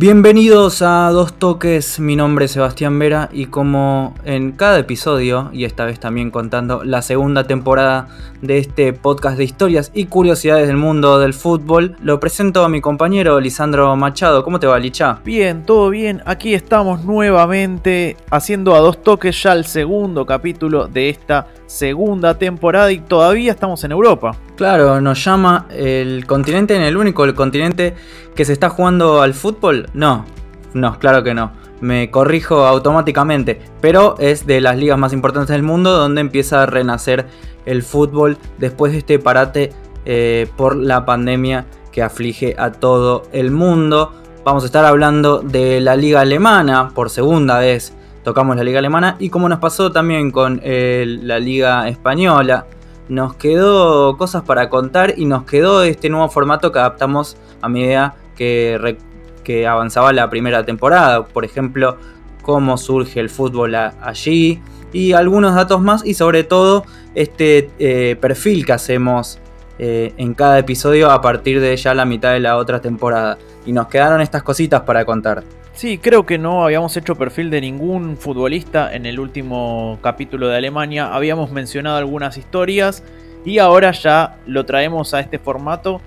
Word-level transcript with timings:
Bienvenidos 0.00 0.80
a 0.80 1.10
Dos 1.10 1.34
Toques, 1.34 2.00
mi 2.00 2.16
nombre 2.16 2.46
es 2.46 2.52
Sebastián 2.52 2.98
Vera 2.98 3.28
y 3.34 3.44
como 3.44 4.14
en 4.24 4.52
cada 4.52 4.78
episodio, 4.78 5.50
y 5.52 5.64
esta 5.64 5.84
vez 5.84 6.00
también 6.00 6.30
contando 6.30 6.82
la 6.84 7.02
segunda 7.02 7.44
temporada 7.44 8.08
de 8.40 8.56
este 8.56 8.94
podcast 8.94 9.36
de 9.36 9.44
historias 9.44 9.90
y 9.92 10.06
curiosidades 10.06 10.68
del 10.68 10.78
mundo 10.78 11.18
del 11.18 11.34
fútbol, 11.34 11.96
lo 12.02 12.18
presento 12.18 12.64
a 12.64 12.70
mi 12.70 12.80
compañero 12.80 13.38
Lisandro 13.40 13.94
Machado. 13.94 14.42
¿Cómo 14.42 14.58
te 14.58 14.66
va, 14.66 14.78
Licha? 14.78 15.20
Bien, 15.22 15.66
todo 15.66 15.90
bien. 15.90 16.22
Aquí 16.24 16.54
estamos 16.54 17.04
nuevamente 17.04 18.16
haciendo 18.30 18.74
a 18.74 18.80
Dos 18.80 19.02
Toques 19.02 19.42
ya 19.42 19.52
el 19.52 19.66
segundo 19.66 20.24
capítulo 20.24 20.88
de 20.88 21.10
esta 21.10 21.48
segunda 21.66 22.38
temporada 22.38 22.90
y 22.90 23.00
todavía 23.00 23.52
estamos 23.52 23.84
en 23.84 23.92
Europa. 23.92 24.34
Claro, 24.60 25.00
nos 25.00 25.24
llama 25.24 25.64
el 25.70 26.26
continente 26.26 26.76
en 26.76 26.82
el 26.82 26.98
único, 26.98 27.24
el 27.24 27.34
continente 27.34 27.94
que 28.34 28.44
se 28.44 28.52
está 28.52 28.68
jugando 28.68 29.22
al 29.22 29.32
fútbol. 29.32 29.88
No, 29.94 30.26
no, 30.74 30.98
claro 30.98 31.22
que 31.22 31.32
no. 31.32 31.52
Me 31.80 32.10
corrijo 32.10 32.66
automáticamente, 32.66 33.58
pero 33.80 34.16
es 34.18 34.46
de 34.46 34.60
las 34.60 34.76
ligas 34.76 34.98
más 34.98 35.14
importantes 35.14 35.54
del 35.54 35.62
mundo 35.62 35.96
donde 35.96 36.20
empieza 36.20 36.62
a 36.62 36.66
renacer 36.66 37.24
el 37.64 37.82
fútbol 37.82 38.36
después 38.58 38.92
de 38.92 38.98
este 38.98 39.18
parate 39.18 39.72
eh, 40.04 40.46
por 40.58 40.76
la 40.76 41.06
pandemia 41.06 41.64
que 41.90 42.02
aflige 42.02 42.54
a 42.58 42.70
todo 42.70 43.22
el 43.32 43.52
mundo. 43.52 44.12
Vamos 44.44 44.64
a 44.64 44.66
estar 44.66 44.84
hablando 44.84 45.38
de 45.38 45.80
la 45.80 45.96
liga 45.96 46.20
alemana 46.20 46.90
por 46.94 47.08
segunda 47.08 47.58
vez. 47.60 47.94
Tocamos 48.24 48.56
la 48.56 48.62
liga 48.62 48.80
alemana 48.80 49.16
y 49.20 49.30
como 49.30 49.48
nos 49.48 49.58
pasó 49.58 49.90
también 49.90 50.30
con 50.30 50.60
eh, 50.62 51.06
la 51.22 51.38
liga 51.38 51.88
española, 51.88 52.66
nos 53.10 53.34
quedó 53.34 54.16
cosas 54.16 54.42
para 54.42 54.70
contar 54.70 55.14
y 55.16 55.26
nos 55.26 55.44
quedó 55.44 55.82
este 55.82 56.08
nuevo 56.08 56.28
formato 56.28 56.70
que 56.70 56.78
adaptamos 56.78 57.36
a 57.60 57.68
medida 57.68 58.14
que, 58.36 58.96
que 59.42 59.66
avanzaba 59.66 60.12
la 60.12 60.30
primera 60.30 60.64
temporada. 60.64 61.24
Por 61.26 61.44
ejemplo, 61.44 61.98
cómo 62.42 62.78
surge 62.78 63.20
el 63.20 63.28
fútbol 63.28 63.74
allí 63.74 64.62
y 64.92 65.12
algunos 65.12 65.54
datos 65.54 65.80
más 65.80 66.06
y 66.06 66.14
sobre 66.14 66.44
todo 66.44 66.84
este 67.14 67.70
eh, 67.78 68.16
perfil 68.20 68.64
que 68.64 68.72
hacemos 68.72 69.40
eh, 69.78 70.14
en 70.16 70.34
cada 70.34 70.58
episodio 70.58 71.10
a 71.10 71.20
partir 71.20 71.60
de 71.60 71.76
ya 71.76 71.94
la 71.94 72.04
mitad 72.04 72.32
de 72.32 72.40
la 72.40 72.56
otra 72.56 72.80
temporada. 72.80 73.38
Y 73.66 73.72
nos 73.72 73.88
quedaron 73.88 74.20
estas 74.20 74.42
cositas 74.42 74.82
para 74.82 75.04
contar. 75.04 75.42
Sí, 75.80 75.96
creo 75.96 76.26
que 76.26 76.36
no 76.36 76.62
habíamos 76.62 76.94
hecho 76.98 77.14
perfil 77.14 77.48
de 77.48 77.62
ningún 77.62 78.18
futbolista 78.18 78.94
en 78.94 79.06
el 79.06 79.18
último 79.18 79.98
capítulo 80.02 80.48
de 80.48 80.58
Alemania. 80.58 81.14
Habíamos 81.14 81.52
mencionado 81.52 81.96
algunas 81.96 82.36
historias 82.36 83.02
y 83.46 83.60
ahora 83.60 83.90
ya 83.92 84.36
lo 84.44 84.66
traemos 84.66 85.14
a 85.14 85.20
este 85.20 85.38
formato. 85.38 86.02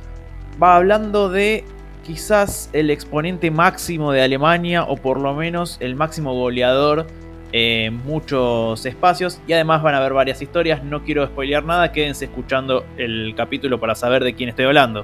Va 0.61 0.75
hablando 0.75 1.27
de 1.27 1.63
quizás 2.05 2.69
el 2.71 2.91
exponente 2.91 3.49
máximo 3.49 4.11
de 4.11 4.21
Alemania 4.21 4.83
o 4.83 4.95
por 4.95 5.19
lo 5.19 5.33
menos 5.33 5.77
el 5.79 5.95
máximo 5.95 6.35
goleador 6.35 7.07
en 7.51 7.95
muchos 8.05 8.85
espacios 8.85 9.41
y 9.47 9.53
además 9.53 9.81
van 9.81 9.95
a 9.95 9.97
haber 9.97 10.13
varias 10.13 10.39
historias. 10.39 10.83
No 10.83 11.03
quiero 11.03 11.25
spoilear 11.25 11.65
nada, 11.65 11.91
quédense 11.91 12.25
escuchando 12.25 12.85
el 12.97 13.33
capítulo 13.35 13.79
para 13.79 13.95
saber 13.95 14.23
de 14.23 14.35
quién 14.35 14.49
estoy 14.49 14.65
hablando. 14.65 15.03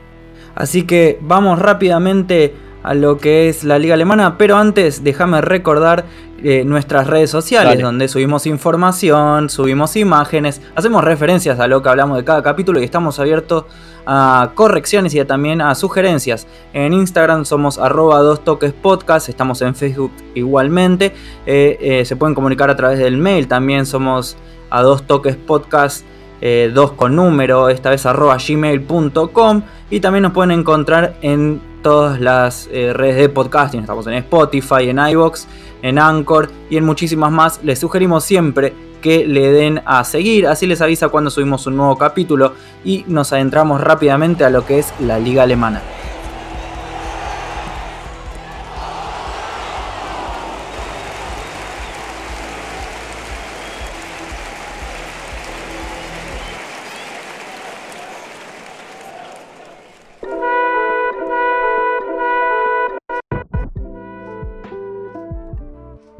Así 0.54 0.86
que 0.86 1.18
vamos 1.22 1.58
rápidamente 1.58 2.54
a 2.84 2.94
lo 2.94 3.18
que 3.18 3.50
es 3.50 3.64
la 3.64 3.78
liga 3.80 3.94
alemana, 3.94 4.38
pero 4.38 4.58
antes 4.58 5.04
déjame 5.04 5.42
recordar 5.42 6.06
eh, 6.42 6.64
nuestras 6.64 7.08
redes 7.08 7.30
sociales 7.30 7.82
donde 7.82 8.08
subimos 8.08 8.46
información, 8.46 9.50
subimos 9.50 9.98
imágenes, 9.98 10.62
hacemos 10.76 11.04
referencias 11.04 11.60
a 11.60 11.68
lo 11.68 11.82
que 11.82 11.90
hablamos 11.90 12.18
de 12.18 12.24
cada 12.24 12.42
capítulo 12.42 12.80
y 12.80 12.86
estamos 12.86 13.20
abiertos 13.20 13.66
a 14.06 14.52
correcciones 14.56 15.14
y 15.14 15.24
también 15.26 15.62
a 15.62 15.76
sugerencias. 15.76 16.48
En 16.72 16.94
Instagram 16.94 17.44
somos 17.44 17.78
arroba 17.78 18.20
dos 18.20 18.44
toques 18.44 18.72
podcast, 18.72 19.28
estamos 19.28 19.62
en 19.62 19.76
Facebook 19.76 20.12
igualmente, 20.34 21.14
eh, 21.46 21.78
eh, 21.82 22.06
se 22.06 22.16
pueden 22.16 22.36
comunicar 22.36 22.70
a 22.70 22.76
través 22.78 23.00
del 23.00 23.18
mail, 23.18 23.48
también 23.50 23.86
somos 23.86 24.38
a 24.70 24.82
dos 24.82 25.04
toques 25.06 25.36
podcast. 25.36 26.06
2 26.42 26.94
con 26.94 27.18
número, 27.18 27.68
esta 27.68 27.90
vez 27.90 28.06
arroba 28.06 28.38
gmail.com 28.38 29.62
y 29.90 30.00
también 30.00 30.24
nos 30.24 30.32
pueden 30.32 30.52
encontrar 30.52 31.16
en 31.22 31.60
todas 31.82 32.20
las 32.20 32.70
eh, 32.72 32.94
redes 32.94 33.18
de 33.18 33.30
podcasting. 33.30 33.82
Estamos 33.82 34.08
en 34.08 34.14
Spotify, 34.14 34.90
en 34.90 35.00
iBox, 35.00 35.48
en 35.82 36.00
Anchor 36.00 36.50
y 36.70 36.78
en 36.78 36.86
muchísimas 36.86 37.32
más. 37.32 37.60
Les 37.64 37.80
sugerimos 37.80 38.24
siempre 38.24 38.74
que 39.02 39.26
le 39.26 39.52
den 39.52 39.82
a 39.86 40.04
seguir, 40.04 40.48
así 40.48 40.68
les 40.68 40.82
avisa 40.82 41.10
cuando 41.10 41.30
subimos 41.30 41.66
un 41.68 41.78
nuevo 41.78 41.98
capítulo 41.98 42.54
y 42.84 43.06
nos 43.08 43.32
adentramos 43.32 43.82
rápidamente 43.82 44.44
a 44.44 44.50
lo 44.50 44.66
que 44.66 44.80
es 44.80 44.94
la 45.00 45.20
liga 45.20 45.44
alemana. 45.44 45.82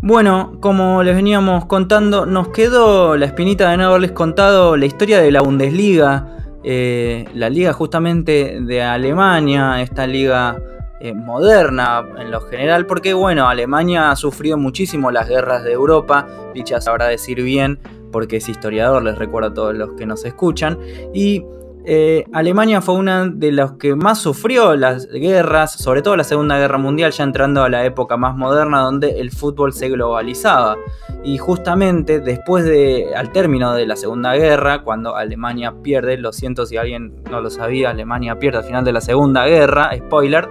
Bueno, 0.10 0.58
como 0.60 1.04
les 1.04 1.16
veníamos 1.16 1.66
contando, 1.66 2.26
nos 2.26 2.48
quedó 2.48 3.16
la 3.16 3.28
espinita 3.28 3.70
de 3.70 3.78
no 3.78 3.90
haberles 3.90 4.12
contado 4.12 4.76
la 4.76 4.88
historia 4.88 5.22
de 5.22 5.30
la 5.30 5.42
Bundesliga, 5.42 6.36
eh, 6.64 7.26
la 7.36 7.48
liga 7.52 7.74
justamente 7.74 8.58
de 8.60 8.82
Alemania, 8.82 9.84
esta 9.84 10.08
liga 10.08 10.60
eh, 11.00 11.14
moderna 11.14 12.04
en 12.18 12.32
lo 12.32 12.42
general, 12.42 12.88
porque 12.88 13.14
bueno, 13.14 13.48
Alemania 13.48 14.10
ha 14.10 14.16
sufrido 14.16 14.58
muchísimo 14.58 15.12
las 15.12 15.30
guerras 15.30 15.64
de 15.64 15.74
Europa, 15.74 16.28
dicha 16.56 16.82
sabrá 16.82 17.06
decir 17.06 17.44
bien, 17.44 17.78
porque 18.12 18.38
es 18.38 18.50
historiador, 18.50 19.04
les 19.04 19.16
recuerdo 19.16 19.50
a 19.50 19.54
todos 19.54 19.76
los 19.76 19.92
que 19.92 20.08
nos 20.08 20.26
escuchan, 20.26 20.80
y 21.14 21.46
eh, 21.92 22.24
Alemania 22.34 22.84
fue 22.84 22.94
una 22.94 23.28
de 23.28 23.52
los 23.52 23.72
que 23.74 23.96
más 23.96 24.20
sufrió 24.20 24.76
las 24.76 25.08
guerras, 25.08 25.72
sobre 25.72 26.04
todo 26.04 26.16
la 26.16 26.24
Segunda 26.24 26.60
Guerra 26.60 26.78
Mundial, 26.78 27.12
ya 27.12 27.24
entrando 27.24 27.64
a 27.64 27.70
la 27.70 27.84
época 27.84 28.16
más 28.16 28.36
moderna 28.36 28.82
donde 28.82 29.20
el 29.20 29.32
fútbol 29.32 29.74
se 29.74 29.90
globalizaba. 29.90 30.78
Y 31.24 31.40
justamente 31.40 32.20
después 32.20 32.64
de, 32.64 33.08
al 33.16 33.32
término 33.32 33.74
de 33.74 33.88
la 33.88 33.96
Segunda 33.96 34.36
Guerra, 34.36 34.84
cuando 34.84 35.16
Alemania 35.16 35.74
pierde, 35.82 36.18
lo 36.18 36.32
siento 36.32 36.68
si 36.68 36.78
alguien 36.78 37.24
no 37.32 37.42
lo 37.42 37.50
sabía, 37.50 37.90
Alemania 37.90 38.38
pierde 38.38 38.60
al 38.60 38.66
final 38.66 38.86
de 38.86 38.92
la 38.92 39.02
Segunda 39.02 39.48
Guerra, 39.48 39.90
spoiler, 39.98 40.48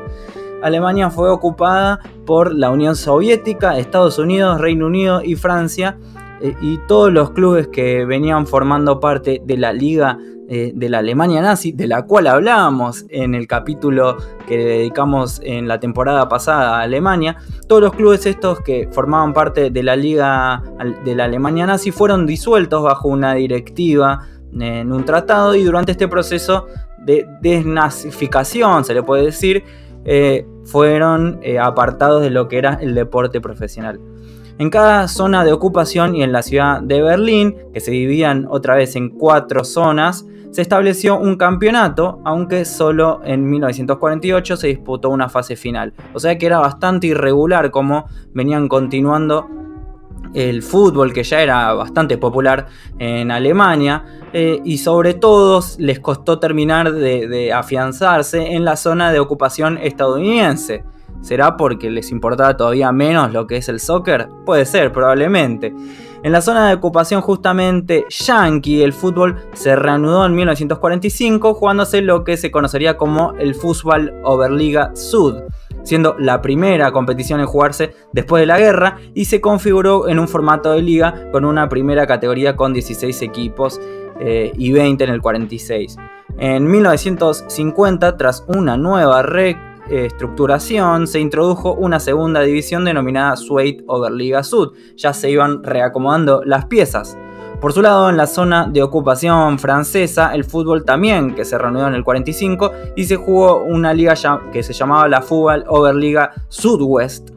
Alemania 0.61 1.09
fue 1.09 1.31
ocupada 1.31 2.01
por 2.27 2.53
la 2.53 2.71
Unión 2.71 2.97
Soviética, 2.97 3.79
Estados 3.79 4.19
Unidos, 4.19 4.61
Reino 4.61 4.87
Unido 4.87 5.23
y 5.23 5.37
Francia, 5.37 5.99
y 6.61 6.79
todos 6.87 7.13
los 7.13 7.31
clubes 7.31 7.69
que 7.69 8.05
venían 8.05 8.47
formando 8.47 9.01
parte 9.01 9.43
de 9.45 9.57
la 9.57 9.73
Liga 9.73 10.19
eh, 10.51 10.73
de 10.75 10.89
la 10.89 11.01
Alemania 11.01 11.43
nazi, 11.43 11.73
de 11.73 11.87
la 11.87 12.07
cual 12.07 12.27
hablábamos 12.27 13.05
en 13.11 13.35
el 13.35 13.47
capítulo 13.47 14.17
que 14.47 14.57
dedicamos 14.57 15.43
en 15.45 15.69
la 15.69 15.79
temporada 15.79 16.27
pasada 16.29 16.79
a 16.79 16.83
Alemania, 16.85 17.37
todos 17.67 17.83
los 17.83 17.93
clubes 17.93 18.25
estos 18.25 18.61
que 18.61 18.89
formaban 18.91 19.35
parte 19.35 19.69
de 19.69 19.83
la 19.83 19.95
Liga 19.95 20.63
de 21.05 21.15
la 21.15 21.25
Alemania 21.25 21.67
nazi 21.67 21.91
fueron 21.91 22.25
disueltos 22.25 22.83
bajo 22.83 23.09
una 23.09 23.35
directiva 23.35 24.27
en 24.59 24.91
un 24.91 25.05
tratado 25.05 25.55
y 25.55 25.65
durante 25.65 25.93
este 25.93 26.09
proceso 26.09 26.67
de 27.05 27.27
desnazificación, 27.43 28.87
se 28.87 28.95
le 28.95 29.03
puede 29.03 29.27
decir, 29.27 29.65
eh, 30.07 30.47
fueron 30.65 31.41
eh, 31.43 31.59
apartados 31.59 32.23
de 32.23 32.31
lo 32.31 32.49
que 32.49 32.57
era 32.57 32.79
el 32.81 32.95
deporte 32.95 33.43
profesional. 33.43 34.01
En 34.59 34.71
cada 34.71 35.07
zona 35.07 35.45
de 35.45 35.53
ocupación 35.53 36.17
y 36.17 36.25
en 36.25 36.33
la 36.33 36.43
ciudad 36.43 36.83
de 36.83 37.01
Berlín, 37.01 37.55
que 37.73 37.79
se 37.79 37.93
dividían 37.93 38.49
otra 38.51 38.75
vez 38.75 38.97
en 38.97 39.11
cuatro 39.11 39.63
zonas, 39.63 40.27
se 40.51 40.63
estableció 40.63 41.17
un 41.17 41.37
campeonato, 41.37 42.21
aunque 42.25 42.65
solo 42.65 43.21
en 43.25 43.49
1948 43.49 44.57
se 44.57 44.67
disputó 44.67 45.11
una 45.11 45.29
fase 45.29 45.55
final. 45.55 45.95
O 46.13 46.19
sea 46.19 46.37
que 46.39 46.47
era 46.47 46.59
bastante 46.59 47.07
irregular 47.07 47.71
como 47.71 48.07
venían 48.35 48.67
continuando 48.67 49.49
el 50.35 50.65
fútbol 50.65 51.13
que 51.13 51.23
ya 51.23 51.41
era 51.41 51.73
bastante 51.75 52.19
popular 52.19 52.67
en 52.99 53.31
Alemania 53.31 54.05
eh, 54.33 54.61
y 54.65 54.79
sobre 54.79 55.15
todo 55.15 55.63
les 55.79 56.01
costó 56.01 56.41
terminar 56.41 56.93
de 56.93 57.53
afianzarse 57.53 58.55
en 58.55 58.65
la 58.65 58.75
zona 58.75 59.13
de 59.13 59.21
ocupación 59.21 59.79
estadounidense. 59.79 60.85
¿Será 61.21 61.57
porque 61.57 61.91
les 61.91 62.11
importaba 62.11 62.57
todavía 62.57 62.93
menos 62.93 63.33
lo 63.33 63.47
que 63.47 63.57
es 63.57 63.69
el 63.69 63.81
soccer? 63.81 64.29
Puede 64.47 64.65
ser, 64.65 64.93
probablemente. 64.93 65.75
En 66.23 66.33
la 66.33 66.41
zona 66.41 66.69
de 66.69 66.75
ocupación 66.75 67.21
justamente 67.21 68.05
yankee, 68.09 68.83
el 68.83 68.93
fútbol 68.93 69.37
se 69.53 69.77
reanudó 69.77 70.27
en 70.27 70.35
1945 70.35 71.55
jugándose 71.55 72.03
lo 72.03 72.25
que 72.25 72.37
se 72.37 72.51
conocería 72.51 72.97
como 72.97 73.35
el 73.39 73.55
Fútbol 73.55 74.13
Oberliga 74.25 74.97
Sud, 74.97 75.37
siendo 75.85 76.17
la 76.19 76.43
primera 76.43 76.91
competición 76.91 77.39
en 77.39 77.47
jugarse 77.47 77.95
después 78.13 78.41
de 78.41 78.47
la 78.47 78.59
guerra 78.59 78.99
y 79.15 79.27
se 79.27 79.41
configuró 79.41 80.09
en 80.09 80.19
un 80.19 80.27
formato 80.27 80.73
de 80.73 80.83
liga 80.83 81.31
con 81.31 81.45
una 81.45 81.69
primera 81.69 82.07
categoría 82.07 82.57
con 82.57 82.73
16 82.73 83.23
equipos 83.23 83.81
eh, 84.19 84.51
y 84.57 84.73
20 84.73 85.05
en 85.05 85.11
el 85.11 85.23
46. 85.23 85.99
En 86.37 86.69
1950, 86.69 88.17
tras 88.17 88.45
una 88.49 88.77
nueva 88.77 89.23
reestructuración 89.89 91.07
se 91.07 91.21
introdujo 91.21 91.75
una 91.75 92.01
segunda 92.01 92.41
división 92.43 92.85
denominada 92.85 93.37
Suede 93.37 93.85
Oberliga 93.87 94.43
Sud. 94.43 94.73
Ya 94.97 95.13
se 95.13 95.31
iban 95.31 95.63
reacomodando 95.63 96.43
las 96.45 96.67
piezas. 96.67 97.17
Por 97.61 97.73
su 97.73 97.83
lado, 97.83 98.09
en 98.09 98.17
la 98.17 98.29
zona 98.29 98.69
de 98.71 98.83
ocupación 98.83 99.59
francesa, 99.59 100.33
el 100.33 100.45
fútbol 100.45 100.85
también, 100.85 101.35
que 101.35 101.45
se 101.45 101.59
reunió 101.59 101.89
en 101.89 101.95
el 101.95 102.05
45, 102.05 102.71
y 102.95 103.05
se 103.05 103.17
jugó 103.17 103.65
una 103.65 103.93
liga 103.93 104.15
que 104.53 104.63
se 104.63 104.73
llamaba 104.73 105.09
la 105.09 105.23
Fútbol 105.23 105.65
Oberliga 105.67 106.35
Sudwest, 106.49 107.31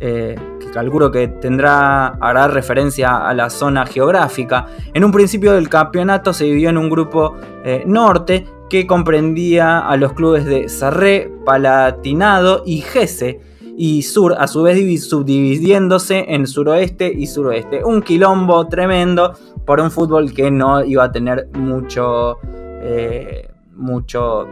eh, 0.00 0.34
que 0.58 0.70
calculo 0.70 1.10
que 1.10 1.28
tendrá, 1.28 2.06
hará 2.06 2.48
referencia 2.48 3.28
a 3.28 3.34
la 3.34 3.50
zona 3.50 3.84
geográfica. 3.84 4.64
En 4.94 5.04
un 5.04 5.12
principio 5.12 5.52
el 5.52 5.68
campeonato 5.68 6.32
se 6.32 6.44
dividió 6.44 6.70
en 6.70 6.78
un 6.78 6.88
grupo 6.88 7.36
eh, 7.62 7.82
norte 7.84 8.46
que 8.70 8.86
comprendía 8.86 9.80
a 9.80 9.96
los 9.98 10.14
clubes 10.14 10.46
de 10.46 10.70
Sarré, 10.70 11.30
Palatinado 11.44 12.62
y 12.64 12.80
Gese, 12.80 13.40
y 13.76 14.02
sur, 14.02 14.36
a 14.38 14.46
su 14.46 14.62
vez 14.62 15.04
subdividiéndose 15.04 16.24
en 16.28 16.46
suroeste 16.46 17.12
y 17.14 17.26
suroeste. 17.26 17.84
Un 17.84 18.00
quilombo 18.00 18.66
tremendo 18.68 19.34
por 19.66 19.80
un 19.80 19.90
fútbol 19.90 20.32
que 20.32 20.50
no 20.50 20.84
iba 20.84 21.04
a 21.04 21.12
tener 21.12 21.48
mucho, 21.54 22.38
eh, 22.82 23.48
mucho 23.74 24.46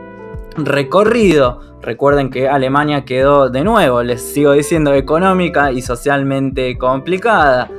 recorrido. 0.57 1.61
Recuerden 1.81 2.31
que 2.31 2.49
Alemania 2.49 3.05
quedó 3.05 3.51
de 3.51 3.63
nuevo, 3.63 4.03
les 4.03 4.23
sigo 4.23 4.53
diciendo, 4.53 4.93
económica 4.95 5.73
y 5.73 5.81
socialmente 5.81 6.77
complicada. 6.77 7.71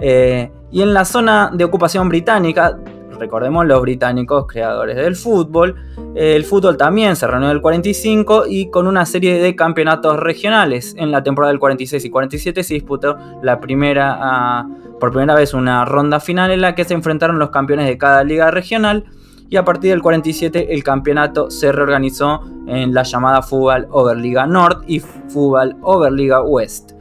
Eh, 0.00 0.50
y 0.70 0.82
en 0.82 0.94
la 0.94 1.04
zona 1.04 1.50
de 1.52 1.64
ocupación 1.64 2.08
británica, 2.08 2.78
recordemos 3.20 3.66
los 3.66 3.80
británicos 3.82 4.46
creadores 4.48 4.96
del 4.96 5.14
fútbol. 5.14 5.76
El 6.14 6.44
fútbol 6.44 6.76
también 6.76 7.14
se 7.14 7.26
reunió 7.26 7.50
en 7.50 7.56
el 7.56 7.62
45 7.62 8.44
y 8.48 8.70
con 8.70 8.86
una 8.86 9.06
serie 9.06 9.40
de 9.40 9.54
campeonatos 9.54 10.18
regionales. 10.18 10.94
En 10.98 11.12
la 11.12 11.22
temporada 11.22 11.52
del 11.52 11.60
46 11.60 12.04
y 12.04 12.10
47 12.10 12.64
se 12.64 12.74
disputó 12.74 13.16
la 13.42 13.60
primera, 13.60 14.16
ah, 14.18 14.68
por 14.98 15.10
primera 15.10 15.34
vez 15.34 15.54
una 15.54 15.84
ronda 15.84 16.18
final 16.18 16.50
en 16.50 16.62
la 16.62 16.74
que 16.74 16.84
se 16.84 16.94
enfrentaron 16.94 17.38
los 17.38 17.50
campeones 17.50 17.86
de 17.86 17.98
cada 17.98 18.24
liga 18.24 18.50
regional. 18.50 19.04
Y 19.48 19.56
a 19.56 19.64
partir 19.64 19.90
del 19.90 20.00
47 20.00 20.74
el 20.74 20.82
campeonato 20.82 21.50
se 21.50 21.70
reorganizó 21.72 22.42
en 22.66 22.94
la 22.94 23.02
llamada 23.02 23.42
Fútbol 23.42 23.86
Oberliga 23.90 24.46
Nord 24.46 24.84
y 24.86 25.00
Fútbol 25.00 25.76
Oberliga 25.82 26.42
West. 26.42 26.92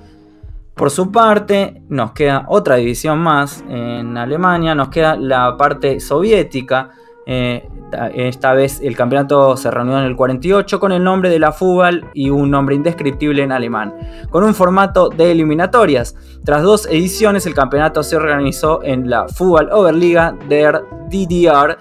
Por 0.80 0.92
su 0.92 1.12
parte, 1.12 1.81
nos 1.90 2.14
queda 2.14 2.46
otra 2.48 2.78
división 2.78 3.20
más 3.20 3.66
en 3.68 4.16
Alemania, 4.16 4.74
nos 4.76 4.88
queda 4.88 5.18
la 5.18 5.58
parte 5.58 6.00
soviética. 6.00 6.92
Eh, 7.26 7.68
esta 8.16 8.54
vez 8.54 8.80
el 8.81 8.96
campeonato 8.96 9.58
se 9.58 9.70
reunió 9.70 10.00
en 10.00 10.06
el 10.06 10.16
48 10.16 10.80
con 10.80 10.94
el 10.94 11.04
nombre 11.04 11.30
de 11.30 11.38
la 11.38 11.52
Fútbol 11.52 12.10
y 12.14 12.30
un 12.30 12.50
nombre 12.50 12.76
indescriptible 12.76 13.44
en 13.44 13.52
alemán, 13.52 13.94
con 14.30 14.46
un 14.46 14.56
formato 14.56 15.10
de 15.10 15.31
eliminatorias. 15.31 16.16
Tras 16.46 16.64
dos 16.64 16.86
ediciones, 16.86 17.46
el 17.46 17.54
campeonato 17.54 18.02
se 18.02 18.16
organizó 18.16 18.81
en 18.81 19.10
la 19.10 19.28
Fútbol 19.28 19.68
Oberliga 19.74 20.34
der 20.48 20.81
DDR 21.10 21.78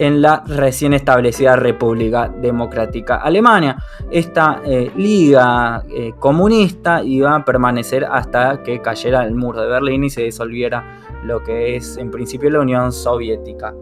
en 0.00 0.22
la 0.22 0.42
recién 0.46 0.94
establecida 0.94 1.56
República 1.56 2.28
Democrática 2.28 3.16
Alemania. 3.16 3.76
Esta 4.10 4.62
eh, 4.64 4.90
liga 4.96 5.84
eh, 5.90 6.12
comunista 6.18 7.04
iba 7.04 7.36
a 7.36 7.44
permanecer 7.44 8.06
hasta 8.06 8.62
que 8.62 8.80
cayera 8.80 9.24
el 9.24 9.34
muro 9.34 9.60
de 9.60 9.68
Berlín 9.68 10.04
y 10.04 10.10
se 10.10 10.22
disolviera 10.22 11.02
lo 11.24 11.42
que 11.42 11.76
es 11.76 11.98
en 11.98 12.10
principio 12.10 12.48
la 12.48 12.60
Unión 12.60 12.92
Soviética. 12.92 13.74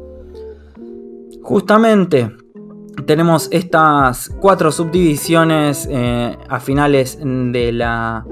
Justamente 1.41 2.33
tenemos 3.07 3.49
estas 3.53 4.29
cuatro 4.41 4.73
subdivisiones 4.73 5.89
eh, 5.89 6.37
a 6.49 6.59
finales 6.59 7.21
de 7.23 7.71
la 7.73 8.27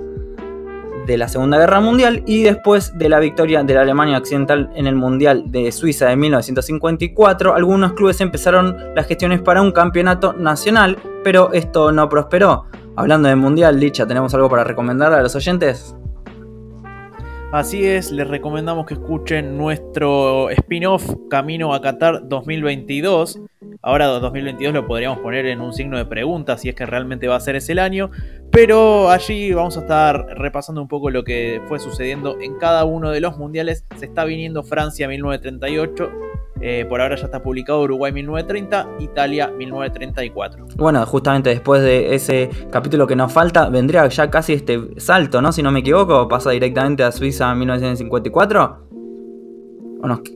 de 1.06 1.16
la 1.16 1.28
Segunda 1.28 1.58
Guerra 1.58 1.80
Mundial 1.80 2.22
y 2.26 2.42
después 2.42 2.98
de 2.98 3.08
la 3.08 3.20
victoria 3.20 3.62
de 3.62 3.74
la 3.74 3.82
Alemania 3.82 4.18
Occidental 4.18 4.70
en 4.74 4.86
el 4.86 4.96
Mundial 4.96 5.44
de 5.46 5.70
Suiza 5.72 6.06
de 6.06 6.16
1954, 6.16 7.54
algunos 7.54 7.92
clubes 7.92 8.20
empezaron 8.20 8.76
las 8.94 9.06
gestiones 9.06 9.40
para 9.40 9.62
un 9.62 9.72
campeonato 9.72 10.32
nacional, 10.32 10.98
pero 11.22 11.52
esto 11.52 11.92
no 11.92 12.08
prosperó. 12.08 12.66
Hablando 12.96 13.28
de 13.28 13.36
Mundial, 13.36 13.78
Licha, 13.78 14.06
¿tenemos 14.06 14.34
algo 14.34 14.48
para 14.48 14.64
recomendar 14.64 15.12
a 15.12 15.22
los 15.22 15.34
oyentes? 15.36 15.94
Así 17.52 17.86
es, 17.86 18.10
les 18.10 18.26
recomendamos 18.26 18.86
que 18.86 18.94
escuchen 18.94 19.56
nuestro 19.56 20.50
spin-off 20.50 21.08
Camino 21.30 21.72
a 21.72 21.80
Qatar 21.80 22.28
2022. 22.28 23.40
Ahora 23.82 24.06
2022 24.06 24.74
lo 24.74 24.86
podríamos 24.86 25.20
poner 25.20 25.46
en 25.46 25.60
un 25.60 25.72
signo 25.72 25.96
de 25.96 26.04
pregunta 26.04 26.58
si 26.58 26.68
es 26.68 26.74
que 26.74 26.84
realmente 26.84 27.28
va 27.28 27.36
a 27.36 27.40
ser 27.40 27.54
ese 27.54 27.72
el 27.72 27.78
año. 27.78 28.10
Pero 28.56 29.10
allí 29.10 29.52
vamos 29.52 29.76
a 29.76 29.80
estar 29.80 30.28
repasando 30.38 30.80
un 30.80 30.88
poco 30.88 31.10
lo 31.10 31.24
que 31.24 31.60
fue 31.68 31.78
sucediendo 31.78 32.38
en 32.40 32.54
cada 32.54 32.86
uno 32.86 33.10
de 33.10 33.20
los 33.20 33.36
mundiales. 33.36 33.84
Se 33.96 34.06
está 34.06 34.24
viniendo 34.24 34.62
Francia 34.62 35.06
1938. 35.08 36.10
Eh, 36.62 36.86
por 36.88 37.02
ahora 37.02 37.16
ya 37.16 37.26
está 37.26 37.42
publicado 37.42 37.82
Uruguay 37.82 38.12
1930, 38.12 38.88
Italia 39.00 39.48
1934. 39.48 40.68
Bueno, 40.76 41.04
justamente 41.04 41.50
después 41.50 41.82
de 41.82 42.14
ese 42.14 42.48
capítulo 42.70 43.06
que 43.06 43.14
nos 43.14 43.30
falta, 43.30 43.68
vendría 43.68 44.06
ya 44.08 44.30
casi 44.30 44.54
este 44.54 44.80
salto, 44.96 45.42
¿no? 45.42 45.52
Si 45.52 45.62
no 45.62 45.70
me 45.70 45.80
equivoco, 45.80 46.26
pasa 46.26 46.48
directamente 46.48 47.02
a 47.04 47.12
Suiza 47.12 47.54
1954. 47.54 48.86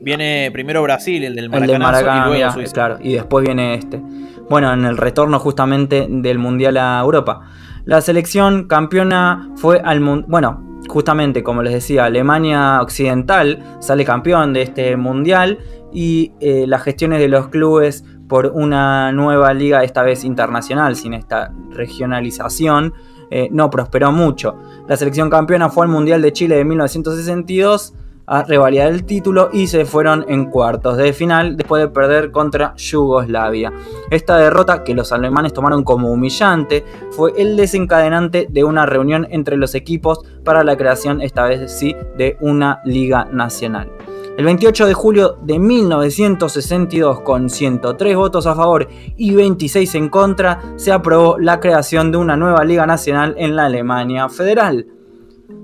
Viene 0.03 0.51
primero 0.53 0.83
Brasil, 0.83 1.23
el 1.23 1.33
del 1.33 1.49
Maracaná, 1.49 2.27
y 2.27 2.29
luego 2.29 2.51
Suiza. 2.51 2.73
Claro, 2.73 2.97
y 3.01 3.13
después 3.13 3.43
viene 3.43 3.73
este. 3.73 3.99
Bueno, 4.47 4.71
en 4.73 4.85
el 4.85 4.97
retorno 4.97 5.39
justamente 5.39 6.05
del 6.07 6.37
Mundial 6.37 6.77
a 6.77 6.99
Europa. 6.99 7.47
La 7.85 8.01
selección 8.01 8.67
campeona 8.67 9.49
fue 9.55 9.81
al 9.83 10.01
mundo. 10.01 10.25
Bueno, 10.29 10.79
justamente 10.87 11.43
como 11.43 11.63
les 11.63 11.73
decía, 11.73 12.05
Alemania 12.05 12.81
Occidental 12.81 13.77
sale 13.79 14.05
campeón 14.05 14.53
de 14.53 14.61
este 14.61 14.95
mundial 14.97 15.59
y 15.91 16.31
eh, 16.39 16.65
las 16.67 16.83
gestiones 16.83 17.19
de 17.19 17.27
los 17.27 17.47
clubes 17.47 18.05
por 18.27 18.47
una 18.47 19.11
nueva 19.11 19.53
liga, 19.53 19.83
esta 19.83 20.03
vez 20.03 20.23
internacional, 20.23 20.95
sin 20.95 21.13
esta 21.13 21.51
regionalización, 21.71 22.93
eh, 23.29 23.49
no 23.51 23.69
prosperó 23.69 24.11
mucho. 24.11 24.57
La 24.87 24.95
selección 24.95 25.29
campeona 25.29 25.69
fue 25.69 25.85
al 25.85 25.91
Mundial 25.91 26.21
de 26.21 26.31
Chile 26.33 26.55
de 26.55 26.65
1962 26.65 27.93
a 28.31 28.43
revalidar 28.43 28.87
el 28.87 29.03
título 29.03 29.49
y 29.51 29.67
se 29.67 29.83
fueron 29.83 30.23
en 30.29 30.45
cuartos 30.45 30.95
de 30.95 31.11
final 31.11 31.57
después 31.57 31.83
de 31.83 31.89
perder 31.89 32.31
contra 32.31 32.73
Yugoslavia. 32.77 33.73
Esta 34.09 34.37
derrota, 34.37 34.85
que 34.85 34.95
los 34.95 35.11
alemanes 35.11 35.51
tomaron 35.51 35.83
como 35.83 36.09
humillante, 36.09 36.85
fue 37.11 37.33
el 37.37 37.57
desencadenante 37.57 38.47
de 38.49 38.63
una 38.63 38.85
reunión 38.85 39.27
entre 39.31 39.57
los 39.57 39.75
equipos 39.75 40.21
para 40.45 40.63
la 40.63 40.77
creación, 40.77 41.19
esta 41.21 41.43
vez 41.43 41.69
sí, 41.73 41.93
de 42.17 42.37
una 42.39 42.79
liga 42.85 43.25
nacional. 43.25 43.91
El 44.37 44.45
28 44.45 44.87
de 44.87 44.93
julio 44.93 45.37
de 45.41 45.59
1962, 45.59 47.19
con 47.19 47.49
103 47.49 48.15
votos 48.15 48.47
a 48.47 48.55
favor 48.55 48.87
y 49.17 49.35
26 49.35 49.93
en 49.95 50.07
contra, 50.07 50.61
se 50.77 50.93
aprobó 50.93 51.37
la 51.37 51.59
creación 51.59 52.13
de 52.13 52.17
una 52.17 52.37
nueva 52.37 52.63
Liga 52.63 52.85
Nacional 52.85 53.35
en 53.37 53.57
la 53.57 53.65
Alemania 53.65 54.29
Federal. 54.29 54.87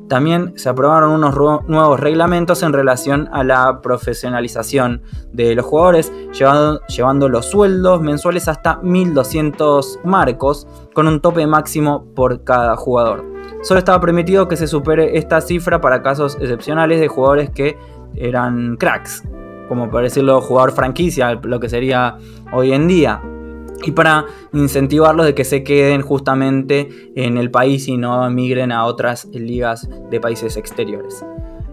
También 0.08 0.54
se 0.56 0.70
aprobaron 0.70 1.12
unos 1.12 1.36
nuevos 1.68 2.00
reglamentos 2.00 2.64
en 2.64 2.72
relación 2.72 3.30
a 3.34 3.44
la 3.44 3.82
profesionalización 3.82 5.02
de 5.34 5.54
los 5.54 5.66
jugadores, 5.66 6.12
llevando, 6.32 7.30
los 7.30 7.46
sueldos 7.46 8.02
mensuales 8.02 8.48
hasta 8.48 8.80
1.200 8.82 10.04
marcos, 10.04 10.68
con 10.94 11.08
un 11.08 11.20
tope 11.20 11.46
máximo 11.46 12.06
por 12.16 12.44
cada 12.44 12.78
jugador. 12.78 13.26
Solo 13.64 13.80
estaba 13.80 14.00
permitido 14.00 14.48
que 14.48 14.56
se 14.56 14.68
supere 14.68 15.18
esta 15.18 15.42
cifra 15.42 15.82
para 15.82 16.02
casos 16.02 16.38
excepcionales 16.40 17.02
de 17.02 17.08
jugadores 17.10 17.50
que 17.50 17.78
eran 18.16 18.78
cracks, 18.78 19.24
como 19.68 19.90
por 19.90 20.04
decirlo, 20.04 20.40
jugador 20.40 20.72
franquicia, 20.72 21.34
lo 21.44 21.60
que 21.60 21.68
sería 21.68 22.18
hoy 22.54 22.72
en 22.72 22.88
día 22.88 23.22
y 23.84 23.92
para 23.92 24.26
incentivarlos 24.54 25.26
de 25.26 25.36
que 25.36 25.44
se 25.44 25.64
queden 25.64 26.02
justamente 26.02 26.90
en 27.16 27.38
el 27.38 27.52
país 27.52 27.88
y 27.88 27.98
no 27.98 28.26
emigren 28.26 28.72
a 28.72 28.86
otras 28.86 29.26
ligas 29.26 29.88
de 30.10 30.20
países 30.20 30.58
exteriores. 30.58 31.24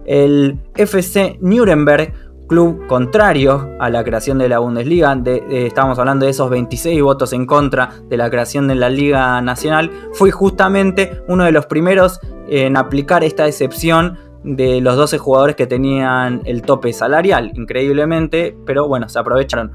El 0.05 0.59
FC 0.75 1.37
Nuremberg, 1.41 2.13
club 2.47 2.85
contrario 2.85 3.71
a 3.79 3.89
la 3.89 4.03
creación 4.03 4.37
de 4.37 4.47
la 4.47 4.59
Bundesliga, 4.59 5.19
estamos 5.49 5.97
hablando 5.97 6.25
de 6.25 6.31
esos 6.31 6.49
26 6.49 7.01
votos 7.01 7.33
en 7.33 7.47
contra 7.47 7.89
de 8.07 8.17
la 8.17 8.29
creación 8.29 8.67
de 8.67 8.75
la 8.75 8.89
Liga 8.89 9.41
Nacional, 9.41 9.89
fue 10.13 10.29
justamente 10.29 11.23
uno 11.27 11.43
de 11.43 11.51
los 11.51 11.65
primeros 11.65 12.19
en 12.47 12.77
aplicar 12.77 13.23
esta 13.23 13.47
excepción 13.47 14.19
de 14.45 14.79
los 14.79 14.95
12 14.95 15.17
jugadores 15.17 15.55
que 15.55 15.65
tenían 15.65 16.41
el 16.45 16.61
tope 16.61 16.93
salarial, 16.93 17.51
increíblemente, 17.55 18.55
pero 18.65 18.87
bueno, 18.87 19.09
se 19.09 19.17
aprovecharon. 19.17 19.71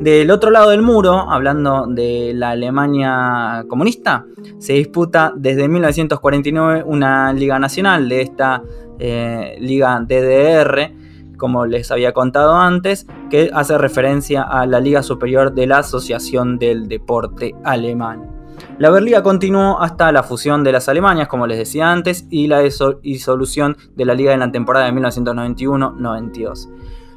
Del 0.00 0.30
otro 0.30 0.50
lado 0.50 0.70
del 0.70 0.80
muro, 0.80 1.30
hablando 1.30 1.86
de 1.88 2.32
la 2.34 2.50
Alemania 2.50 3.64
comunista, 3.68 4.24
se 4.58 4.74
disputa 4.74 5.32
desde 5.36 5.68
1949 5.68 6.84
una 6.86 7.32
liga 7.32 7.58
nacional 7.58 8.08
de 8.08 8.20
esta 8.22 8.62
eh, 9.00 9.56
liga 9.58 10.00
DDR, 10.00 10.92
como 11.36 11.66
les 11.66 11.90
había 11.90 12.12
contado 12.12 12.54
antes, 12.54 13.06
que 13.28 13.50
hace 13.52 13.76
referencia 13.76 14.42
a 14.42 14.64
la 14.66 14.78
Liga 14.78 15.02
Superior 15.02 15.52
de 15.52 15.66
la 15.66 15.78
Asociación 15.78 16.56
del 16.58 16.86
Deporte 16.86 17.52
Alemán. 17.64 18.31
La 18.78 18.90
Berliga 18.90 19.22
continuó 19.22 19.80
hasta 19.80 20.12
la 20.12 20.22
fusión 20.22 20.64
de 20.64 20.72
las 20.72 20.88
Alemanias, 20.88 21.28
como 21.28 21.46
les 21.46 21.58
decía 21.58 21.90
antes, 21.90 22.26
y 22.30 22.46
la 22.46 22.60
disolución 23.02 23.76
de 23.94 24.04
la 24.04 24.14
liga 24.14 24.32
en 24.32 24.40
la 24.40 24.50
temporada 24.50 24.86
de 24.86 24.92
1991-92. 24.92 26.68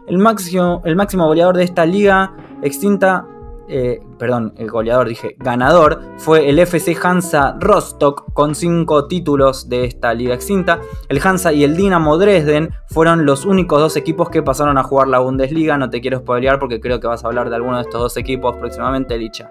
El 0.07 0.17
máximo, 0.19 1.27
goleador 1.27 1.57
de 1.57 1.63
esta 1.63 1.85
liga 1.85 2.35
extinta 2.61 3.25
eh, 3.67 3.99
perdón, 4.19 4.53
el 4.57 4.69
goleador 4.69 5.09
dije, 5.09 5.35
ganador, 5.39 5.99
fue 6.17 6.49
el 6.49 6.59
FC 6.59 6.95
Hansa 7.01 7.57
Rostock 7.59 8.31
con 8.33 8.53
cinco 8.53 9.07
títulos 9.07 9.69
de 9.69 9.85
esta 9.85 10.13
liga 10.13 10.35
extinta. 10.35 10.79
El 11.09 11.19
Hansa 11.23 11.51
y 11.51 11.63
el 11.63 11.75
Dinamo 11.75 12.17
Dresden 12.19 12.69
fueron 12.87 13.25
los 13.25 13.43
únicos 13.43 13.79
dos 13.79 13.97
equipos 13.97 14.29
que 14.29 14.43
pasaron 14.43 14.77
a 14.77 14.83
jugar 14.83 15.07
la 15.07 15.17
Bundesliga. 15.17 15.79
No 15.79 15.89
te 15.89 15.99
quiero 15.99 16.19
spoilear 16.19 16.59
porque 16.59 16.79
creo 16.79 16.99
que 16.99 17.07
vas 17.07 17.23
a 17.23 17.27
hablar 17.27 17.49
de 17.49 17.55
alguno 17.55 17.77
de 17.77 17.83
estos 17.83 17.99
dos 17.99 18.17
equipos 18.17 18.55
próximamente, 18.57 19.17
Licha. 19.17 19.49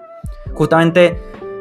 Justamente 0.54 1.18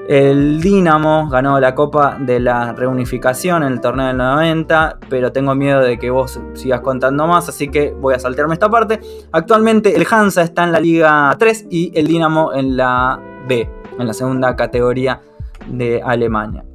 el 0.07 0.61
Dinamo 0.61 1.29
ganó 1.29 1.59
la 1.59 1.73
Copa 1.75 2.17
de 2.19 2.39
la 2.39 2.73
Reunificación 2.73 3.63
en 3.63 3.73
el 3.73 3.81
torneo 3.81 4.07
del 4.07 4.17
90, 4.17 4.99
pero 5.09 5.31
tengo 5.31 5.55
miedo 5.55 5.79
de 5.81 5.97
que 5.97 6.09
vos 6.09 6.39
sigas 6.53 6.81
contando 6.81 7.25
más, 7.25 7.47
así 7.47 7.69
que 7.69 7.91
voy 7.91 8.13
a 8.13 8.19
saltearme 8.19 8.53
esta 8.53 8.69
parte. 8.69 8.99
Actualmente 9.31 9.95
el 9.95 10.05
Hansa 10.09 10.41
está 10.41 10.63
en 10.63 10.73
la 10.73 10.79
Liga 10.79 11.33
3 11.39 11.67
y 11.69 11.91
el 11.95 12.07
Dinamo 12.07 12.53
en 12.53 12.75
la 12.75 13.19
B, 13.47 13.69
en 13.97 14.07
la 14.07 14.13
segunda 14.13 14.55
categoría 14.55 15.21
de 15.67 16.01
Alemania. 16.03 16.65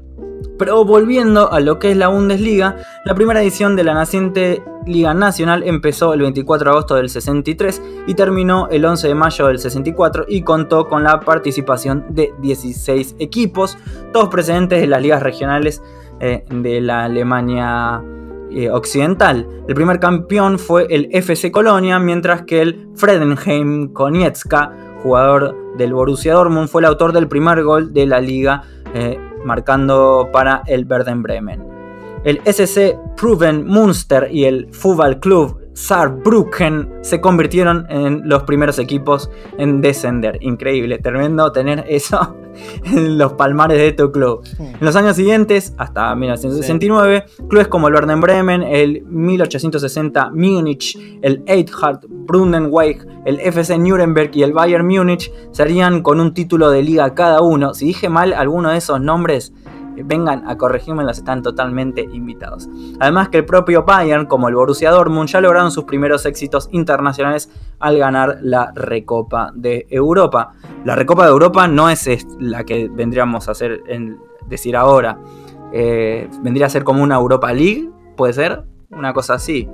Pero 0.59 0.85
volviendo 0.85 1.53
a 1.53 1.61
lo 1.61 1.79
que 1.79 1.93
es 1.93 1.97
la 1.97 2.09
Bundesliga, 2.09 2.77
la 3.05 3.15
primera 3.15 3.41
edición 3.41 3.77
de 3.77 3.85
la 3.85 3.95
naciente 3.95 4.63
Liga 4.87 5.15
Nacional 5.15 5.63
empezó 5.63 6.15
el 6.15 6.23
24 6.23 6.65
de 6.65 6.71
agosto 6.71 6.95
del 6.97 7.09
63 7.09 7.83
y 8.07 8.15
terminó 8.15 8.69
el 8.71 8.85
11 8.85 9.09
de 9.09 9.15
mayo 9.15 9.47
del 9.47 9.59
64 9.59 10.25
y 10.29 10.43
contó 10.43 10.89
con 10.89 11.05
la 11.05 11.21
participación 11.21 12.07
de 12.11 12.33
16 12.41 13.17
equipos, 13.21 13.79
todos 14.13 14.29
presentes 14.29 14.83
en 14.83 14.91
las 14.91 15.03
ligas 15.03 15.23
regionales 15.23 15.83
eh, 16.21 16.45
de 16.51 16.81
la 16.81 17.05
Alemania 17.05 18.03
eh, 18.51 18.71
occidental. 18.71 19.47
El 19.69 19.75
primer 19.75 20.01
campeón 20.01 20.59
fue 20.59 20.87
el 20.91 21.09
FC 21.13 21.53
Colonia, 21.53 21.99
mientras 21.99 22.43
que 22.43 22.63
el 22.63 22.89
Fredenheim 22.97 23.93
Konietzka, 23.93 24.73
jugador 25.03 25.77
del 25.77 25.93
Borussia 25.93 26.33
Dortmund, 26.33 26.69
fue 26.69 26.81
el 26.81 26.87
autor 26.87 27.13
del 27.13 27.29
primer 27.29 27.63
gol 27.63 27.93
de 27.93 28.07
la 28.07 28.21
liga 28.21 28.63
eh, 28.95 29.21
marcando 29.45 30.28
para 30.33 30.62
el 30.66 30.87
Werder 30.88 31.16
Bremen. 31.16 31.64
El 32.25 32.40
SC 32.45 32.99
Proven 33.16 33.66
Munster 33.66 34.28
y 34.30 34.45
el 34.45 34.73
Fútbol 34.73 35.21
Club 35.21 35.58
Saarbrücken 35.79 36.91
se 37.03 37.21
convirtieron 37.21 37.87
en 37.89 38.29
los 38.29 38.43
primeros 38.43 38.81
equipos 38.81 39.31
en 39.59 39.81
descender. 39.81 40.37
Increíble, 40.41 40.99
tremendo 40.99 41.53
tener 41.53 41.85
eso 41.89 42.37
en 42.85 43.17
los 43.17 43.35
palmares 43.35 43.79
de 43.79 43.93
tu 43.93 44.11
club. 44.11 44.43
En 44.59 44.85
los 44.85 44.97
años 44.97 45.15
siguientes, 45.15 45.75
hasta 45.79 46.17
1969, 46.17 47.27
clubes 47.49 47.69
como 47.69 47.87
el 47.87 47.95
Werder 47.95 48.17
Bremen, 48.17 48.65
el 48.65 49.05
1860 49.07 50.31
Múnich, 50.35 50.99
el 51.23 51.45
Eintracht 51.47 52.05
Braunschweig, 52.09 53.07
el 53.25 53.39
FC 53.39 53.79
Nuremberg 53.79 54.35
y 54.35 54.43
el 54.43 54.53
Bayern 54.53 54.85
Múnich 54.85 55.31
serían 55.53 56.03
con 56.03 56.19
un 56.19 56.35
título 56.35 56.71
de 56.71 56.83
liga 56.83 57.15
cada 57.15 57.41
uno. 57.41 57.73
Si 57.73 57.87
dije 57.87 58.09
mal 58.09 58.33
alguno 58.33 58.71
de 58.71 58.79
esos 58.79 59.01
nombres, 59.01 59.53
vengan 60.05 60.49
a 60.49 60.57
corregirme, 60.57 61.05
los 61.05 61.19
están 61.19 61.43
totalmente 61.43 62.02
invitados. 62.02 62.69
Además 63.00 63.28
que 63.28 63.38
el 63.38 63.45
propio 63.45 63.85
Bayern, 63.85 64.26
como 64.26 64.49
el 64.49 64.55
Borussia 64.55 64.90
Dortmund, 64.90 65.28
ya 65.28 65.40
lograron 65.40 65.71
sus 65.71 65.85
primeros 65.85 66.26
éxitos 66.26 66.69
internacionales 66.73 67.50
al 67.78 67.99
ganar 67.99 68.38
la 68.43 68.73
Recopa 68.75 69.50
de 69.55 69.87
Europa. 69.90 70.52
La 70.85 70.95
Recopa 70.95 71.25
de 71.25 71.31
Europa 71.31 71.69
no 71.69 71.88
es 71.90 72.26
la 72.38 72.64
que 72.64 72.88
vendríamos 72.88 73.49
a 73.49 73.52
hacer 73.52 73.83
decir 74.47 74.76
ahora. 74.76 75.19
Eh, 75.73 76.28
vendría 76.43 76.67
a 76.67 76.71
ser 76.71 76.85
como 76.85 77.02
una 77.02 77.17
Europa 77.17 77.52
League, 77.52 77.90
puede 78.17 78.33
ser, 78.33 78.64
una 78.90 79.12
cosa 79.12 79.35
así. 79.35 79.69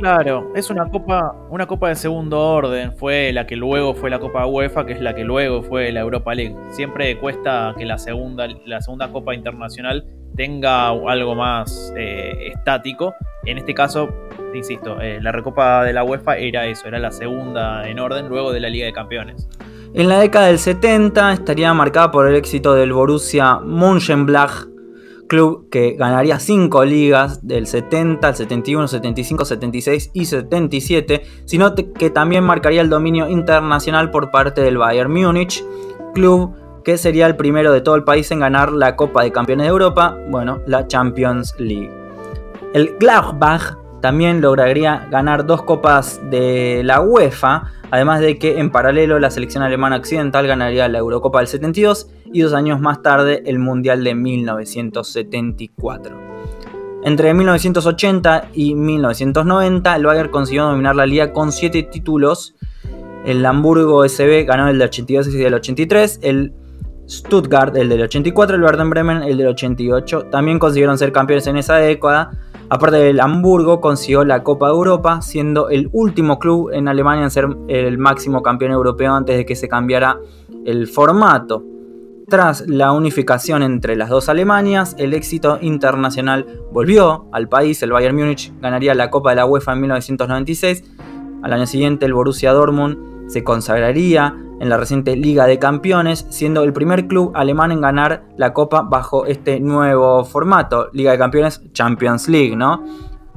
Claro, 0.00 0.50
es 0.56 0.70
una 0.70 0.88
copa, 0.88 1.34
una 1.50 1.66
copa 1.66 1.90
de 1.90 1.94
segundo 1.94 2.40
orden. 2.40 2.96
Fue 2.96 3.34
la 3.34 3.46
que 3.46 3.54
luego 3.54 3.94
fue 3.94 4.08
la 4.08 4.18
Copa 4.18 4.46
UEFA, 4.46 4.86
que 4.86 4.94
es 4.94 5.00
la 5.02 5.14
que 5.14 5.24
luego 5.24 5.62
fue 5.62 5.92
la 5.92 6.00
Europa 6.00 6.34
League. 6.34 6.56
Siempre 6.70 7.18
cuesta 7.18 7.74
que 7.76 7.84
la 7.84 7.98
segunda, 7.98 8.48
la 8.64 8.80
segunda 8.80 9.12
copa 9.12 9.34
internacional 9.34 10.06
tenga 10.36 10.88
algo 10.88 11.34
más 11.34 11.92
eh, 11.98 12.50
estático. 12.54 13.14
En 13.44 13.58
este 13.58 13.74
caso, 13.74 14.08
insisto, 14.54 14.98
eh, 15.02 15.20
la 15.20 15.32
recopa 15.32 15.84
de 15.84 15.92
la 15.92 16.02
UEFA 16.02 16.38
era 16.38 16.66
eso, 16.66 16.88
era 16.88 16.98
la 16.98 17.10
segunda 17.10 17.86
en 17.86 17.98
orden 17.98 18.30
luego 18.30 18.52
de 18.52 18.60
la 18.60 18.70
Liga 18.70 18.86
de 18.86 18.94
Campeones. 18.94 19.50
En 19.92 20.08
la 20.08 20.18
década 20.18 20.46
del 20.46 20.58
70 20.58 21.34
estaría 21.34 21.74
marcada 21.74 22.10
por 22.10 22.26
el 22.26 22.36
éxito 22.36 22.74
del 22.74 22.94
Borussia 22.94 23.58
Mönchengladbach 23.58 24.69
club 25.30 25.68
que 25.70 25.92
ganaría 25.92 26.40
5 26.40 26.84
ligas 26.84 27.46
del 27.46 27.68
70, 27.68 28.30
el 28.30 28.34
71, 28.34 28.88
75, 28.88 29.44
76 29.44 30.10
y 30.12 30.24
77, 30.24 31.22
sino 31.44 31.72
que 31.76 32.10
también 32.10 32.42
marcaría 32.42 32.80
el 32.80 32.90
dominio 32.90 33.28
internacional 33.28 34.10
por 34.10 34.32
parte 34.32 34.60
del 34.60 34.76
Bayern 34.76 35.12
Múnich, 35.12 35.64
club 36.14 36.56
que 36.84 36.98
sería 36.98 37.28
el 37.28 37.36
primero 37.36 37.70
de 37.72 37.80
todo 37.80 37.94
el 37.94 38.02
país 38.02 38.28
en 38.32 38.40
ganar 38.40 38.72
la 38.72 38.96
Copa 38.96 39.22
de 39.22 39.30
Campeones 39.30 39.66
de 39.66 39.70
Europa, 39.70 40.18
bueno, 40.30 40.62
la 40.66 40.88
Champions 40.88 41.54
League. 41.58 41.92
El 42.74 42.96
Gladbach 42.98 43.76
también 44.00 44.40
lograría 44.40 45.06
ganar 45.12 45.46
dos 45.46 45.62
copas 45.62 46.20
de 46.28 46.82
la 46.82 47.02
UEFA, 47.02 47.70
además 47.92 48.18
de 48.18 48.36
que 48.36 48.58
en 48.58 48.70
paralelo 48.70 49.20
la 49.20 49.30
selección 49.30 49.62
alemana 49.62 49.96
occidental 49.96 50.48
ganaría 50.48 50.88
la 50.88 50.98
Eurocopa 50.98 51.38
del 51.38 51.46
72 51.46 52.08
y 52.32 52.40
dos 52.40 52.54
años 52.54 52.80
más 52.80 53.02
tarde 53.02 53.42
el 53.46 53.58
Mundial 53.58 54.04
de 54.04 54.14
1974. 54.14 56.30
Entre 57.02 57.32
1980 57.32 58.50
y 58.52 58.74
1990 58.74 59.96
el 59.96 60.06
Bayern 60.06 60.30
consiguió 60.30 60.64
dominar 60.64 60.96
la 60.96 61.06
liga 61.06 61.32
con 61.32 61.52
7 61.52 61.82
títulos. 61.84 62.54
El 63.24 63.44
Hamburgo 63.44 64.06
SB 64.08 64.44
ganó 64.44 64.68
el 64.68 64.78
del 64.78 64.88
82 64.88 65.28
y 65.28 65.42
el 65.42 65.54
83, 65.54 66.20
el 66.22 66.52
Stuttgart 67.08 67.76
el 67.76 67.88
del 67.88 68.02
84, 68.02 68.56
el 68.56 68.62
Werder 68.62 68.86
Bremen 68.86 69.22
el 69.22 69.38
del 69.38 69.48
88. 69.48 70.26
También 70.30 70.58
consiguieron 70.58 70.98
ser 70.98 71.12
campeones 71.12 71.46
en 71.46 71.56
esa 71.56 71.76
década 71.76 72.30
Aparte 72.72 72.98
del 72.98 73.18
Hamburgo, 73.18 73.80
consiguió 73.80 74.24
la 74.24 74.44
Copa 74.44 74.68
de 74.68 74.74
Europa, 74.74 75.22
siendo 75.22 75.70
el 75.70 75.90
último 75.92 76.38
club 76.38 76.70
en 76.72 76.86
Alemania 76.86 77.24
en 77.24 77.30
ser 77.32 77.48
el 77.66 77.98
máximo 77.98 78.44
campeón 78.44 78.70
europeo 78.70 79.12
antes 79.12 79.36
de 79.36 79.44
que 79.44 79.56
se 79.56 79.68
cambiara 79.68 80.20
el 80.64 80.86
formato. 80.86 81.64
Tras 82.30 82.68
la 82.68 82.92
unificación 82.92 83.64
entre 83.64 83.96
las 83.96 84.08
dos 84.08 84.28
Alemanias, 84.28 84.94
el 84.98 85.14
éxito 85.14 85.58
internacional 85.60 86.46
volvió 86.70 87.26
al 87.32 87.48
país. 87.48 87.82
El 87.82 87.90
Bayern 87.90 88.14
Múnich 88.14 88.52
ganaría 88.60 88.94
la 88.94 89.10
Copa 89.10 89.30
de 89.30 89.36
la 89.36 89.46
UEFA 89.46 89.72
en 89.72 89.80
1996. 89.80 90.84
Al 91.42 91.52
año 91.52 91.66
siguiente, 91.66 92.06
el 92.06 92.14
Borussia 92.14 92.52
Dortmund 92.52 93.28
se 93.28 93.42
consagraría 93.42 94.36
en 94.60 94.68
la 94.68 94.76
reciente 94.76 95.16
Liga 95.16 95.46
de 95.46 95.58
Campeones, 95.58 96.24
siendo 96.30 96.62
el 96.62 96.72
primer 96.72 97.08
club 97.08 97.32
alemán 97.34 97.72
en 97.72 97.80
ganar 97.80 98.22
la 98.36 98.52
Copa 98.52 98.82
bajo 98.82 99.26
este 99.26 99.58
nuevo 99.58 100.24
formato, 100.24 100.88
Liga 100.92 101.10
de 101.10 101.18
Campeones 101.18 101.60
Champions 101.72 102.28
League, 102.28 102.54
¿no? 102.54 102.84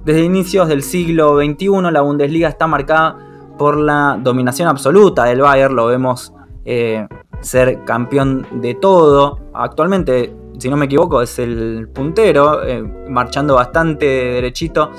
Desde 0.06 0.24
inicios 0.24 0.68
del 0.68 0.84
siglo 0.84 1.38
XXI, 1.38 1.92
la 1.92 2.02
Bundesliga 2.02 2.48
está 2.48 2.68
marcada 2.68 3.18
por 3.58 3.76
la 3.76 4.20
dominación 4.22 4.68
absoluta 4.68 5.24
del 5.24 5.42
Bayern, 5.42 5.76
lo 5.76 5.88
vemos 5.88 6.32
eh, 6.66 7.08
ser 7.42 7.84
campeón 7.84 8.48
de 8.62 8.76
todo. 8.76 9.40
Actualmente, 9.54 10.34
si 10.58 10.70
no 10.70 10.78
me 10.78 10.86
equivoco, 10.86 11.22
es 11.22 11.38
el 11.40 11.90
puntero, 11.94 12.64
eh, 12.64 12.82
marchando 13.10 13.56
bastante 13.56 14.06
derechito 14.06 14.90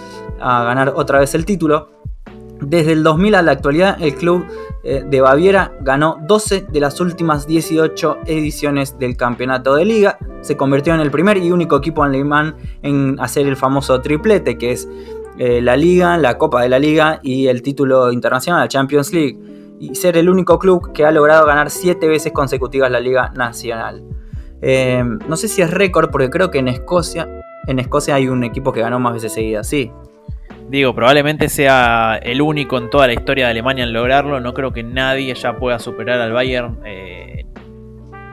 a 0.40 0.64
ganar 0.64 0.92
otra 0.94 1.20
vez 1.20 1.34
el 1.34 1.44
título. 1.44 1.90
Desde 2.60 2.92
el 2.92 3.02
2000 3.02 3.34
a 3.34 3.42
la 3.42 3.52
actualidad, 3.52 3.96
el 4.00 4.14
club 4.14 4.44
eh, 4.84 5.04
de 5.06 5.20
Baviera 5.20 5.72
ganó 5.80 6.18
12 6.26 6.66
de 6.70 6.80
las 6.80 7.00
últimas 7.00 7.46
18 7.46 8.18
ediciones 8.26 8.98
del 8.98 9.16
campeonato 9.16 9.74
de 9.74 9.84
liga. 9.84 10.18
Se 10.42 10.56
convirtió 10.56 10.94
en 10.94 11.00
el 11.00 11.10
primer 11.10 11.38
y 11.38 11.50
único 11.50 11.76
equipo 11.76 12.02
alemán 12.02 12.56
en 12.82 13.16
hacer 13.20 13.46
el 13.46 13.56
famoso 13.56 14.00
triplete, 14.00 14.58
que 14.58 14.72
es 14.72 14.88
la 15.36 15.76
liga, 15.76 16.16
la 16.16 16.38
Copa 16.38 16.62
de 16.62 16.68
la 16.68 16.78
Liga 16.78 17.18
y 17.20 17.48
el 17.48 17.60
título 17.60 18.12
internacional, 18.12 18.60
la 18.60 18.68
Champions 18.68 19.12
League. 19.12 19.36
Y 19.78 19.94
ser 19.94 20.16
el 20.16 20.28
único 20.28 20.58
club 20.58 20.92
que 20.92 21.04
ha 21.04 21.10
logrado 21.10 21.46
ganar 21.46 21.70
7 21.70 22.06
veces 22.08 22.32
consecutivas 22.32 22.90
la 22.90 23.00
Liga 23.00 23.32
Nacional. 23.34 24.04
Eh, 24.62 25.02
no 25.28 25.36
sé 25.36 25.48
si 25.48 25.62
es 25.62 25.70
récord, 25.70 26.10
porque 26.10 26.30
creo 26.30 26.50
que 26.50 26.58
en 26.58 26.68
Escocia, 26.68 27.28
en 27.66 27.78
Escocia 27.78 28.14
hay 28.14 28.28
un 28.28 28.44
equipo 28.44 28.72
que 28.72 28.80
ganó 28.80 28.98
más 28.98 29.14
veces 29.14 29.32
seguidas, 29.32 29.66
sí. 29.66 29.90
Digo, 30.68 30.94
probablemente 30.94 31.48
sea 31.48 32.18
el 32.22 32.40
único 32.40 32.78
en 32.78 32.88
toda 32.88 33.06
la 33.06 33.12
historia 33.12 33.44
de 33.44 33.50
Alemania 33.50 33.84
en 33.84 33.92
lograrlo. 33.92 34.40
No 34.40 34.54
creo 34.54 34.72
que 34.72 34.82
nadie 34.82 35.34
ya 35.34 35.56
pueda 35.56 35.78
superar 35.78 36.20
al 36.20 36.32
Bayern, 36.32 36.80
eh, 36.84 37.44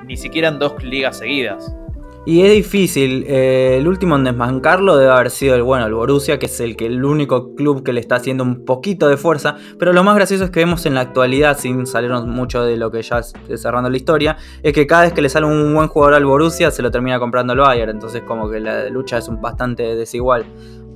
ni 0.06 0.16
siquiera 0.16 0.48
en 0.48 0.58
dos 0.58 0.82
ligas 0.84 1.18
seguidas. 1.18 1.76
Y 2.24 2.42
es 2.42 2.52
difícil. 2.52 3.26
Eh, 3.28 3.78
el 3.80 3.88
último 3.88 4.16
en 4.16 4.24
desmancarlo 4.24 4.96
debe 4.96 5.12
haber 5.12 5.32
sido 5.32 5.56
el 5.56 5.64
bueno, 5.64 5.88
el 5.88 5.94
Borussia, 5.94 6.38
que 6.38 6.46
es 6.46 6.60
el 6.60 6.76
que 6.76 6.86
el 6.86 7.04
único 7.04 7.56
club 7.56 7.84
que 7.84 7.94
le 7.94 8.00
está 8.00 8.16
haciendo 8.16 8.44
un 8.44 8.64
poquito 8.64 9.10
de 9.10 9.18
fuerza. 9.18 9.56
Pero 9.80 9.92
lo 9.92 10.04
más 10.04 10.16
gracioso 10.16 10.44
es 10.44 10.52
que 10.52 10.60
vemos 10.60 10.86
en 10.86 10.94
la 10.94 11.02
actualidad, 11.02 11.58
sin 11.58 11.88
salirnos 11.88 12.28
mucho 12.28 12.64
de 12.64 12.78
lo 12.78 12.92
que 12.92 13.02
ya 13.02 13.20
es 13.20 13.34
cerrando 13.56 13.90
la 13.90 13.98
historia, 13.98 14.38
es 14.62 14.72
que 14.72 14.86
cada 14.86 15.04
vez 15.04 15.14
que 15.14 15.22
le 15.24 15.30
sale 15.30 15.48
un 15.48 15.74
buen 15.74 15.88
jugador 15.88 16.14
al 16.14 16.26
Borussia 16.26 16.70
se 16.70 16.84
lo 16.84 16.92
termina 16.92 17.18
comprando 17.18 17.54
el 17.54 17.60
Bayern. 17.60 17.90
Entonces 17.90 18.22
como 18.22 18.50
que 18.52 18.60
la 18.60 18.88
lucha 18.90 19.18
es 19.18 19.28
bastante 19.42 19.96
desigual. 19.96 20.46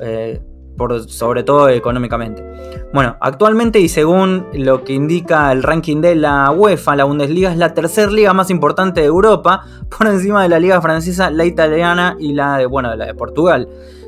Eh, 0.02 0.40
sobre 1.08 1.44
todo 1.44 1.70
económicamente. 1.70 2.44
Bueno, 2.94 3.18
actualmente 3.20 3.80
y 3.80 3.90
según 3.90 4.48
lo 4.54 4.84
que 4.84 4.94
indica 4.94 5.52
el 5.52 5.64
ranking 5.64 6.02
de 6.02 6.16
la 6.16 6.52
UEFA, 6.52 6.96
la 6.96 7.04
Bundesliga 7.04 7.52
es 7.52 7.58
la 7.58 7.74
tercera 7.74 8.12
liga 8.12 8.34
más 8.34 8.50
importante 8.50 9.02
de 9.02 9.08
Europa, 9.08 9.66
por 9.98 10.08
encima 10.08 10.44
de 10.44 10.50
la 10.50 10.60
liga 10.60 10.82
francesa, 10.82 11.30
la 11.30 11.46
italiana 11.46 12.16
y 12.20 12.34
la 12.34 12.58
de, 12.58 12.66
bueno, 12.66 12.96
la 12.96 13.06
de 13.06 13.14
Portugal. 13.14 13.68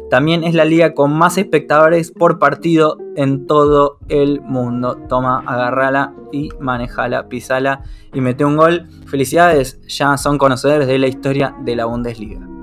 También 0.10 0.46
es 0.46 0.54
la 0.54 0.64
liga 0.64 0.94
con 0.94 1.12
más 1.12 1.38
espectadores 1.38 2.12
por 2.12 2.40
partido 2.40 2.98
en 3.18 3.46
todo 3.46 4.00
el 4.08 4.40
mundo. 4.40 4.98
Toma, 5.10 5.44
agarrala 5.46 6.14
y 6.32 6.50
manejala, 6.62 7.28
pisala 7.28 7.82
y 8.14 8.22
mete 8.22 8.46
un 8.46 8.56
gol. 8.56 8.88
Felicidades, 9.06 9.82
ya 9.88 10.16
son 10.16 10.38
conocedores 10.38 10.88
de 10.88 10.98
la 10.98 11.08
historia 11.08 11.56
de 11.66 11.76
la 11.76 11.86
Bundesliga. 11.86 12.57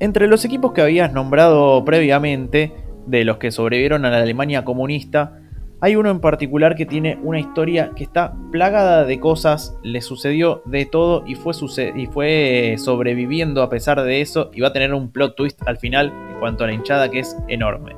Entre 0.00 0.28
los 0.28 0.46
equipos 0.46 0.72
que 0.72 0.80
habías 0.80 1.12
nombrado 1.12 1.84
previamente, 1.84 2.72
de 3.06 3.22
los 3.24 3.36
que 3.36 3.50
sobrevivieron 3.50 4.06
a 4.06 4.10
la 4.10 4.16
Alemania 4.16 4.64
comunista, 4.64 5.38
hay 5.82 5.94
uno 5.94 6.10
en 6.10 6.20
particular 6.20 6.74
que 6.74 6.86
tiene 6.86 7.18
una 7.22 7.38
historia 7.38 7.90
que 7.94 8.04
está 8.04 8.32
plagada 8.50 9.04
de 9.04 9.20
cosas, 9.20 9.76
le 9.82 10.00
sucedió 10.00 10.62
de 10.64 10.86
todo 10.86 11.24
y 11.26 11.34
fue, 11.34 11.52
y 11.94 12.06
fue 12.06 12.76
sobreviviendo 12.78 13.62
a 13.62 13.68
pesar 13.68 14.02
de 14.02 14.22
eso 14.22 14.50
y 14.54 14.62
va 14.62 14.68
a 14.68 14.72
tener 14.72 14.94
un 14.94 15.10
plot 15.10 15.36
twist 15.36 15.60
al 15.66 15.76
final 15.76 16.12
en 16.30 16.38
cuanto 16.38 16.64
a 16.64 16.68
la 16.68 16.72
hinchada 16.72 17.10
que 17.10 17.20
es 17.20 17.36
enorme. 17.48 17.94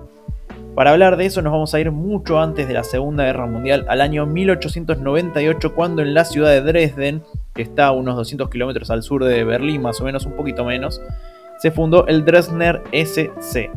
Para 0.75 0.91
hablar 0.91 1.17
de 1.17 1.27
eso 1.27 1.41
nos 1.41 1.53
vamos 1.53 1.73
a 1.73 1.81
ir 1.81 1.93
mucho 1.93 2.41
antes 2.41 2.67
de 2.67 2.75
la 2.75 2.83
Segunda 2.83 3.25
Guerra 3.25 3.47
Mundial, 3.47 3.87
al 3.89 4.01
año 4.01 4.27
1898, 4.27 5.75
cuando 5.75 6.03
en 6.03 6.15
la 6.15 6.25
ciudad 6.25 6.51
de 6.51 6.63
Dresden, 6.63 7.23
que 7.55 7.63
está 7.63 7.87
a 7.87 7.93
unos 7.93 8.17
200 8.17 8.51
kilómetros 8.51 8.91
al 8.91 9.05
sur 9.05 9.25
de 9.25 9.45
Berlín, 9.45 9.83
más 9.83 10.01
o 10.01 10.05
menos 10.05 10.27
un 10.27 10.33
poquito 10.33 10.65
menos, 10.65 11.01
se 11.63 11.71
fundó 11.71 12.09
el 12.09 12.25
Dresdner 12.25 12.83
SC. 12.91 13.71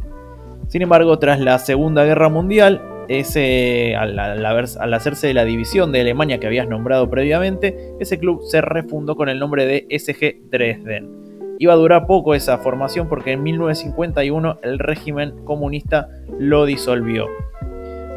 Sin 0.70 0.82
embargo, 0.82 1.20
tras 1.20 1.40
la 1.40 1.60
Segunda 1.60 2.04
Guerra 2.04 2.30
Mundial, 2.30 2.82
ese, 3.08 3.96
al, 3.96 4.94
hacerse 4.96 5.28
de 5.28 5.36
la 5.36 5.46
división 5.46 5.92
de 5.92 6.02
Alemania 6.02 6.40
que 6.40 6.48
habías 6.48 6.68
nombrado 6.68 7.08
previamente, 7.12 7.94
ese 8.00 8.18
club 8.18 8.42
se 8.42 8.62
refundó 8.62 9.16
con 9.16 9.30
el 9.30 9.38
nombre 9.38 9.68
de 9.68 9.86
SG 10.00 10.50
Dresden. 10.50 11.56
Iba 11.60 11.74
a 11.74 11.76
durar 11.76 12.08
poco 12.08 12.34
esa 12.34 12.58
formación 12.58 13.08
porque 13.08 13.34
en 13.34 13.44
1951 13.44 14.58
el 14.64 14.80
régimen 14.80 15.46
comunista 15.46 16.10
lo 16.40 16.66
disolvió. 16.66 17.28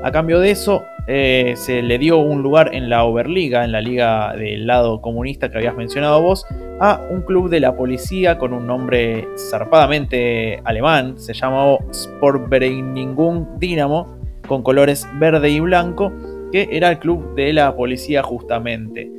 A 0.03 0.13
cambio 0.13 0.39
de 0.39 0.53
eso, 0.53 0.85
eh, 1.09 1.55
se 1.57 1.83
le 1.83 1.99
dio 1.99 2.19
un 2.19 2.41
lugar 2.43 2.73
en 2.73 2.89
la 2.89 3.03
Oberliga, 3.05 3.65
en 3.65 3.73
la 3.73 3.81
liga 3.81 4.33
del 4.37 4.67
lado 4.67 5.01
comunista 5.01 5.51
que 5.51 5.59
habías 5.59 5.75
mencionado 5.75 6.23
vos, 6.23 6.47
a 6.81 7.01
un 7.11 7.23
club 7.23 7.49
de 7.49 7.59
la 7.59 7.75
policía 7.75 8.39
con 8.39 8.53
un 8.53 8.67
nombre 8.67 9.27
zarpadamente 9.37 10.61
alemán, 10.65 11.19
se 11.19 11.35
llamó 11.35 11.81
Sportvereinigung 11.93 13.59
Dinamo, 13.59 14.19
con 14.47 14.63
colores 14.63 15.09
verde 15.19 15.51
y 15.51 15.59
blanco, 15.59 16.13
que 16.53 16.69
era 16.71 16.91
el 16.91 17.01
club 17.01 17.35
de 17.35 17.53
la 17.53 17.75
policía 17.75 18.23
justamente. 18.23 19.11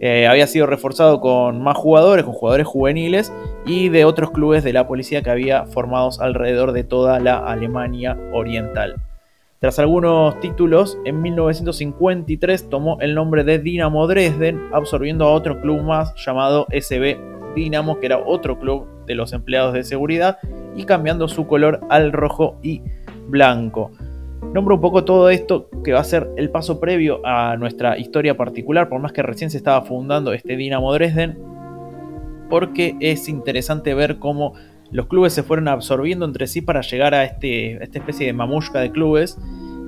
Eh, 0.00 0.28
había 0.28 0.46
sido 0.46 0.66
reforzado 0.66 1.20
con 1.20 1.60
más 1.60 1.76
jugadores, 1.76 2.24
con 2.24 2.34
jugadores 2.34 2.66
juveniles 2.68 3.32
y 3.66 3.88
de 3.88 4.04
otros 4.04 4.30
clubes 4.30 4.62
de 4.62 4.72
la 4.72 4.86
policía 4.86 5.22
que 5.22 5.30
había 5.30 5.66
formados 5.66 6.20
alrededor 6.20 6.70
de 6.70 6.84
toda 6.84 7.18
la 7.18 7.38
Alemania 7.38 8.16
oriental. 8.32 8.94
Tras 9.60 9.80
algunos 9.80 10.38
títulos, 10.38 10.98
en 11.04 11.20
1953 11.20 12.70
tomó 12.70 12.96
el 13.00 13.16
nombre 13.16 13.42
de 13.42 13.58
Dinamo 13.58 14.06
Dresden, 14.06 14.68
absorbiendo 14.72 15.24
a 15.24 15.32
otro 15.32 15.60
club 15.60 15.82
más 15.82 16.14
llamado 16.14 16.68
SB 16.70 17.18
Dinamo, 17.56 17.98
que 17.98 18.06
era 18.06 18.18
otro 18.18 18.56
club 18.60 18.86
de 19.06 19.16
los 19.16 19.32
empleados 19.32 19.74
de 19.74 19.82
seguridad, 19.82 20.38
y 20.76 20.84
cambiando 20.84 21.26
su 21.26 21.48
color 21.48 21.80
al 21.90 22.12
rojo 22.12 22.56
y 22.62 22.82
blanco. 23.26 23.90
Nombro 24.54 24.76
un 24.76 24.80
poco 24.80 25.04
todo 25.04 25.28
esto 25.28 25.68
que 25.82 25.92
va 25.92 25.98
a 25.98 26.04
ser 26.04 26.30
el 26.36 26.50
paso 26.50 26.78
previo 26.78 27.20
a 27.26 27.56
nuestra 27.56 27.98
historia 27.98 28.36
particular, 28.36 28.88
por 28.88 29.00
más 29.00 29.10
que 29.10 29.22
recién 29.22 29.50
se 29.50 29.56
estaba 29.56 29.82
fundando 29.84 30.32
este 30.32 30.56
Dinamo 30.56 30.92
Dresden, 30.92 31.36
porque 32.48 32.94
es 33.00 33.28
interesante 33.28 33.92
ver 33.94 34.20
cómo 34.20 34.54
los 34.90 35.06
clubes 35.06 35.32
se 35.32 35.42
fueron 35.42 35.68
absorbiendo 35.68 36.24
entre 36.24 36.46
sí 36.46 36.60
para 36.62 36.80
llegar 36.80 37.14
a, 37.14 37.24
este, 37.24 37.82
esta 37.82 37.98
especie 37.98 38.26
de 38.26 38.32
mamushka 38.32 38.80
de 38.80 38.90
clubes 38.90 39.38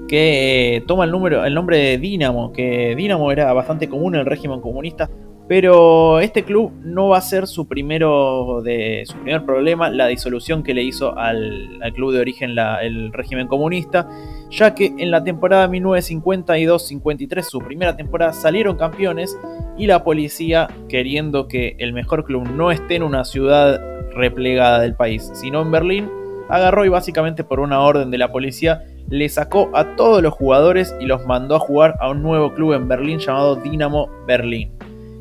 que 0.08 0.76
eh, 0.76 0.80
toma 0.88 1.04
el, 1.04 1.12
número, 1.12 1.44
el 1.44 1.54
nombre 1.54 1.78
de 1.78 1.98
Dinamo, 1.98 2.52
que 2.52 2.94
Dinamo 2.96 3.30
era 3.30 3.52
bastante 3.52 3.88
común 3.88 4.16
en 4.16 4.22
el 4.22 4.26
régimen 4.26 4.60
comunista, 4.60 5.08
pero 5.50 6.20
este 6.20 6.44
club 6.44 6.72
no 6.82 7.08
va 7.08 7.18
a 7.18 7.20
ser 7.20 7.46
su, 7.46 7.66
primero 7.66 8.60
de, 8.62 9.04
su 9.06 9.14
primer 9.18 9.44
problema, 9.44 9.88
la 9.90 10.06
disolución 10.08 10.62
que 10.62 10.74
le 10.74 10.82
hizo 10.82 11.16
al, 11.16 11.78
club 11.94 12.12
de 12.12 12.20
origen 12.20 12.56
el 12.82 13.12
régimen 13.12 13.46
comunista, 13.46 14.08
ya 14.50 14.74
que 14.74 14.94
en 14.98 15.10
la 15.10 15.22
temporada 15.22 15.68
1952-53, 15.68 17.42
su 17.42 17.60
primera 17.60 17.96
temporada, 17.96 18.32
salieron 18.32 18.76
campeones 18.76 19.38
y 19.76 19.86
la 19.86 20.02
policía, 20.04 20.68
queriendo 20.88 21.46
que 21.46 21.76
el 21.78 21.92
mejor 21.92 22.24
club 22.24 22.48
no 22.48 22.70
esté 22.70 22.96
en 22.96 23.02
una 23.02 23.24
ciudad 23.24 23.80
replegada 24.20 24.80
del 24.80 24.94
país, 24.94 25.30
sino 25.34 25.62
en 25.62 25.70
Berlín, 25.70 26.10
agarró 26.48 26.84
y 26.84 26.88
básicamente 26.88 27.44
por 27.44 27.60
una 27.60 27.80
orden 27.80 28.10
de 28.10 28.18
la 28.18 28.30
policía 28.30 28.84
le 29.08 29.28
sacó 29.28 29.70
a 29.74 29.96
todos 29.96 30.22
los 30.22 30.32
jugadores 30.34 30.94
y 31.00 31.06
los 31.06 31.26
mandó 31.26 31.56
a 31.56 31.60
jugar 31.60 31.96
a 32.00 32.10
un 32.10 32.22
nuevo 32.22 32.54
club 32.54 32.74
en 32.74 32.88
Berlín 32.88 33.18
llamado 33.18 33.56
Dinamo 33.56 34.08
Berlín. 34.26 34.70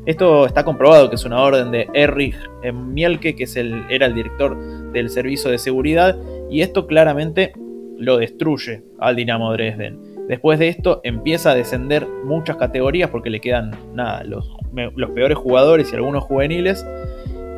Esto 0.06 0.46
está 0.46 0.64
comprobado 0.64 1.08
que 1.08 1.16
es 1.16 1.24
una 1.24 1.40
orden 1.40 1.70
de 1.70 1.88
Erich 1.92 2.36
Mielke, 2.72 3.36
que 3.36 3.44
es 3.44 3.56
el, 3.56 3.84
era 3.90 4.06
el 4.06 4.14
director 4.14 4.56
del 4.92 5.10
servicio 5.10 5.50
de 5.50 5.58
seguridad, 5.58 6.16
y 6.50 6.62
esto 6.62 6.86
claramente 6.86 7.52
lo 7.98 8.16
destruye 8.16 8.82
al 8.98 9.16
Dinamo 9.16 9.52
Dresden. 9.52 10.26
Después 10.26 10.58
de 10.58 10.68
esto 10.68 11.00
empieza 11.04 11.50
a 11.50 11.54
descender 11.54 12.06
muchas 12.24 12.56
categorías 12.56 13.10
porque 13.10 13.30
le 13.30 13.40
quedan 13.40 13.72
nada, 13.94 14.24
los, 14.24 14.48
los 14.72 15.10
peores 15.10 15.36
jugadores 15.36 15.92
y 15.92 15.96
algunos 15.96 16.24
juveniles. 16.24 16.86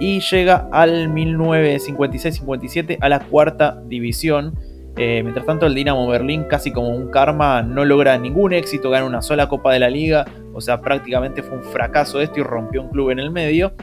Y 0.03 0.19
llega 0.19 0.69
al 0.73 1.15
1956-57 1.15 2.99
a 3.01 3.09
la 3.09 3.21
cuarta 3.21 3.81
división. 3.87 4.59
Eh, 4.97 5.21
mientras 5.23 5.47
tanto, 5.47 5.65
el 5.65 5.77
Dinamo 5.77 6.09
Berlín, 6.09 6.43
casi 6.51 6.73
como 6.73 6.89
un 6.89 7.09
karma, 7.09 7.63
no 7.63 7.85
logra 7.85 8.19
ningún 8.19 8.53
éxito, 8.53 8.91
gana 8.91 9.07
una 9.07 9.23
sola 9.23 9.49
Copa 9.49 9.73
de 9.73 9.79
la 9.79 9.89
Liga, 9.89 10.25
o 10.55 10.61
sea, 10.61 10.81
prácticamente 10.81 11.45
fue 11.45 11.59
un 11.59 11.63
fracaso 11.63 12.21
esto 12.21 12.41
y 12.41 12.43
rompió 12.43 12.83
un 12.83 12.89
club 12.89 13.11
en 13.11 13.21
el 13.21 13.31
medio. 13.31 13.75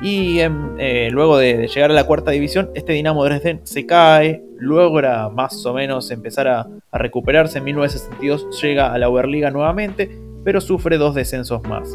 Y 0.00 0.40
em, 0.40 0.74
eh, 0.78 1.10
luego 1.12 1.36
de, 1.36 1.68
llegar 1.68 1.90
a 1.90 1.94
la 1.94 2.04
cuarta 2.04 2.30
división, 2.30 2.70
este 2.74 2.94
Dinamo 2.94 3.22
Dresden 3.22 3.60
se 3.64 3.84
cae, 3.84 4.42
logra 4.56 5.28
más 5.28 5.66
o 5.66 5.74
menos 5.74 6.10
empezar 6.10 6.48
a, 6.48 6.66
recuperarse. 6.94 7.58
En 7.58 7.64
1962 7.64 8.58
llega 8.62 8.90
a 8.90 8.96
la 8.96 9.10
Oberliga 9.10 9.50
nuevamente, 9.50 10.18
pero 10.44 10.62
sufre 10.62 10.96
dos 10.96 11.14
descensos 11.14 11.62
más. 11.64 11.94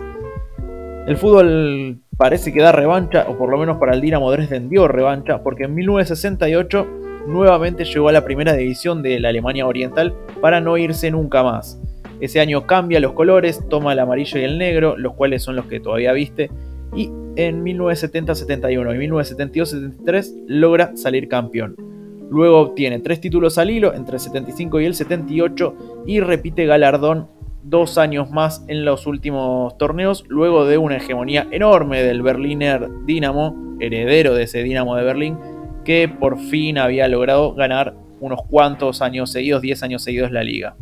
El 1.07 1.17
fútbol 1.17 2.01
parece 2.17 2.51
que 2.51 2.61
da 2.61 2.71
revancha, 2.71 3.25
o 3.29 3.37
por 3.37 3.49
lo 3.49 3.57
menos 3.57 3.77
para 3.77 3.93
el 3.93 4.01
Dinamo 4.01 4.31
Dresden 4.31 4.69
dio 4.69 4.87
revancha, 4.87 5.43
porque 5.43 5.65
en 5.65 5.75
1968 5.75 6.87
nuevamente 7.27 7.85
llegó 7.85 8.09
a 8.09 8.11
la 8.11 8.25
primera 8.25 8.53
división 8.53 9.03
de 9.03 9.19
la 9.19 9.29
Alemania 9.29 9.67
Oriental 9.67 10.15
para 10.41 10.59
no 10.59 10.77
irse 10.77 11.11
nunca 11.11 11.43
más. 11.43 11.79
Ese 12.19 12.39
año 12.39 12.65
cambia 12.65 12.99
los 12.99 13.13
colores, 13.13 13.61
toma 13.69 13.93
el 13.93 13.99
amarillo 13.99 14.39
y 14.39 14.43
el 14.43 14.57
negro, 14.57 14.97
los 14.97 15.13
cuales 15.13 15.43
son 15.43 15.55
los 15.55 15.65
que 15.65 15.79
todavía 15.79 16.13
viste, 16.13 16.49
y 16.95 17.11
en 17.35 17.63
1970-71 17.63 18.95
y 18.95 19.07
1972-73 19.07 20.45
logra 20.47 20.97
salir 20.97 21.27
campeón. 21.27 21.75
Luego 22.29 22.59
obtiene 22.59 22.99
tres 22.99 23.21
títulos 23.21 23.57
al 23.57 23.69
hilo 23.69 23.93
entre 23.93 24.15
el 24.15 24.19
75 24.19 24.81
y 24.81 24.85
el 24.85 24.95
78 24.95 26.03
y 26.07 26.19
repite 26.19 26.65
galardón 26.65 27.27
dos 27.69 27.97
años 27.97 28.31
más 28.31 28.63
en 28.67 28.85
los 28.85 29.07
últimos 29.07 29.77
torneos, 29.77 30.23
luego 30.27 30.65
de 30.65 30.77
una 30.77 30.97
hegemonía 30.97 31.47
enorme 31.51 32.01
del 32.03 32.21
Berliner 32.21 32.87
Dinamo, 33.05 33.77
heredero 33.79 34.33
de 34.33 34.43
ese 34.43 34.63
Dinamo 34.63 34.95
de 34.95 35.03
Berlín, 35.03 35.37
que 35.83 36.07
por 36.07 36.39
fin 36.39 36.77
había 36.77 37.07
logrado 37.07 37.53
ganar 37.53 37.95
unos 38.19 38.41
cuantos 38.43 39.01
años 39.01 39.31
seguidos, 39.31 39.61
10 39.61 39.83
años 39.83 40.03
seguidos 40.03 40.31
la 40.31 40.43
liga. 40.43 40.75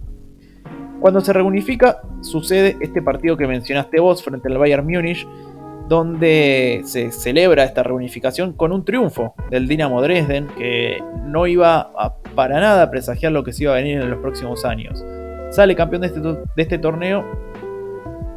Cuando 0.99 1.21
se 1.21 1.33
reunifica, 1.33 2.01
sucede 2.21 2.77
este 2.79 3.01
partido 3.01 3.37
que 3.37 3.47
mencionaste 3.47 3.99
vos 3.99 4.23
frente 4.23 4.47
al 4.47 4.57
Bayern 4.57 4.85
Múnich, 4.85 5.27
donde 5.87 6.81
se 6.85 7.11
celebra 7.11 7.63
esta 7.63 7.83
reunificación 7.83 8.53
con 8.53 8.71
un 8.71 8.85
triunfo 8.85 9.35
del 9.51 9.67
Dinamo 9.67 10.01
Dresden, 10.01 10.47
que 10.57 11.03
no 11.25 11.45
iba 11.45 11.91
para 12.33 12.59
nada 12.59 12.83
a 12.83 12.91
presagiar 12.91 13.31
lo 13.31 13.43
que 13.43 13.53
se 13.53 13.63
iba 13.63 13.73
a 13.73 13.75
venir 13.75 14.01
en 14.01 14.09
los 14.09 14.19
próximos 14.19 14.65
años. 14.65 15.03
Sale 15.55 15.73
campeón 15.73 16.01
de 16.01 16.07
este, 16.07 16.19
de 16.19 16.43
este 16.57 16.77
torneo 16.77 17.23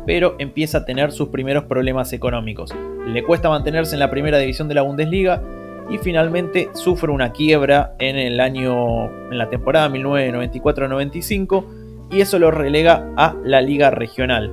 pero 0.09 0.35
empieza 0.39 0.79
a 0.79 0.85
tener 0.87 1.13
sus 1.13 1.29
primeros 1.29 1.65
problemas 1.65 2.15
económicos. 2.15 2.75
Le 3.07 3.23
cuesta 3.23 3.51
mantenerse 3.51 3.95
en 3.95 4.01
la 4.01 4.09
primera 4.09 4.39
división 4.39 4.67
de 4.67 4.75
la 4.75 4.81
Bundesliga 4.81 5.43
y 5.91 5.99
finalmente 5.99 6.71
sufre 6.73 7.13
una 7.13 7.33
quiebra 7.33 7.95
en 7.99 8.17
el 8.17 8.41
año 8.41 9.05
en 9.31 9.37
la 9.37 9.51
temporada 9.51 9.91
1994-95 9.91 12.09
y 12.11 12.23
eso 12.23 12.39
lo 12.39 12.51
relega 12.51 13.13
a 13.19 13.37
la 13.45 13.61
liga 13.61 13.91
regional. 13.91 14.51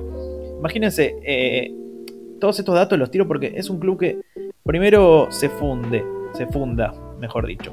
Imagínense, 0.58 1.16
eh, 1.24 1.72
todos 2.38 2.58
estos 2.58 2.74
datos 2.74 2.98
los 2.98 3.10
tiro 3.10 3.26
porque 3.26 3.54
es 3.56 3.70
un 3.70 3.80
club 3.80 3.98
que 3.98 4.20
primero 4.62 5.28
se 5.30 5.48
funde, 5.48 6.04
se 6.34 6.44
funda, 6.48 6.92
mejor 7.18 7.46
dicho. 7.46 7.72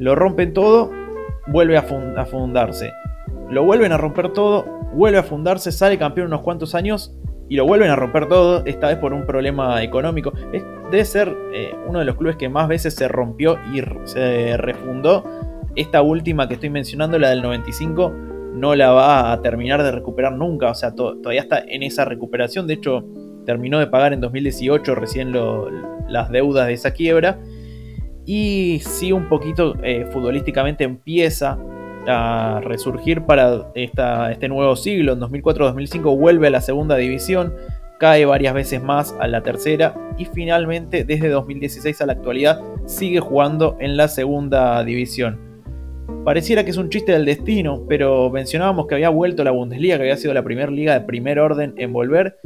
Lo 0.00 0.16
rompen 0.16 0.52
todo, 0.52 0.90
vuelve 1.46 1.76
a 1.76 2.24
fundarse. 2.24 2.90
Lo 3.50 3.64
vuelven 3.64 3.92
a 3.92 3.98
romper 3.98 4.32
todo, 4.32 4.64
vuelve 4.94 5.18
a 5.18 5.22
fundarse, 5.22 5.72
sale 5.72 5.98
campeón 5.98 6.28
unos 6.28 6.42
cuantos 6.42 6.74
años 6.74 7.14
y 7.48 7.56
lo 7.56 7.66
vuelven 7.66 7.90
a 7.90 7.96
romper 7.96 8.28
todo, 8.28 8.64
esta 8.64 8.88
vez 8.88 8.96
por 8.96 9.12
un 9.12 9.26
problema 9.26 9.82
económico. 9.82 10.32
debe 10.90 11.04
ser 11.04 11.36
eh, 11.52 11.74
uno 11.86 11.98
de 11.98 12.04
los 12.04 12.16
clubes 12.16 12.36
que 12.36 12.48
más 12.48 12.66
veces 12.66 12.94
se 12.94 13.08
rompió 13.08 13.58
y 13.74 13.82
se 14.04 14.56
refundó. 14.56 15.24
Esta 15.76 16.02
última 16.02 16.48
que 16.48 16.54
estoy 16.54 16.70
mencionando, 16.70 17.18
la 17.18 17.30
del 17.30 17.42
95, 17.42 18.10
no 18.54 18.74
la 18.74 18.92
va 18.92 19.32
a 19.32 19.42
terminar 19.42 19.82
de 19.82 19.90
recuperar 19.90 20.32
nunca. 20.32 20.70
O 20.70 20.74
sea, 20.74 20.94
todavía 20.94 21.42
está 21.42 21.58
en 21.58 21.82
esa 21.82 22.04
recuperación. 22.04 22.66
De 22.66 22.74
hecho, 22.74 23.04
terminó 23.44 23.78
de 23.78 23.86
pagar 23.86 24.12
en 24.12 24.20
2018 24.20 24.94
recién 24.94 25.32
las 26.08 26.30
deudas 26.30 26.66
de 26.66 26.72
esa 26.72 26.92
quiebra. 26.92 27.38
Y 28.24 28.80
sí, 28.84 29.12
un 29.12 29.28
poquito 29.28 29.74
eh, 29.82 30.06
futbolísticamente 30.10 30.84
empieza 30.84 31.58
a 32.06 32.60
resurgir 32.62 33.22
para 33.22 33.66
este 33.74 34.48
nuevo 34.48 34.76
siglo. 34.76 35.12
En 35.12 35.20
2004-2005 35.20 36.18
vuelve 36.18 36.48
a 36.48 36.50
la 36.50 36.60
segunda 36.60 36.96
división, 36.96 37.54
cae 37.98 38.24
varias 38.24 38.54
veces 38.54 38.82
más 38.82 39.14
a 39.20 39.28
la 39.28 39.42
tercera 39.42 39.94
y 40.18 40.24
finalmente 40.24 41.04
desde 41.04 41.28
2016 41.28 42.00
a 42.00 42.06
la 42.06 42.14
actualidad 42.14 42.60
sigue 42.86 43.20
jugando 43.20 43.76
en 43.80 43.96
la 43.96 44.08
segunda 44.08 44.82
división. 44.84 45.38
Pareciera 46.24 46.64
que 46.64 46.70
es 46.70 46.76
un 46.76 46.88
chiste 46.88 47.12
del 47.12 47.24
destino, 47.24 47.84
pero 47.88 48.30
mencionábamos 48.30 48.86
que 48.86 48.94
había 48.94 49.08
vuelto 49.08 49.42
la 49.44 49.50
Bundesliga, 49.50 49.96
que 49.96 50.02
había 50.02 50.16
sido 50.16 50.34
la 50.34 50.44
primera 50.44 50.70
liga 50.70 50.94
de 50.94 51.00
primer 51.00 51.40
orden 51.40 51.74
en 51.76 51.92
volver 51.92 52.38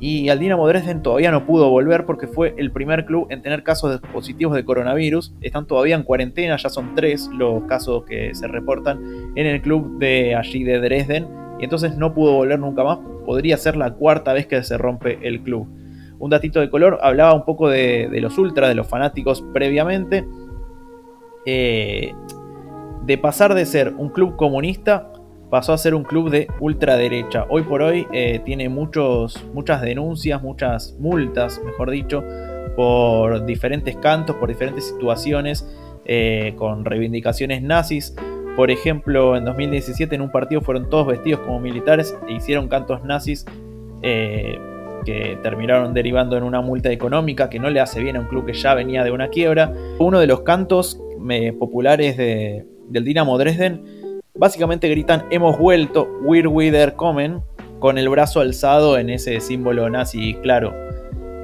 y 0.00 0.28
al 0.28 0.38
Dinamo 0.38 0.66
Dresden 0.66 1.02
todavía 1.02 1.30
no 1.30 1.46
pudo 1.46 1.70
volver 1.70 2.04
porque 2.04 2.26
fue 2.26 2.54
el 2.58 2.70
primer 2.72 3.04
club 3.06 3.26
en 3.30 3.42
tener 3.42 3.62
casos 3.62 4.00
positivos 4.12 4.54
de 4.54 4.64
coronavirus. 4.64 5.32
Están 5.40 5.66
todavía 5.66 5.94
en 5.94 6.02
cuarentena, 6.02 6.56
ya 6.56 6.68
son 6.68 6.94
tres 6.94 7.30
los 7.32 7.64
casos 7.64 8.04
que 8.04 8.34
se 8.34 8.48
reportan 8.48 9.32
en 9.36 9.46
el 9.46 9.62
club 9.62 9.98
de 9.98 10.34
allí 10.34 10.64
de 10.64 10.80
Dresden. 10.80 11.28
Y 11.60 11.64
entonces 11.64 11.96
no 11.96 12.12
pudo 12.12 12.32
volver 12.32 12.58
nunca 12.58 12.82
más. 12.82 12.98
Podría 13.24 13.56
ser 13.56 13.76
la 13.76 13.94
cuarta 13.94 14.32
vez 14.32 14.46
que 14.46 14.62
se 14.62 14.76
rompe 14.76 15.18
el 15.22 15.40
club. 15.40 15.68
Un 16.18 16.30
datito 16.30 16.60
de 16.60 16.70
color, 16.70 16.98
hablaba 17.02 17.32
un 17.34 17.44
poco 17.44 17.68
de, 17.68 18.08
los 18.20 18.36
ultras, 18.36 18.68
de 18.68 18.74
los 18.74 18.86
fanáticos 18.86 19.42
previamente. 19.52 20.26
Eh, 21.46 22.12
de 23.04 23.18
pasar 23.18 23.54
de 23.54 23.66
ser 23.66 23.94
un 23.96 24.08
club 24.08 24.36
comunista 24.36 25.12
pasó 25.54 25.72
a 25.72 25.78
ser 25.78 25.94
un 25.94 26.02
club 26.02 26.30
de 26.30 26.48
ultraderecha. 26.58 27.46
Hoy 27.48 27.62
por 27.62 27.80
hoy 27.80 28.08
eh, 28.12 28.40
tiene 28.44 28.68
muchos, 28.68 29.40
muchas 29.54 29.82
denuncias, 29.82 30.42
muchas 30.42 30.96
multas, 30.98 31.62
mejor 31.64 31.92
dicho, 31.92 32.24
por 32.74 33.46
diferentes 33.46 33.96
cantos, 33.98 34.34
por 34.34 34.48
diferentes 34.48 34.88
situaciones, 34.88 35.64
eh, 36.06 36.54
con 36.56 36.84
reivindicaciones 36.84 37.62
nazis. 37.62 38.16
Por 38.56 38.72
ejemplo, 38.72 39.36
en 39.36 39.44
2017 39.44 40.16
en 40.16 40.22
un 40.22 40.32
partido 40.32 40.60
fueron 40.60 40.90
todos 40.90 41.06
vestidos 41.06 41.42
como 41.42 41.60
militares 41.60 42.18
e 42.26 42.32
hicieron 42.32 42.66
cantos 42.66 43.04
nazis 43.04 43.46
eh, 44.02 44.58
que 45.04 45.38
terminaron 45.40 45.94
derivando 45.94 46.36
en 46.36 46.42
una 46.42 46.62
multa 46.62 46.90
económica 46.90 47.48
que 47.48 47.60
no 47.60 47.70
le 47.70 47.78
hace 47.78 48.02
bien 48.02 48.16
a 48.16 48.20
un 48.22 48.26
club 48.26 48.44
que 48.44 48.54
ya 48.54 48.74
venía 48.74 49.04
de 49.04 49.12
una 49.12 49.28
quiebra. 49.28 49.72
Uno 50.00 50.18
de 50.18 50.26
los 50.26 50.40
cantos 50.40 51.00
populares 51.60 52.16
del 52.16 53.04
Dinamo 53.04 53.38
Dresden 53.38 54.02
Básicamente 54.36 54.88
gritan 54.88 55.26
hemos 55.30 55.56
vuelto, 55.56 56.08
we're 56.22 56.48
wither 56.48 56.94
comen, 56.94 57.40
con 57.78 57.98
el 57.98 58.08
brazo 58.08 58.40
alzado 58.40 58.98
en 58.98 59.08
ese 59.08 59.40
símbolo 59.40 59.88
nazi 59.88 60.34
claro. 60.42 60.74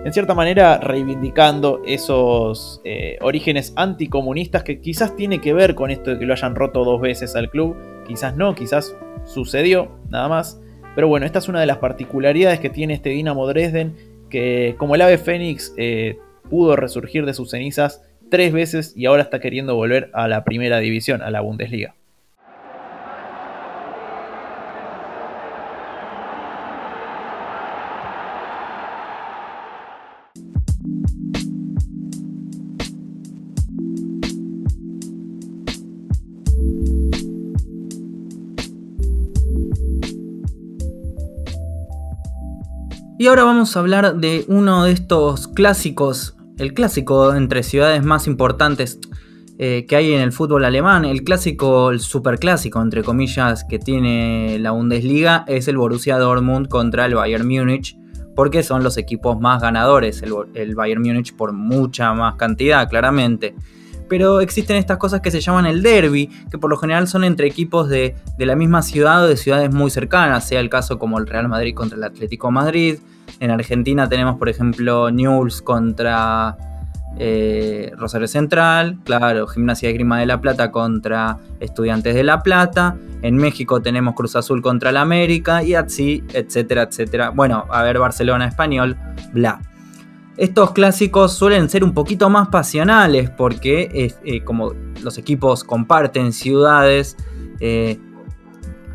En 0.04 0.12
cierta 0.12 0.34
manera 0.34 0.78
reivindicando 0.78 1.82
esos 1.86 2.80
eh, 2.82 3.16
orígenes 3.20 3.72
anticomunistas 3.76 4.64
que 4.64 4.80
quizás 4.80 5.14
tiene 5.14 5.40
que 5.40 5.52
ver 5.52 5.76
con 5.76 5.92
esto 5.92 6.10
de 6.10 6.18
que 6.18 6.26
lo 6.26 6.32
hayan 6.32 6.56
roto 6.56 6.82
dos 6.82 7.00
veces 7.00 7.36
al 7.36 7.48
club, 7.48 7.76
quizás 8.08 8.36
no, 8.36 8.56
quizás 8.56 8.96
sucedió, 9.24 9.92
nada 10.08 10.28
más. 10.28 10.60
Pero 10.96 11.06
bueno, 11.06 11.26
esta 11.26 11.38
es 11.38 11.48
una 11.48 11.60
de 11.60 11.66
las 11.66 11.78
particularidades 11.78 12.58
que 12.58 12.70
tiene 12.70 12.94
este 12.94 13.10
Dinamo 13.10 13.46
Dresden, 13.46 13.94
que 14.30 14.74
como 14.78 14.96
el 14.96 15.02
ave 15.02 15.18
fénix 15.18 15.72
eh, 15.76 16.18
pudo 16.48 16.74
resurgir 16.74 17.24
de 17.24 17.34
sus 17.34 17.50
cenizas 17.50 18.02
tres 18.30 18.52
veces 18.52 18.94
y 18.96 19.06
ahora 19.06 19.22
está 19.22 19.38
queriendo 19.38 19.76
volver 19.76 20.10
a 20.12 20.26
la 20.26 20.42
primera 20.42 20.80
división, 20.80 21.22
a 21.22 21.30
la 21.30 21.40
Bundesliga. 21.40 21.94
Y 43.20 43.26
ahora 43.26 43.44
vamos 43.44 43.76
a 43.76 43.80
hablar 43.80 44.16
de 44.16 44.46
uno 44.48 44.84
de 44.84 44.92
estos 44.92 45.46
clásicos, 45.46 46.36
el 46.56 46.72
clásico 46.72 47.34
entre 47.34 47.62
ciudades 47.62 48.02
más 48.02 48.26
importantes 48.26 48.98
eh, 49.58 49.84
que 49.86 49.96
hay 49.96 50.14
en 50.14 50.22
el 50.22 50.32
fútbol 50.32 50.64
alemán, 50.64 51.04
el 51.04 51.22
clásico, 51.22 51.90
el 51.90 52.00
superclásico 52.00 52.80
entre 52.80 53.02
comillas 53.02 53.66
que 53.68 53.78
tiene 53.78 54.58
la 54.58 54.70
Bundesliga 54.70 55.44
es 55.48 55.68
el 55.68 55.76
Borussia 55.76 56.16
Dortmund 56.16 56.68
contra 56.68 57.04
el 57.04 57.14
Bayern 57.14 57.46
Múnich, 57.46 57.94
porque 58.34 58.62
son 58.62 58.82
los 58.82 58.96
equipos 58.96 59.38
más 59.38 59.60
ganadores, 59.60 60.22
el, 60.22 60.32
el 60.54 60.74
Bayern 60.74 61.02
Múnich 61.02 61.36
por 61.36 61.52
mucha 61.52 62.14
más 62.14 62.36
cantidad, 62.36 62.88
claramente 62.88 63.54
pero 64.10 64.40
existen 64.40 64.76
estas 64.76 64.98
cosas 64.98 65.20
que 65.20 65.30
se 65.30 65.40
llaman 65.40 65.66
el 65.66 65.82
derby, 65.82 66.26
que 66.50 66.58
por 66.58 66.68
lo 66.68 66.76
general 66.76 67.06
son 67.06 67.22
entre 67.22 67.46
equipos 67.46 67.88
de, 67.88 68.16
la 68.38 68.56
misma 68.56 68.82
ciudad 68.82 69.24
o 69.24 69.28
de 69.28 69.36
ciudades 69.36 69.72
muy 69.72 69.88
cercanas, 69.88 70.48
sea 70.48 70.58
el 70.58 70.68
caso 70.68 70.98
como 70.98 71.16
el 71.18 71.28
Real 71.28 71.46
Madrid 71.46 71.74
contra 71.74 71.96
el 71.96 72.02
Atlético 72.02 72.50
Madrid. 72.50 72.98
En 73.38 73.52
Argentina 73.52 74.08
tenemos, 74.08 74.36
por 74.36 74.48
ejemplo, 74.48 75.12
Newell's 75.12 75.62
contra 75.62 76.56
eh, 77.18 77.92
Rosario 77.96 78.26
Central, 78.26 78.98
claro, 79.04 79.46
Gimnasia 79.46 79.88
de 79.88 79.92
Grima 79.92 80.18
de 80.18 80.26
la 80.26 80.40
Plata 80.40 80.72
contra 80.72 81.38
Estudiantes 81.60 82.16
de 82.16 82.24
La 82.24 82.42
Plata. 82.42 82.96
En 83.22 83.36
México 83.36 83.80
tenemos 83.80 84.16
Cruz 84.16 84.34
Azul 84.34 84.60
contra 84.60 84.90
la 84.90 85.02
América 85.02 85.62
y 85.62 85.74
así, 85.74 86.24
etcétera, 86.34 86.82
etcétera. 86.82 87.30
Bueno, 87.30 87.64
a 87.70 87.84
ver, 87.84 88.00
Barcelona 88.00 88.48
español, 88.48 88.96
bla. 89.32 89.60
Estos 90.40 90.72
clásicos 90.72 91.34
suelen 91.34 91.68
ser 91.68 91.84
un 91.84 91.92
poquito 91.92 92.30
más 92.30 92.48
pasionales 92.48 93.28
porque 93.28 94.10
eh, 94.24 94.42
como 94.42 94.72
los 95.02 95.18
equipos 95.18 95.64
comparten 95.64 96.32
ciudades, 96.32 97.18
eh, 97.60 98.00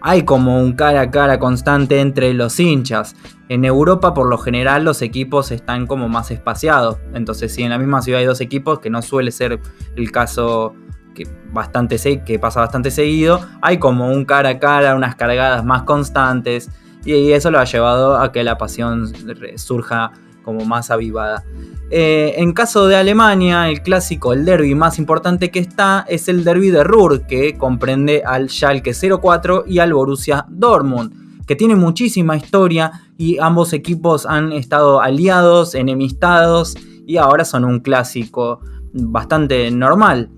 hay 0.02 0.24
como 0.24 0.60
un 0.60 0.74
cara 0.74 1.02
a 1.02 1.12
cara 1.12 1.38
constante 1.38 2.00
entre 2.00 2.34
los 2.34 2.60
hinchas. 2.60 3.16
En 3.48 3.64
Europa 3.64 4.16
por 4.16 4.28
lo 4.28 4.40
general 4.40 4.86
los 4.86 5.04
equipos 5.04 5.52
están 5.52 5.86
como 5.86 6.10
más 6.10 6.32
espaciados. 6.32 6.98
Entonces 7.14 7.54
si 7.54 7.62
en 7.62 7.70
la 7.70 7.78
misma 7.78 8.02
ciudad 8.02 8.22
hay 8.22 8.26
dos 8.26 8.42
equipos, 8.42 8.80
que 8.80 8.90
no 8.90 9.04
suele 9.04 9.30
ser 9.30 9.60
el 9.96 10.12
caso 10.12 10.74
que, 11.14 11.28
bastante 11.54 12.24
que 12.26 12.40
pasa 12.40 12.62
bastante 12.62 12.90
seguido, 12.90 13.40
hay 13.62 13.78
como 13.78 14.10
un 14.10 14.26
cara 14.26 14.50
a 14.50 14.58
cara, 14.58 14.96
unas 14.96 15.14
cargadas 15.14 15.64
más 15.64 15.84
constantes. 15.84 16.72
Y 17.06 17.34
eso 17.34 17.52
lo 17.52 17.60
ha 17.60 17.66
llevado 17.66 18.18
a 18.18 18.32
que 18.32 18.44
la 18.44 18.58
pasión 18.58 19.14
surja 19.58 20.12
como 20.46 20.64
más 20.64 20.92
avivada. 20.92 21.44
Eh, 21.90 22.36
en 22.38 22.54
caso 22.54 22.88
de 22.88 22.96
Alemania, 22.96 23.68
el 23.70 23.82
clásico, 23.82 24.32
el 24.32 24.46
derby 24.46 24.76
más 24.76 25.00
importante 25.00 25.52
que 25.52 25.60
está 25.60 26.06
es 26.08 26.30
el 26.30 26.44
derby 26.44 26.70
de 26.70 26.84
Ruhr, 26.84 27.26
que 27.28 27.58
comprende 27.58 28.24
al 28.26 28.50
Schalke 28.50 28.94
04 28.94 29.66
y 29.68 29.80
al 29.80 29.94
Borussia 29.94 30.46
Dortmund, 30.48 31.46
que 31.46 31.56
tiene 31.56 31.76
muchísima 31.76 32.38
historia 32.38 32.92
y 33.18 33.38
ambos 33.40 33.74
equipos 33.74 34.26
han 34.26 34.52
estado 34.52 35.02
aliados, 35.02 35.76
enemistados 35.76 36.76
y 37.06 37.18
ahora 37.18 37.44
son 37.44 37.66
un 37.66 37.80
clásico 37.80 38.62
bastante 38.94 39.70
normal 39.72 40.30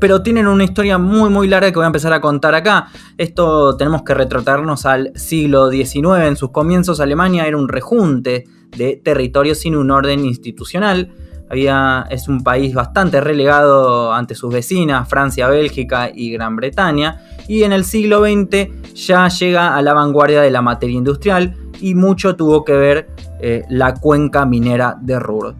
pero 0.00 0.22
tienen 0.22 0.48
una 0.48 0.64
historia 0.64 0.98
muy 0.98 1.28
muy 1.28 1.46
larga 1.46 1.70
que 1.70 1.76
voy 1.76 1.84
a 1.84 1.88
empezar 1.88 2.12
a 2.14 2.22
contar 2.22 2.54
acá. 2.54 2.88
Esto 3.18 3.76
tenemos 3.76 4.02
que 4.02 4.14
retratarnos 4.14 4.86
al 4.86 5.12
siglo 5.14 5.70
XIX. 5.70 6.24
En 6.26 6.36
sus 6.36 6.50
comienzos 6.50 7.00
Alemania 7.00 7.46
era 7.46 7.58
un 7.58 7.68
rejunte 7.68 8.46
de 8.76 8.96
territorios 8.96 9.58
sin 9.58 9.76
un 9.76 9.90
orden 9.90 10.24
institucional. 10.24 11.12
Había, 11.48 12.06
es 12.10 12.28
un 12.28 12.44
país 12.44 12.74
bastante 12.74 13.20
relegado 13.20 14.12
ante 14.12 14.34
sus 14.34 14.52
vecinas, 14.52 15.08
Francia, 15.08 15.48
Bélgica 15.48 16.10
y 16.14 16.32
Gran 16.32 16.54
Bretaña, 16.56 17.22
y 17.48 17.64
en 17.64 17.72
el 17.72 17.84
siglo 17.84 18.24
XX 18.24 18.94
ya 18.94 19.28
llega 19.28 19.76
a 19.76 19.82
la 19.82 19.92
vanguardia 19.92 20.42
de 20.42 20.50
la 20.50 20.62
materia 20.62 20.96
industrial 20.96 21.56
y 21.80 21.94
mucho 21.94 22.36
tuvo 22.36 22.64
que 22.64 22.72
ver 22.74 23.08
eh, 23.40 23.64
la 23.68 23.94
cuenca 23.94 24.46
minera 24.46 24.96
de 25.00 25.18
Ruhr. 25.18 25.54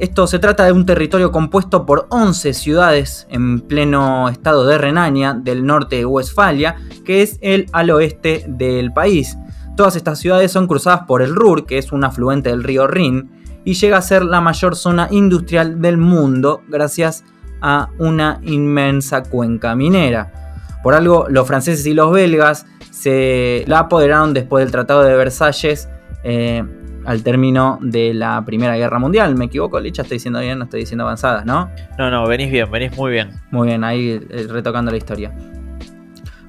Esto 0.00 0.26
se 0.26 0.38
trata 0.38 0.64
de 0.64 0.72
un 0.72 0.86
territorio 0.86 1.30
compuesto 1.30 1.84
por 1.84 2.06
11 2.08 2.54
ciudades 2.54 3.26
en 3.28 3.60
pleno 3.60 4.30
estado 4.30 4.64
de 4.64 4.78
Renania 4.78 5.34
del 5.34 5.66
norte 5.66 5.96
de 5.96 6.06
Westfalia, 6.06 6.76
que 7.04 7.20
es 7.20 7.38
el 7.42 7.66
al 7.72 7.90
oeste 7.90 8.46
del 8.48 8.94
país. 8.94 9.36
Todas 9.80 9.96
estas 9.96 10.18
ciudades 10.18 10.52
son 10.52 10.66
cruzadas 10.66 11.04
por 11.06 11.22
el 11.22 11.34
Ruhr, 11.34 11.64
que 11.64 11.78
es 11.78 11.90
un 11.90 12.04
afluente 12.04 12.50
del 12.50 12.62
río 12.62 12.86
Rin, 12.86 13.30
y 13.64 13.72
llega 13.72 13.96
a 13.96 14.02
ser 14.02 14.22
la 14.22 14.42
mayor 14.42 14.76
zona 14.76 15.08
industrial 15.10 15.80
del 15.80 15.96
mundo 15.96 16.60
gracias 16.68 17.24
a 17.62 17.88
una 17.96 18.40
inmensa 18.42 19.22
cuenca 19.22 19.74
minera. 19.74 20.58
Por 20.82 20.92
algo, 20.92 21.28
los 21.30 21.46
franceses 21.46 21.86
y 21.86 21.94
los 21.94 22.12
belgas 22.12 22.66
se 22.90 23.64
la 23.68 23.78
apoderaron 23.78 24.34
después 24.34 24.62
del 24.62 24.70
Tratado 24.70 25.02
de 25.02 25.16
Versalles 25.16 25.88
eh, 26.24 26.62
al 27.06 27.22
término 27.22 27.78
de 27.80 28.12
la 28.12 28.44
Primera 28.44 28.76
Guerra 28.76 28.98
Mundial. 28.98 29.34
¿Me 29.34 29.46
equivoco, 29.46 29.80
Licha? 29.80 30.02
Estoy 30.02 30.16
diciendo 30.16 30.40
bien, 30.40 30.58
no 30.58 30.64
estoy 30.64 30.80
diciendo 30.80 31.04
avanzadas, 31.04 31.46
¿no? 31.46 31.70
No, 31.96 32.10
no, 32.10 32.28
venís 32.28 32.52
bien, 32.52 32.70
venís 32.70 32.94
muy 32.98 33.12
bien. 33.12 33.30
Muy 33.50 33.68
bien, 33.68 33.82
ahí 33.82 34.20
eh, 34.28 34.46
retocando 34.46 34.90
la 34.90 34.98
historia. 34.98 35.32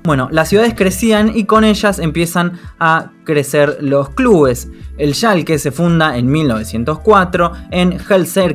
Bueno, 0.04 0.30
las 0.32 0.50
ciudades 0.50 0.74
crecían 0.74 1.32
y 1.36 1.44
con 1.44 1.64
ellas 1.64 2.00
empiezan 2.00 2.60
a 2.80 3.12
crecer 3.24 3.78
los 3.82 4.10
clubes. 4.10 4.68
El 4.98 5.14
Schalke 5.14 5.60
se 5.60 5.72
funda 5.72 6.18
en 6.18 6.26
1904 6.26 7.52
en 7.70 8.00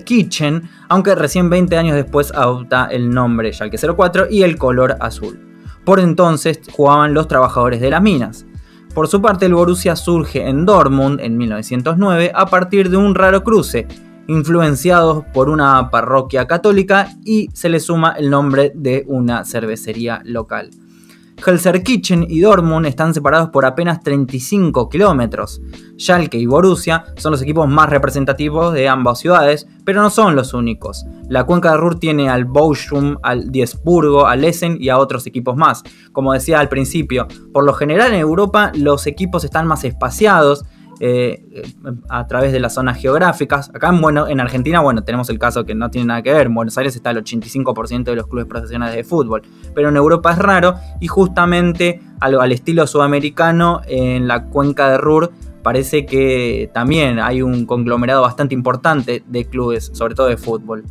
Kitchen, 0.05 0.69
aunque 0.89 1.15
recién 1.15 1.49
20 1.49 1.77
años 1.77 1.95
después 1.95 2.33
adopta 2.33 2.89
el 2.91 3.11
nombre 3.11 3.53
Schalke 3.53 3.79
04 3.79 4.27
y 4.29 4.43
el 4.43 4.59
color 4.59 4.97
azul. 4.99 5.39
Por 5.85 6.01
entonces 6.01 6.59
jugaban 6.73 7.15
los 7.15 7.29
trabajadores 7.29 7.81
de 7.81 7.91
las 7.91 8.03
minas. 8.03 8.45
Por 8.93 9.07
su 9.07 9.23
parte, 9.23 9.47
el 9.47 9.55
Borussia 9.55 9.95
surge 9.95 10.49
en 10.49 10.67
Dortmund 10.67 11.21
en 11.21 11.37
1909 11.37 12.33
a 12.35 12.47
partir 12.47 12.91
de 12.91 12.97
un 12.97 13.15
raro 13.15 13.45
cruce, 13.45 13.87
influenciados 14.27 15.25
por 15.33 15.49
una 15.49 15.91
parroquia 15.91 16.49
católica 16.49 17.11
y 17.25 17.51
se 17.53 17.69
le 17.69 17.79
suma 17.79 18.17
el 18.19 18.31
nombre 18.31 18.73
de 18.75 19.05
una 19.07 19.45
cervecería 19.45 20.23
local. 20.25 20.71
Kitchen 21.85 22.27
y 22.29 22.41
Dortmund 22.41 22.87
están 22.87 23.15
separados 23.15 23.51
por 23.51 23.65
apenas 23.65 24.03
35 24.03 24.89
kilómetros. 24.89 25.61
Schalke 25.99 26.39
y 26.39 26.47
Borussia 26.47 27.05
son 27.17 27.33
los 27.33 27.43
equipos 27.43 27.69
más 27.69 27.91
representativos 27.91 28.73
de 28.73 28.89
ambas 28.89 29.19
ciudades, 29.19 29.67
pero 29.85 30.03
no 30.03 30.11
son 30.11 30.35
los 30.35 30.55
únicos. 30.55 31.05
La 31.29 31.45
cuenca 31.45 31.73
de 31.73 31.77
Ruhr 31.77 31.99
tiene 31.99 32.29
al 32.29 32.45
Bochum, 32.45 33.17
al 33.23 33.51
Diezburgo, 33.51 34.27
al 34.27 34.45
Essen 34.45 34.77
y 34.81 34.89
a 34.89 34.99
otros 34.99 35.27
equipos 35.27 35.57
más. 35.57 35.83
Como 36.13 36.33
decía 36.33 36.59
al 36.59 36.69
principio, 36.69 37.29
por 37.53 37.65
lo 37.65 37.75
general 37.75 38.13
en 38.13 38.21
Europa 38.21 38.73
los 38.75 39.07
equipos 39.07 39.45
están 39.45 39.67
más 39.67 39.85
espaciados, 39.85 40.65
eh, 41.01 41.65
a 42.09 42.27
través 42.27 42.53
de 42.53 42.61
las 42.61 42.75
zonas 42.75 42.99
geográficas. 42.99 43.71
Acá 43.75 43.89
en, 43.89 44.01
bueno, 44.01 44.29
en 44.29 44.41
Argentina, 44.41 44.81
bueno, 44.81 45.05
tenemos 45.05 45.29
el 45.31 45.39
caso 45.39 45.65
que 45.65 45.75
no 45.75 45.91
tiene 45.91 46.09
nada 46.09 46.23
que 46.23 46.33
ver. 46.33 46.47
En 46.47 46.55
Buenos 46.55 46.77
Aires 46.79 46.97
está 46.97 47.11
el 47.11 47.19
85% 47.19 48.05
de 48.05 48.17
los 48.17 48.27
clubes 48.27 48.47
profesionales 48.47 48.97
de 48.97 49.05
fútbol. 49.05 49.43
Pero 49.75 49.89
en 49.89 49.97
Europa 49.97 50.33
es 50.33 50.39
raro 50.39 50.75
y 51.01 51.07
justamente 51.07 52.01
al, 52.21 52.41
al 52.41 52.53
estilo 52.53 52.87
sudamericano, 52.87 53.83
en 53.87 54.27
la 54.29 54.45
cuenca 54.45 54.91
de 54.91 54.99
Ruhr, 54.99 55.33
parece 55.63 56.07
que 56.07 56.71
también 56.73 57.19
hay 57.19 57.43
un 57.43 57.67
conglomerado 57.67 58.23
bastante 58.23 58.55
importante 58.55 59.25
de 59.27 59.45
clubes, 59.47 59.91
sobre 59.93 60.15
todo 60.15 60.29
de 60.29 60.37
fútbol. 60.37 60.85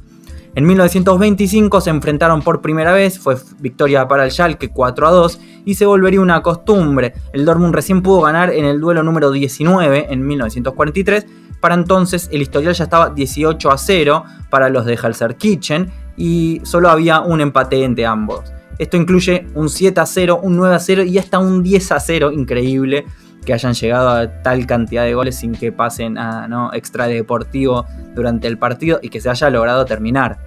En 0.56 0.65
1925 0.65 1.82
se 1.82 1.89
enfrentaron 1.89 2.41
por 2.41 2.62
primera 2.62 2.94
vez, 2.94 3.20
fue 3.20 3.36
victoria 3.60 4.08
para 4.08 4.24
el 4.24 4.32
Schalke 4.32 4.70
4 4.70 5.08
a 5.08 5.12
2 5.12 5.39
y 5.65 5.76
se 5.76 5.86
volvería 5.86 6.22
una 6.22 6.41
costumbre. 6.41 7.13
El 7.34 7.44
Dortmund 7.44 7.76
recién 7.76 8.02
pudo 8.02 8.22
ganar 8.22 8.52
en 8.52 8.63
el 8.63 8.80
duelo 8.80 9.04
número 9.04 9.32
19 9.32 10.08
en 10.10 10.26
1943. 10.26 11.26
Para 11.60 11.76
entonces 11.76 12.30
el 12.32 12.41
historial 12.41 12.74
ya 12.74 12.86
estaba 12.86 13.10
18 13.10 13.70
a 13.70 13.78
0 13.78 14.24
para 14.50 14.70
los 14.70 14.86
de 14.86 14.98
Kitchen 15.38 15.91
y 16.15 16.62
solo 16.63 16.89
había 16.89 17.20
un 17.20 17.41
empate 17.41 17.84
entre 17.84 18.06
ambos. 18.06 18.46
Esto 18.80 18.96
incluye 18.96 19.48
un 19.56 19.68
7 19.68 20.00
a 20.00 20.06
0, 20.06 20.39
un 20.41 20.56
9 20.56 20.74
a 20.74 20.80
0 20.80 21.04
y 21.04 21.18
hasta 21.18 21.38
un 21.38 21.63
10 21.63 21.91
a 21.91 22.00
0 22.00 22.32
increíble 22.32 23.06
que 23.46 23.54
hayan 23.54 23.74
llegado 23.74 24.10
a 24.10 24.41
tal 24.41 24.65
cantidad 24.65 25.04
de 25.04 25.13
goles 25.13 25.36
sin 25.36 25.54
que 25.54 25.72
pasen 25.72 26.18
a 26.18 26.48
¿no? 26.48 26.74
extra 26.74 27.08
deportivo 27.08 27.86
durante 28.15 28.48
el 28.48 28.58
partido 28.58 29.00
y 29.02 29.10
que 29.10 29.22
se 29.22 29.30
haya 29.30 29.50
logrado 29.50 29.86
terminar. 29.86 30.39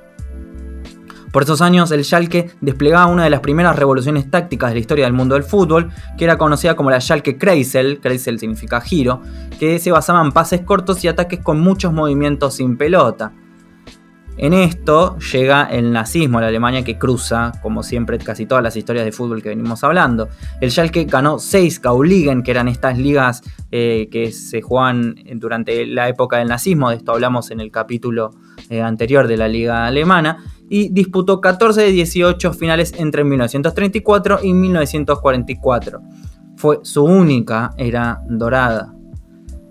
Por 1.38 1.44
esos 1.44 1.62
años, 1.62 1.92
el 1.92 2.04
Schalke 2.04 2.50
desplegaba 2.60 3.06
una 3.06 3.22
de 3.22 3.30
las 3.30 3.38
primeras 3.38 3.76
revoluciones 3.76 4.28
tácticas 4.28 4.70
de 4.70 4.74
la 4.74 4.80
historia 4.80 5.04
del 5.04 5.12
mundo 5.12 5.36
del 5.36 5.44
fútbol, 5.44 5.88
que 6.16 6.24
era 6.24 6.36
conocida 6.36 6.74
como 6.74 6.90
la 6.90 7.00
Schalke 7.00 7.38
Kreisel, 7.38 8.00
Kreisel 8.00 8.40
significa 8.40 8.80
giro, 8.80 9.22
que 9.60 9.78
se 9.78 9.92
basaba 9.92 10.20
en 10.20 10.32
pases 10.32 10.62
cortos 10.62 11.04
y 11.04 11.06
ataques 11.06 11.38
con 11.38 11.60
muchos 11.60 11.92
movimientos 11.92 12.54
sin 12.54 12.76
pelota. 12.76 13.34
En 14.36 14.52
esto 14.52 15.16
llega 15.32 15.62
el 15.66 15.92
nazismo, 15.92 16.40
la 16.40 16.48
Alemania 16.48 16.82
que 16.82 16.98
cruza, 16.98 17.52
como 17.62 17.84
siempre, 17.84 18.18
casi 18.18 18.44
todas 18.44 18.64
las 18.64 18.74
historias 18.74 19.04
de 19.04 19.12
fútbol 19.12 19.40
que 19.40 19.50
venimos 19.50 19.84
hablando. 19.84 20.28
El 20.60 20.72
Schalke 20.72 21.04
ganó 21.04 21.38
seis 21.38 21.80
Gauligen, 21.80 22.42
que 22.42 22.50
eran 22.50 22.66
estas 22.66 22.98
ligas 22.98 23.42
eh, 23.70 24.08
que 24.10 24.32
se 24.32 24.60
jugaban 24.60 25.14
durante 25.34 25.86
la 25.86 26.08
época 26.08 26.38
del 26.38 26.48
nazismo, 26.48 26.90
de 26.90 26.96
esto 26.96 27.12
hablamos 27.12 27.52
en 27.52 27.60
el 27.60 27.70
capítulo 27.70 28.30
eh, 28.70 28.82
anterior 28.82 29.28
de 29.28 29.36
la 29.36 29.46
liga 29.46 29.86
alemana, 29.86 30.44
y 30.68 30.90
disputó 30.90 31.40
14 31.40 31.82
de 31.82 31.92
18 31.92 32.52
finales 32.52 32.92
entre 32.96 33.24
1934 33.24 34.40
y 34.42 34.52
1944. 34.52 36.00
Fue 36.56 36.80
su 36.82 37.04
única 37.04 37.70
era 37.76 38.22
dorada. 38.28 38.94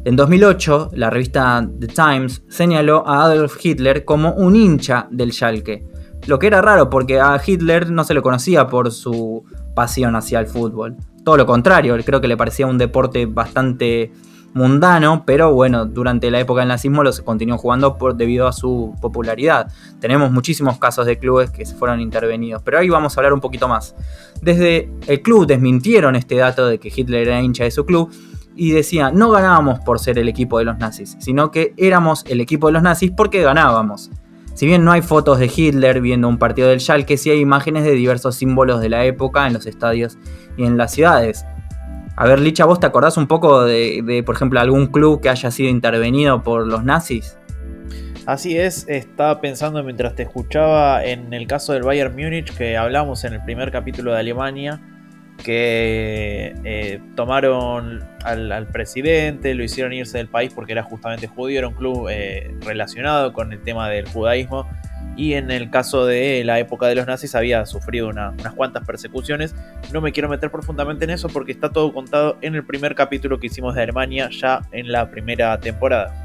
En 0.06 0.16
2008, 0.16 0.92
la 0.94 1.10
revista 1.10 1.68
The 1.80 1.88
Times 1.88 2.44
señaló 2.48 3.06
a 3.06 3.24
Adolf 3.24 3.58
Hitler 3.64 4.06
como 4.06 4.32
un 4.34 4.56
hincha 4.56 5.08
del 5.12 5.34
Schalke, 5.34 5.86
lo 6.28 6.40
que 6.40 6.48
era 6.48 6.62
raro 6.62 6.90
porque 6.90 7.20
a 7.20 7.40
Hitler 7.46 7.92
no 7.92 8.04
se 8.04 8.14
lo 8.14 8.22
conocía 8.22 8.68
por 8.68 8.92
su 8.92 9.44
pasión 9.76 10.16
hacia 10.16 10.40
el 10.40 10.48
fútbol. 10.48 10.96
Todo 11.24 11.38
lo 11.38 11.46
contrario, 11.46 11.98
creo 12.06 12.22
que 12.22 12.28
le 12.28 12.38
parecía 12.38 12.68
un 12.68 12.78
deporte 12.78 13.26
bastante 13.26 14.12
mundano, 14.54 15.24
pero 15.26 15.54
bueno, 15.54 15.86
durante 15.86 16.32
la 16.32 16.40
época 16.40 16.62
del 16.62 16.70
nazismo 16.70 17.04
los 17.04 17.22
continuó 17.22 17.58
jugando 17.58 17.98
por, 17.98 18.16
debido 18.16 18.48
a 18.48 18.54
su 18.54 18.96
popularidad. 19.02 19.72
Tenemos 20.00 20.32
muchísimos 20.32 20.78
casos 20.80 21.06
de 21.06 21.20
clubes 21.20 21.52
que 21.52 21.66
se 21.66 21.76
fueron 21.76 22.02
intervenidos, 22.02 22.62
pero 22.64 22.80
ahí 22.80 22.90
vamos 22.90 23.16
a 23.16 23.20
hablar 23.20 23.34
un 23.34 23.42
poquito 23.42 23.68
más. 23.68 23.96
Desde 24.42 24.90
el 25.08 25.22
club 25.22 25.46
desmintieron 25.48 26.16
este 26.16 26.36
dato 26.36 26.68
de 26.68 26.80
que 26.80 26.92
Hitler 26.96 27.28
era 27.28 27.42
hincha 27.42 27.64
de 27.64 27.72
su 27.72 27.86
club 27.86 28.12
y 28.56 28.72
decía, 28.72 29.12
no 29.12 29.30
ganábamos 29.30 29.80
por 29.82 30.00
ser 30.00 30.18
el 30.18 30.28
equipo 30.28 30.58
de 30.58 30.66
los 30.66 30.78
nazis, 30.78 31.16
sino 31.20 31.52
que 31.52 31.74
éramos 31.78 32.26
el 32.28 32.42
equipo 32.42 32.68
de 32.68 32.74
los 32.74 32.82
nazis 32.82 33.12
porque 33.16 33.44
ganábamos. 33.44 34.10
Si 34.56 34.66
bien 34.66 34.84
no 34.84 34.92
hay 34.92 35.04
fotos 35.04 35.38
de 35.38 35.52
Hitler 35.56 36.02
viendo 36.02 36.28
un 36.28 36.40
partido 36.40 36.70
del 36.70 36.82
Schalke, 36.82 37.18
sí 37.18 37.30
hay 37.30 37.40
imágenes 37.40 37.84
de 37.84 37.92
diversos 37.92 38.36
símbolos 38.36 38.82
de 38.82 38.90
la 38.90 39.06
época 39.06 39.46
en 39.46 39.54
los 39.54 39.68
estadios 39.68 40.18
y 40.58 40.64
en 40.64 40.78
las 40.78 40.94
ciudades. 40.94 41.46
A 42.20 42.26
ver, 42.26 42.40
Licha, 42.40 42.66
¿vos 42.66 42.80
te 42.80 42.88
acordás 42.88 43.16
un 43.16 43.28
poco 43.28 43.64
de, 43.64 44.24
por 44.26 44.34
ejemplo, 44.34 44.60
algún 44.60 44.88
club 44.88 45.22
que 45.22 45.30
haya 45.30 45.52
sido 45.52 45.70
intervenido 45.70 46.42
por 46.42 46.66
los 46.66 46.84
nazis? 46.84 47.38
Así 48.26 48.58
es, 48.58 48.88
estaba 48.90 49.40
pensando 49.40 49.84
mientras 49.84 50.16
te 50.16 50.24
escuchaba 50.24 51.06
en 51.06 51.32
el 51.32 51.46
caso 51.46 51.74
del 51.74 51.84
Bayern 51.84 52.16
Múnich 52.16 52.52
que 52.58 52.76
hablamos 52.76 53.24
en 53.24 53.34
el 53.34 53.44
primer 53.44 53.72
capítulo 53.72 54.14
de 54.14 54.20
Alemania, 54.20 54.82
que 55.44 56.56
eh, 56.64 57.00
tomaron 57.16 58.04
al, 58.24 58.68
presidente, 58.68 59.54
lo 59.54 59.64
hicieron 59.64 59.94
irse 59.94 60.18
del 60.18 60.28
país 60.28 60.52
porque 60.56 60.72
era 60.72 60.82
justamente 60.82 61.28
judío, 61.28 61.60
era 61.60 61.68
un 61.68 61.76
club 61.76 62.10
eh, 62.10 62.52
relacionado 62.62 63.32
con 63.32 63.54
el 63.54 63.62
tema 63.62 63.90
del 63.90 64.08
judaísmo 64.08 64.68
y 65.18 65.34
en 65.34 65.52
el 65.52 65.70
caso 65.70 66.06
de 66.06 66.44
la 66.46 66.60
época 66.60 66.88
de 66.88 66.96
los 66.96 67.08
nazis 67.08 67.36
había 67.36 67.66
sufrido 67.66 68.08
unas 68.08 68.54
cuantas 68.56 68.86
persecuciones. 68.86 69.56
No 69.92 70.00
me 70.00 70.12
quiero 70.12 70.30
meter 70.30 70.52
profundamente 70.52 71.06
en 71.06 71.10
eso 71.10 71.28
porque 71.28 71.52
está 71.52 71.70
todo 71.70 71.92
contado 71.92 72.38
en 72.42 72.56
el 72.56 72.64
primer 72.64 72.96
capítulo 72.96 73.40
que 73.40 73.48
hicimos 73.48 73.76
de 73.76 73.82
Alemania 73.82 74.30
ya 74.32 74.62
en 74.72 74.92
la 74.92 75.10
primera 75.10 75.60
temporada. 75.60 76.24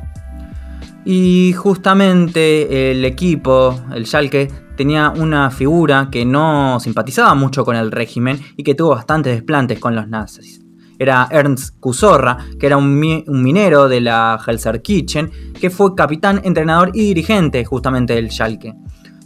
Y 1.04 1.52
justamente 1.54 2.92
el 2.92 3.04
equipo, 3.04 3.80
el 3.92 4.06
Schalke, 4.06 4.48
tenía 4.76 5.10
una 5.10 5.50
figura 5.50 6.08
que 6.12 6.24
no 6.24 6.78
simpatizaba 6.78 7.34
mucho 7.34 7.64
con 7.64 7.74
el 7.74 7.90
régimen 7.90 8.38
y 8.56 8.62
que 8.62 8.74
tuvo 8.74 8.90
bastantes 8.90 9.34
desplantes 9.34 9.80
con 9.80 9.96
los 9.96 10.06
nazis. 10.08 10.60
Era 10.98 11.28
Ernst 11.30 11.78
Kusorra, 11.80 12.38
que 12.58 12.66
era 12.66 12.76
un, 12.76 12.98
minero 12.98 13.88
de 13.88 14.00
la 14.00 14.40
Kitchen, 14.82 15.30
que 15.60 15.70
fue 15.70 15.94
capitán, 15.94 16.40
entrenador 16.44 16.90
y 16.94 17.02
dirigente 17.06 17.64
justamente 17.64 18.14
del 18.14 18.30
Schalke. 18.30 18.74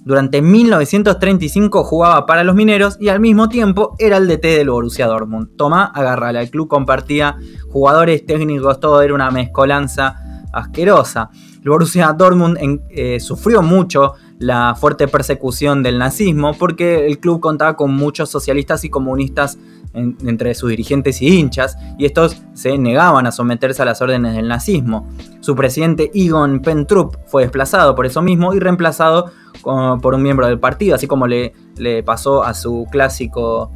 Durante 0.06 0.40
1935 0.40 1.82
jugaba 1.82 2.26
para 2.26 2.44
los 2.44 2.54
mineros 2.54 2.96
y 3.00 3.08
al 3.08 3.18
mismo 3.18 3.48
tiempo 3.48 3.96
era 3.98 4.18
el 4.18 4.28
DT 4.28 4.44
del 4.56 4.70
Borussia 4.70 5.08
Dortmund. 5.08 5.56
Toma, 5.56 5.86
agarrala. 5.86 6.40
El 6.42 6.48
club 6.48 6.68
compartía 6.68 7.36
jugadores, 7.72 8.24
técnicos, 8.24 8.78
todo 8.78 9.02
era 9.02 9.12
una 9.12 9.32
mezcolanza 9.32 10.44
asquerosa. 10.52 11.30
El 11.60 11.70
Borussia 11.70 12.12
Dortmund 12.12 12.56
eh, 12.88 13.18
sufrió 13.18 13.62
mucho 13.62 14.12
la 14.38 14.76
fuerte 14.76 15.08
persecución 15.08 15.82
del 15.82 15.98
nazismo 15.98 16.54
porque 16.54 17.06
el 17.06 17.18
club 17.18 17.40
contaba 17.40 17.74
con 17.74 17.92
muchos 17.92 18.30
socialistas 18.30 18.84
y 18.84 18.90
comunistas 18.90 19.58
entre 19.96 20.54
sus 20.54 20.70
dirigentes 20.70 21.20
y 21.22 21.38
hinchas, 21.38 21.76
y 21.98 22.04
estos 22.04 22.42
se 22.52 22.76
negaban 22.78 23.26
a 23.26 23.32
someterse 23.32 23.82
a 23.82 23.84
las 23.84 24.00
órdenes 24.02 24.34
del 24.34 24.48
nazismo. 24.48 25.08
Su 25.40 25.56
presidente 25.56 26.10
Egon 26.14 26.60
Pentrup 26.60 27.16
fue 27.26 27.42
desplazado 27.42 27.94
por 27.94 28.06
eso 28.06 28.22
mismo 28.22 28.54
y 28.54 28.58
reemplazado 28.58 29.32
por 29.62 30.14
un 30.14 30.22
miembro 30.22 30.46
del 30.46 30.60
partido, 30.60 30.94
así 30.94 31.06
como 31.06 31.26
le, 31.26 31.52
le 31.76 32.02
pasó 32.02 32.44
a 32.44 32.54
su 32.54 32.86
clásico 32.90 33.72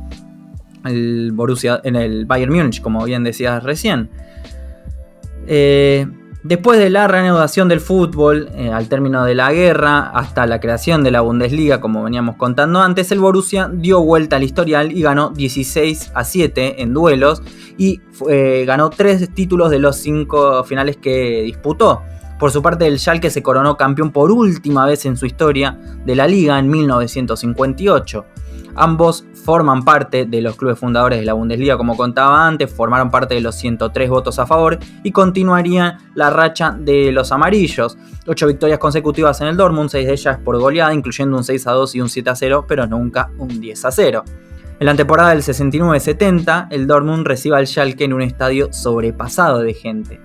el 0.84 1.32
Borussia, 1.32 1.80
en 1.84 1.96
el 1.96 2.26
Bayern 2.26 2.52
Múnich, 2.52 2.80
como 2.80 3.04
bien 3.04 3.24
decías 3.24 3.62
recién. 3.62 4.10
Eh, 5.46 6.06
Después 6.42 6.78
de 6.78 6.88
la 6.88 7.06
reanudación 7.06 7.68
del 7.68 7.80
fútbol, 7.80 8.48
eh, 8.54 8.70
al 8.72 8.88
término 8.88 9.26
de 9.26 9.34
la 9.34 9.52
guerra, 9.52 10.08
hasta 10.08 10.46
la 10.46 10.58
creación 10.58 11.04
de 11.04 11.10
la 11.10 11.20
Bundesliga, 11.20 11.82
como 11.82 12.02
veníamos 12.02 12.36
contando 12.36 12.80
antes, 12.80 13.12
el 13.12 13.20
Borussia 13.20 13.70
dio 13.70 14.02
vuelta 14.02 14.36
al 14.36 14.42
historial 14.42 14.90
y 14.90 15.02
ganó 15.02 15.30
16 15.30 16.12
a 16.14 16.24
7 16.24 16.80
en 16.80 16.94
duelos 16.94 17.42
y 17.76 18.00
eh, 18.30 18.64
ganó 18.66 18.88
3 18.88 19.34
títulos 19.34 19.70
de 19.70 19.80
los 19.80 19.96
5 19.96 20.64
finales 20.64 20.96
que 20.96 21.42
disputó. 21.42 22.00
Por 22.38 22.50
su 22.50 22.62
parte, 22.62 22.86
el 22.86 22.98
Schalke 22.98 23.28
se 23.28 23.42
coronó 23.42 23.76
campeón 23.76 24.10
por 24.10 24.32
última 24.32 24.86
vez 24.86 25.04
en 25.04 25.18
su 25.18 25.26
historia 25.26 25.78
de 26.06 26.16
la 26.16 26.26
liga 26.26 26.58
en 26.58 26.70
1958. 26.70 28.24
Ambos 28.74 29.24
forman 29.44 29.84
parte 29.84 30.26
de 30.26 30.40
los 30.42 30.56
clubes 30.56 30.78
fundadores 30.78 31.18
de 31.18 31.24
la 31.24 31.32
Bundesliga, 31.32 31.76
como 31.76 31.96
contaba 31.96 32.46
antes, 32.46 32.72
formaron 32.72 33.10
parte 33.10 33.34
de 33.34 33.40
los 33.40 33.54
103 33.56 34.10
votos 34.10 34.38
a 34.38 34.46
favor 34.46 34.78
y 35.02 35.12
continuarían 35.12 35.98
la 36.14 36.30
racha 36.30 36.76
de 36.78 37.12
los 37.12 37.32
amarillos. 37.32 37.98
8 38.26 38.46
victorias 38.46 38.78
consecutivas 38.78 39.40
en 39.40 39.48
el 39.48 39.56
Dortmund, 39.56 39.90
6 39.90 40.06
de 40.06 40.12
ellas 40.12 40.38
por 40.44 40.58
goleada, 40.58 40.94
incluyendo 40.94 41.36
un 41.36 41.44
6 41.44 41.66
a 41.66 41.72
2 41.72 41.94
y 41.94 42.00
un 42.00 42.08
7 42.08 42.30
a 42.30 42.36
0, 42.36 42.64
pero 42.68 42.86
nunca 42.86 43.30
un 43.38 43.60
10 43.60 43.84
a 43.84 43.90
0. 43.90 44.24
En 44.78 44.86
la 44.86 44.94
temporada 44.94 45.30
del 45.30 45.42
69-70, 45.42 46.68
el 46.70 46.86
Dortmund 46.86 47.26
recibe 47.26 47.56
al 47.56 47.66
Schalke 47.66 48.04
en 48.04 48.14
un 48.14 48.22
estadio 48.22 48.72
sobrepasado 48.72 49.60
de 49.60 49.74
gente. 49.74 50.20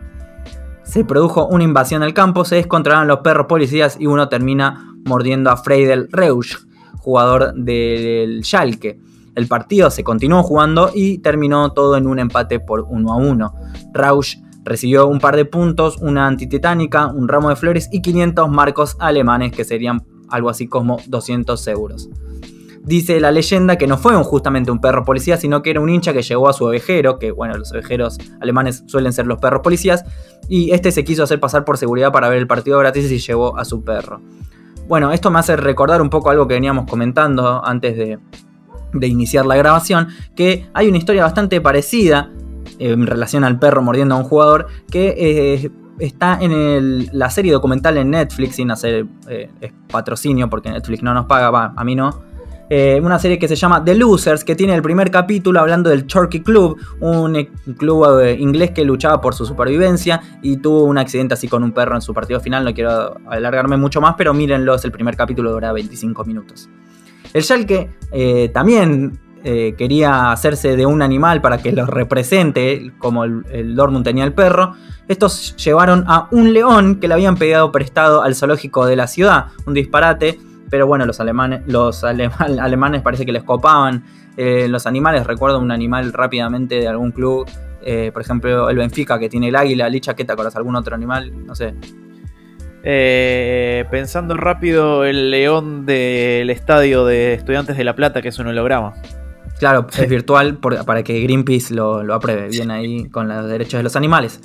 Se 0.84 1.04
produjo 1.04 1.48
una 1.48 1.64
invasión 1.64 2.04
al 2.04 2.14
campo, 2.14 2.46
se 2.46 2.56
descontrolaron 2.56 3.08
los 3.08 3.20
perros 3.20 3.48
policías 3.48 3.98
y 4.00 4.06
uno 4.06 4.30
termina 4.30 4.96
mordiendo 5.04 5.50
a 5.50 5.58
Freidel 5.58 6.08
Reusch, 6.12 6.56
jugador 7.06 7.54
del 7.54 8.44
Schalke. 8.44 9.00
El 9.36 9.48
partido 9.48 9.92
se 9.92 10.04
continuó 10.04 10.42
jugando 10.42 10.90
y 10.94 11.20
terminó 11.20 11.72
todo 11.72 11.98
en 11.98 12.08
un 12.08 12.18
empate 12.18 12.60
por 12.60 12.82
1 12.90 13.14
a 13.14 13.16
1. 13.16 13.54
Rausch 13.94 14.38
recibió 14.64 15.06
un 15.06 15.20
par 15.20 15.36
de 15.36 15.46
puntos, 15.46 15.98
una 16.02 16.26
antitetánica, 16.26 17.06
un 17.08 17.28
ramo 17.28 17.50
de 17.50 17.56
flores 17.56 17.90
y 17.92 18.02
500 18.02 18.50
marcos 18.50 18.98
alemanes 19.00 19.52
que 19.52 19.64
serían 19.64 20.04
algo 20.30 20.50
así 20.50 20.68
como 20.68 20.98
200 21.06 21.68
euros. 21.68 22.10
Dice 22.82 23.20
la 23.20 23.32
leyenda 23.32 23.78
que 23.78 23.86
no 23.86 23.98
fue 23.98 24.16
justamente 24.24 24.72
un 24.72 24.80
perro 24.82 25.04
policía, 25.04 25.38
sino 25.38 25.62
que 25.62 25.72
era 25.72 25.82
un 25.82 25.90
hincha 25.90 26.14
que 26.14 26.24
llegó 26.24 26.50
a 26.50 26.54
su 26.54 26.66
ovejero, 26.66 27.20
que 27.20 27.32
bueno, 27.32 27.56
los 27.56 27.72
ovejeros 27.72 28.18
alemanes 28.42 28.84
suelen 28.88 29.14
ser 29.14 29.28
los 29.28 29.40
perros 29.40 29.62
policías, 29.62 30.04
y 30.50 30.72
este 30.72 30.92
se 30.92 31.04
quiso 31.04 31.24
hacer 31.24 31.40
pasar 31.40 31.66
por 31.66 31.78
seguridad 31.78 32.12
para 32.12 32.30
ver 32.30 32.40
el 32.40 32.48
partido 32.48 32.80
gratis 32.80 33.12
y 33.12 33.20
llevó 33.20 33.58
a 33.58 33.66
su 33.66 33.84
perro. 33.84 34.22
Bueno, 34.88 35.12
esto 35.12 35.32
me 35.32 35.40
hace 35.40 35.56
recordar 35.56 36.02
un 36.02 36.10
poco 36.10 36.30
algo 36.30 36.48
que 36.48 36.54
veníamos 36.54 36.86
comentando 36.90 37.66
antes 37.66 37.98
de, 37.98 38.20
iniciar 39.02 39.46
la 39.46 39.56
grabación, 39.56 40.08
que 40.36 40.70
hay 40.74 40.88
una 40.88 40.98
historia 40.98 41.24
bastante 41.24 41.60
parecida 41.60 42.32
en 42.80 43.08
relación 43.08 43.44
al 43.44 43.60
perro 43.60 43.82
mordiendo 43.82 44.16
a 44.16 44.18
un 44.18 44.24
jugador 44.24 44.68
que 44.90 45.16
eh, 45.18 45.72
está 46.00 46.38
en 46.40 47.08
la 47.12 47.30
serie 47.30 47.52
documental 47.52 47.98
en 47.98 48.12
Netflix, 48.12 48.56
sin 48.56 48.72
hacer 48.72 49.06
eh, 49.28 49.50
patrocinio 49.92 50.50
porque 50.50 50.70
Netflix 50.70 51.04
no 51.04 51.14
nos 51.14 51.26
paga, 51.26 51.50
va, 51.50 51.74
a 51.76 51.84
mí 51.84 51.96
no, 51.96 52.22
eh, 52.70 53.00
una 53.04 53.20
serie 53.20 53.38
que 53.38 53.48
se 53.48 53.56
llama 53.56 53.84
The 53.84 53.94
Losers, 53.94 54.44
que 54.44 54.56
tiene 54.56 54.74
el 54.74 54.82
primer 54.82 55.12
capítulo 55.12 55.60
hablando 55.60 55.92
del 55.92 56.06
Turkey 56.06 56.42
Club, 56.42 56.80
un 57.00 57.36
eh, 57.36 57.50
club 57.78 58.20
eh, 58.22 58.36
inglés 58.40 58.72
que 58.72 58.84
luchaba 58.84 59.22
por 59.22 59.36
su 59.36 59.46
supervivencia 59.46 60.22
y 60.42 60.58
tuvo 60.58 60.84
un 60.86 60.98
accidente 60.98 61.36
así 61.36 61.48
con 61.48 61.64
un 61.64 61.74
perro 61.74 61.96
en 61.96 62.02
su 62.02 62.14
partido 62.14 62.40
final. 62.40 62.66
No 62.66 62.74
quiero 62.74 63.18
alargarme 63.28 63.78
mucho 63.78 64.02
más, 64.02 64.16
pero 64.18 64.34
mírenlo, 64.34 64.74
es 64.74 64.84
el 64.84 64.92
primer 64.92 65.16
capítulo, 65.16 65.52
dura 65.52 65.72
25 65.74 66.26
minutos. 66.26 66.68
El 67.34 67.44
Schalke 67.44 67.90
también 68.54 69.20
quería 69.44 70.32
hacerse 70.32 70.76
de 70.76 70.86
un 70.86 71.02
animal 71.02 71.42
para 71.42 71.60
que 71.60 71.72
lo 71.72 71.86
represente, 71.86 72.94
como 72.98 73.26
el, 73.26 73.46
el, 73.52 73.76
Dortmund 73.76 74.06
tenía 74.06 74.24
el 74.24 74.34
perro. 74.34 74.74
Estos 75.08 75.56
llevaron 75.58 76.06
a 76.08 76.30
un 76.32 76.54
león 76.54 76.96
que 76.96 77.08
le 77.08 77.14
habían 77.14 77.36
pedido 77.36 77.72
prestado 77.72 78.24
al 78.24 78.36
zoológico 78.36 78.86
de 78.86 78.96
la 78.96 79.06
ciudad, 79.06 79.48
un 79.68 79.74
disparate 79.74 80.40
pero 80.70 80.88
bueno, 80.88 81.06
los 81.06 81.20
alemanes, 81.20 81.62
los 81.68 82.04
alemanes 82.50 83.02
parece 83.02 83.26
que 83.26 83.32
les 83.32 83.44
copaban 83.44 84.04
eh, 84.38 84.68
los 84.68 84.86
animales. 84.86 85.26
Recuerdo 85.26 85.60
un 85.60 85.72
animal 85.72 86.14
rápidamente 86.14 86.76
de 86.76 86.88
algún 86.88 87.12
club, 87.12 87.50
eh, 87.82 88.12
por 88.14 88.22
ejemplo 88.22 88.70
el 88.70 88.78
Benfica 88.78 89.20
que 89.20 89.30
tiene 89.30 89.50
el 89.50 89.56
águila, 89.56 89.90
¿qué 90.16 90.26
te 90.26 90.36
¿con 90.36 90.56
algún 90.56 90.76
otro 90.76 90.96
animal? 90.96 91.46
No 91.46 91.56
sé. 91.56 91.74
Eh, 92.88 93.86
pensando 93.90 94.36
rápido, 94.36 95.06
el 95.06 95.32
león 95.32 95.86
del 95.88 96.50
estadio 96.52 97.06
de 97.06 97.34
Estudiantes 97.34 97.78
de 97.78 97.84
La 97.84 97.96
Plata, 97.96 98.22
que 98.22 98.28
es 98.28 98.38
un 98.38 98.48
holograma. 98.48 98.94
Claro, 99.58 99.88
es 99.98 100.10
virtual 100.10 100.58
para 100.58 101.04
que 101.04 101.20
Greenpeace 101.22 101.74
lo, 101.74 102.04
lo 102.04 102.14
apruebe. 102.14 102.50
Bien 102.50 102.70
ahí 102.72 103.10
con 103.10 103.28
los 103.28 103.50
derechos 103.50 103.80
de 103.80 103.84
los 103.84 103.96
animales. 103.96 104.42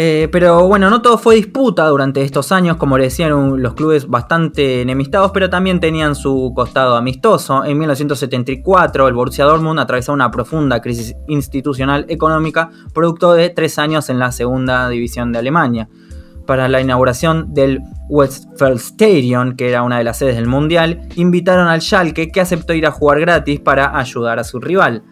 Eh, 0.00 0.28
pero 0.30 0.68
bueno, 0.68 0.90
no 0.90 1.02
todo 1.02 1.18
fue 1.18 1.34
disputa 1.34 1.84
durante 1.88 2.22
estos 2.22 2.52
años, 2.52 2.76
como 2.76 2.96
le 2.96 3.04
decían 3.06 3.60
los 3.60 3.74
clubes 3.74 4.06
bastante 4.06 4.80
enemistados, 4.82 5.32
pero 5.32 5.50
también 5.50 5.80
tenían 5.80 6.14
su 6.14 6.52
costado 6.54 6.94
amistoso. 6.94 7.64
En 7.64 7.76
1974 7.78 9.08
el 9.08 9.14
Borussia 9.14 9.44
Dortmund 9.44 9.80
atravesó 9.80 10.12
una 10.12 10.30
profunda 10.30 10.80
crisis 10.80 11.16
institucional 11.26 12.06
económica, 12.08 12.70
producto 12.94 13.32
de 13.32 13.50
tres 13.50 13.76
años 13.80 14.08
en 14.08 14.20
la 14.20 14.30
segunda 14.30 14.88
división 14.88 15.32
de 15.32 15.40
Alemania. 15.40 15.88
Para 16.46 16.68
la 16.68 16.80
inauguración 16.80 17.52
del 17.52 17.80
Westfalenstadion, 18.08 19.56
que 19.56 19.68
era 19.68 19.82
una 19.82 19.98
de 19.98 20.04
las 20.04 20.18
sedes 20.18 20.36
del 20.36 20.46
Mundial, 20.46 21.08
invitaron 21.16 21.66
al 21.66 21.82
Schalke 21.82 22.30
que 22.30 22.40
aceptó 22.40 22.72
ir 22.72 22.86
a 22.86 22.92
jugar 22.92 23.18
gratis 23.18 23.58
para 23.58 23.98
ayudar 23.98 24.38
a 24.38 24.44
su 24.44 24.60
rival. 24.60 25.02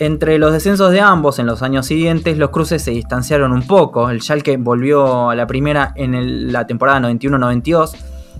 Entre 0.00 0.38
los 0.38 0.50
descensos 0.54 0.92
de 0.92 1.00
ambos 1.02 1.38
en 1.38 1.44
los 1.44 1.60
años 1.60 1.84
siguientes, 1.84 2.38
los 2.38 2.48
cruces 2.48 2.80
se 2.80 2.90
distanciaron 2.90 3.52
un 3.52 3.66
poco. 3.66 4.08
El 4.08 4.22
Schalke 4.22 4.56
volvió 4.56 5.28
a 5.28 5.34
la 5.34 5.46
primera 5.46 5.92
en 5.94 6.50
la 6.50 6.66
temporada 6.66 7.00
91-92, 7.00 7.92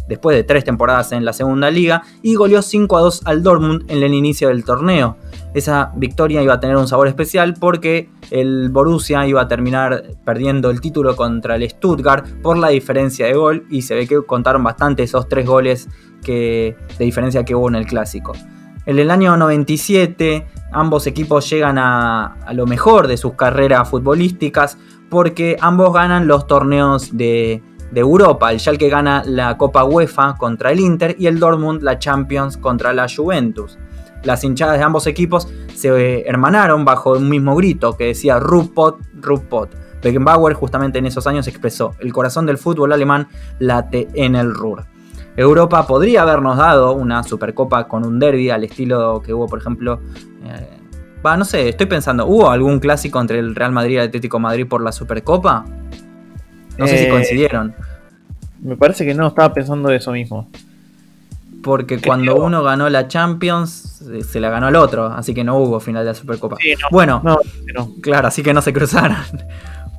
después 0.09 0.35
de 0.39 0.43
tres 0.43 0.65
temporadas 0.65 1.13
en 1.13 1.23
la 1.23 1.35
segunda 1.35 1.71
liga, 1.71 2.03
y 2.23 2.35
goleó 2.35 2.63
5 2.63 2.97
a 2.97 3.01
2 3.03 3.27
al 3.27 3.43
Dortmund 3.43 3.91
en 3.91 4.03
el 4.03 4.15
inicio 4.15 4.49
del 4.49 4.65
torneo. 4.65 5.19
Esa 5.53 5.93
victoria 5.97 6.43
iba 6.43 6.55
a 6.55 6.61
tener 6.61 6.79
un 6.79 6.89
sabor 6.89 7.09
especial 7.09 7.53
porque 7.61 8.09
el 8.31 8.71
Borussia 8.71 9.27
iba 9.27 9.43
a 9.43 9.49
terminar 9.49 10.05
perdiendo 10.25 10.71
el 10.71 10.81
título 10.81 11.15
contra 11.15 11.57
el 11.57 11.69
Stuttgart 11.69 12.27
por 12.41 12.57
la 12.57 12.69
diferencia 12.69 13.27
de 13.27 13.35
gol, 13.35 13.67
y 13.69 13.83
se 13.83 13.95
ve 13.95 14.07
que 14.07 14.23
contaron 14.25 14.65
bastante 14.65 15.03
esos 15.03 15.29
tres 15.29 15.45
goles 15.45 15.91
de 16.27 16.75
diferencia 16.99 17.45
que 17.45 17.55
hubo 17.55 17.69
en 17.69 17.75
el 17.75 17.85
clásico. 17.85 18.33
En 18.87 18.99
el 18.99 19.11
año 19.11 19.37
97 19.37 20.47
ambos 20.73 21.07
equipos 21.07 21.49
llegan 21.51 21.79
a, 21.79 22.37
lo 22.53 22.67
mejor 22.67 23.09
de 23.09 23.17
sus 23.17 23.35
carreras 23.35 23.89
futbolísticas 23.89 24.79
porque 25.09 25.57
ambos 25.61 25.93
ganan 25.93 26.27
los 26.27 26.47
torneos 26.47 27.17
de, 27.17 27.63
Europa. 27.93 28.53
El 28.53 28.61
Schalke 28.61 28.89
gana 28.89 29.25
la 29.27 29.59
Copa 29.59 29.85
UEFA 29.85 30.37
contra 30.39 30.71
el 30.71 30.79
Inter 30.79 31.17
y 31.19 31.27
el 31.27 31.41
Dortmund 31.41 31.83
la 31.83 31.99
Champions 31.99 32.57
contra 32.57 32.93
la 32.93 33.09
Juventus. 33.09 33.79
Las 34.23 34.45
hinchadas 34.45 34.79
de 34.79 34.85
ambos 34.85 35.09
equipos 35.09 35.49
se 35.75 36.29
hermanaron 36.29 36.85
bajo 36.85 37.15
un 37.15 37.29
mismo 37.29 37.57
grito 37.57 37.97
que 37.97 38.07
decía 38.07 38.39
Ruppot, 38.39 38.99
Ruppot. 39.21 39.75
Beckenbauer 40.03 40.55
justamente 40.55 41.01
en 41.01 41.07
esos 41.07 41.27
años 41.27 41.49
expresó, 41.49 41.95
el 41.99 42.13
corazón 42.13 42.47
del 42.47 42.59
fútbol 42.59 42.93
alemán 42.93 43.29
late 43.59 44.09
en 44.15 44.37
el 44.37 44.55
Ruhr. 44.55 44.87
Europa 45.37 45.87
podría 45.87 46.23
habernos 46.23 46.57
dado 46.57 46.93
una 46.93 47.23
Supercopa 47.23 47.89
con 47.89 48.05
un 48.05 48.19
derby 48.19 48.51
al 48.51 48.65
estilo 48.65 49.23
que 49.25 49.33
hubo, 49.33 49.47
por 49.47 49.61
ejemplo, 49.61 50.01
eh, 50.45 50.69
va, 51.25 51.37
no 51.37 51.45
sé, 51.45 51.69
estoy 51.69 51.87
pensando, 51.87 52.27
¿hubo 52.27 52.51
algún 52.51 52.81
clásico 52.81 53.21
entre 53.21 53.39
el 53.39 53.55
Real 53.55 53.73
Madrid 53.73 53.95
y 53.95 53.97
el 53.97 54.09
Atlético 54.09 54.39
Madrid 54.39 54.67
por 54.67 54.83
la 54.83 54.93
Supercopa? 54.93 55.65
No 56.79 56.87
sé 56.87 56.99
si 56.99 57.05
eh, 57.05 57.09
coincidieron. 57.09 57.75
Me 58.61 58.77
parece 58.77 59.05
que 59.05 59.15
no, 59.15 59.29
estaba 59.29 59.53
pensando 59.53 59.91
eso 59.91 60.13
mismo. 60.13 60.49
Porque 61.63 62.01
cuando 62.01 62.37
uno 62.37 62.63
ganó 62.63 62.89
la 62.89 63.07
Champions, 63.07 64.03
se 64.27 64.41
la 64.41 64.49
ganó 64.49 64.69
al 64.69 64.77
otro, 64.77 65.07
así 65.07 65.35
que 65.35 65.45
no 65.45 65.59
hubo 65.59 65.79
final 65.79 66.05
de 66.05 66.11
la 66.11 66.15
Supercopa. 66.15 66.57
bueno, 66.91 67.23
claro, 68.01 68.29
así 68.29 68.43
que 68.43 68.55
no 68.55 68.63
se 68.63 68.73
cruzaron 68.73 69.17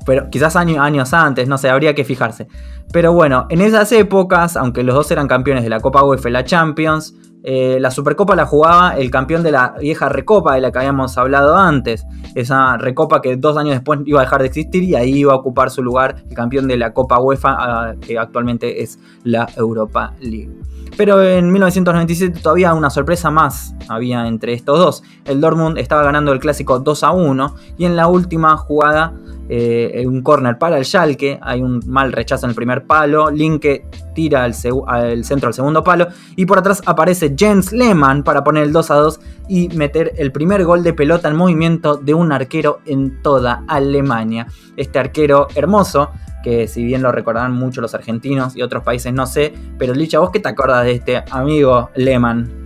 pero 0.04 0.30
quizás 0.30 0.56
años 0.56 1.12
antes, 1.12 1.48
no 1.48 1.58
sé, 1.58 1.68
habría 1.68 1.94
que 1.94 2.04
fijarse. 2.04 2.48
Pero 2.92 3.12
bueno, 3.12 3.46
en 3.48 3.60
esas 3.60 3.90
épocas, 3.92 4.56
aunque 4.56 4.82
los 4.82 4.94
dos 4.94 5.10
eran 5.10 5.28
campeones 5.28 5.64
de 5.64 5.70
la 5.70 5.80
Copa 5.80 6.04
UEFA 6.04 6.28
y 6.28 6.32
la 6.32 6.44
Champions, 6.44 7.14
Eh, 7.44 7.78
la 7.80 7.90
Supercopa 7.90 8.36
la 8.36 8.46
jugaba 8.46 8.96
el 8.96 9.10
campeón 9.10 9.42
de 9.42 9.50
la 9.50 9.74
vieja 9.80 10.08
Recopa 10.08 10.54
de 10.54 10.60
la 10.60 10.70
que 10.70 10.78
habíamos 10.78 11.18
hablado 11.18 11.56
antes. 11.56 12.06
Esa 12.36 12.76
Recopa 12.76 13.20
que 13.20 13.36
dos 13.36 13.56
años 13.56 13.74
después 13.74 13.98
iba 14.04 14.20
a 14.20 14.24
dejar 14.24 14.42
de 14.42 14.46
existir 14.46 14.84
y 14.84 14.94
ahí 14.94 15.12
iba 15.12 15.32
a 15.32 15.36
ocupar 15.36 15.68
su 15.70 15.82
lugar 15.82 16.22
el 16.28 16.36
campeón 16.36 16.68
de 16.68 16.76
la 16.76 16.92
Copa 16.92 17.18
UEFA, 17.18 17.96
que 18.00 18.16
actualmente 18.16 18.84
es 18.84 19.00
la 19.24 19.48
Europa 19.56 20.14
League. 20.20 20.52
Pero 20.96 21.20
en 21.20 21.50
1997 21.50 22.38
todavía 22.40 22.74
una 22.74 22.90
sorpresa 22.90 23.32
más 23.32 23.74
había 23.88 24.28
entre 24.28 24.52
estos 24.52 24.78
dos. 24.78 25.02
El 25.24 25.40
Dortmund 25.40 25.78
estaba 25.78 26.04
ganando 26.04 26.32
el 26.32 26.38
clásico 26.38 26.78
2 26.78 27.02
a 27.02 27.10
1 27.10 27.56
y 27.76 27.86
en 27.86 27.96
la 27.96 28.06
última 28.06 28.56
jugada 28.56 29.14
eh, 29.54 30.06
un 30.06 30.22
corner 30.22 30.56
para 30.56 30.78
el 30.78 30.86
Schalke, 30.86 31.38
hay 31.42 31.60
un 31.60 31.82
mal 31.86 32.10
rechazo 32.10 32.46
en 32.46 32.50
el 32.50 32.56
primer 32.56 32.86
palo, 32.86 33.30
Linke 33.30 33.84
tira 34.14 34.44
al, 34.44 34.54
centro 34.54 35.48
al 35.48 35.52
segundo 35.52 35.84
palo 35.84 36.08
y 36.36 36.46
por 36.46 36.58
atrás 36.58 36.80
aparece 36.86 37.34
Jens 37.36 37.70
Lehmann 37.70 38.22
para 38.22 38.42
poner 38.42 38.62
el 38.62 38.72
2 38.72 38.90
a 38.90 38.94
2 38.94 39.20
y 39.48 39.68
meter 39.68 40.14
el 40.16 40.32
primer 40.32 40.64
gol 40.64 40.82
de 40.82 40.94
pelota 40.94 41.28
en 41.28 41.36
movimiento 41.36 41.98
de 41.98 42.14
un 42.14 42.32
arquero 42.32 42.80
en 42.86 43.20
toda 43.20 43.62
Alemania. 43.68 44.46
Este 44.78 44.98
arquero 44.98 45.48
hermoso 45.54 46.08
que 46.42 46.66
si 46.66 46.82
bien 46.82 47.02
lo 47.02 47.12
recordarán 47.12 47.52
mucho 47.52 47.82
los 47.82 47.94
argentinos 47.94 48.56
y 48.56 48.62
otros 48.62 48.82
países, 48.82 49.12
no 49.12 49.26
sé, 49.26 49.52
pero 49.78 49.92
Licha, 49.92 50.18
¿vos 50.18 50.30
qué 50.30 50.40
te 50.40 50.48
acuerdas 50.48 50.84
de 50.84 50.92
este 50.92 51.22
amigo 51.30 51.90
Lehmann? 51.94 52.61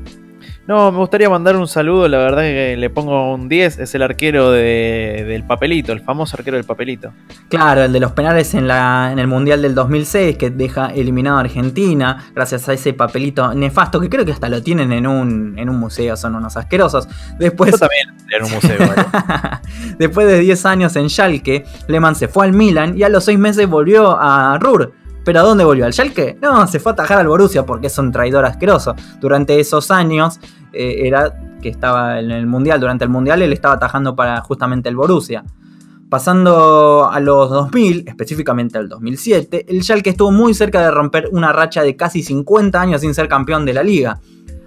No, 0.66 0.90
me 0.90 0.98
gustaría 0.98 1.30
mandar 1.30 1.54
un 1.56 1.68
saludo, 1.68 2.08
la 2.08 2.18
verdad 2.18 2.42
que 2.42 2.76
le 2.76 2.90
pongo 2.90 3.32
un 3.32 3.48
10, 3.48 3.78
es 3.78 3.94
el 3.94 4.02
arquero 4.02 4.50
del 4.50 5.44
papelito, 5.44 5.92
el 5.92 6.00
famoso 6.00 6.36
arquero 6.36 6.56
del 6.56 6.66
papelito. 6.66 7.12
Claro, 7.48 7.84
el 7.84 7.92
de 7.92 8.00
los 8.00 8.12
penales 8.12 8.52
en, 8.54 8.66
la, 8.66 9.10
en 9.12 9.20
el 9.20 9.28
Mundial 9.28 9.62
del 9.62 9.76
2006 9.76 10.36
que 10.36 10.50
deja 10.50 10.88
eliminado 10.88 11.36
a 11.36 11.40
Argentina 11.40 12.24
gracias 12.34 12.68
a 12.68 12.72
ese 12.72 12.94
papelito 12.94 13.54
nefasto 13.54 14.00
que 14.00 14.08
creo 14.08 14.24
que 14.24 14.32
hasta 14.32 14.48
lo 14.48 14.60
tienen 14.60 14.92
en 14.92 15.06
un, 15.06 15.56
en 15.56 15.68
un 15.68 15.78
museo, 15.78 16.16
son 16.16 16.34
unos 16.34 16.56
asquerosos. 16.56 17.08
Después... 17.38 17.70
Yo 17.70 17.78
también 17.78 18.08
en 18.32 18.44
un 18.44 18.50
museo. 18.50 18.78
Después 19.98 20.26
de 20.26 20.40
10 20.40 20.66
años 20.66 20.96
en 20.96 21.08
Schalke, 21.08 21.64
Lehmann 21.86 22.16
se 22.16 22.26
fue 22.26 22.44
al 22.44 22.52
Milan 22.52 22.98
y 22.98 23.04
a 23.04 23.08
los 23.08 23.24
6 23.24 23.38
meses 23.38 23.68
volvió 23.68 24.18
a 24.20 24.58
Ruhr 24.58 24.92
¿Pero 25.26 25.40
a 25.40 25.42
dónde 25.42 25.64
volvió? 25.64 25.84
¿Al 25.84 25.92
Schalke? 25.92 26.38
No, 26.40 26.68
se 26.68 26.78
fue 26.78 26.92
a 26.92 26.94
atajar 26.94 27.18
al 27.18 27.26
Borussia 27.26 27.66
porque 27.66 27.88
es 27.88 27.98
un 27.98 28.12
traidor 28.12 28.44
asqueroso. 28.44 28.94
Durante 29.20 29.58
esos 29.58 29.90
años 29.90 30.38
eh, 30.72 31.00
era 31.02 31.36
que 31.60 31.68
estaba 31.68 32.20
en 32.20 32.30
el 32.30 32.46
Mundial, 32.46 32.78
durante 32.78 33.02
el 33.02 33.10
Mundial 33.10 33.42
él 33.42 33.52
estaba 33.52 33.74
atajando 33.74 34.14
para 34.14 34.40
justamente 34.42 34.88
el 34.88 34.94
Borussia. 34.94 35.42
Pasando 36.08 37.10
a 37.10 37.18
los 37.18 37.50
2000, 37.50 38.04
específicamente 38.06 38.78
al 38.78 38.88
2007, 38.88 39.66
el 39.68 39.82
Schalke 39.82 40.10
estuvo 40.10 40.30
muy 40.30 40.54
cerca 40.54 40.80
de 40.80 40.92
romper 40.92 41.28
una 41.32 41.52
racha 41.52 41.82
de 41.82 41.96
casi 41.96 42.22
50 42.22 42.80
años 42.80 43.00
sin 43.00 43.12
ser 43.12 43.26
campeón 43.26 43.66
de 43.66 43.74
la 43.74 43.82
liga. 43.82 44.20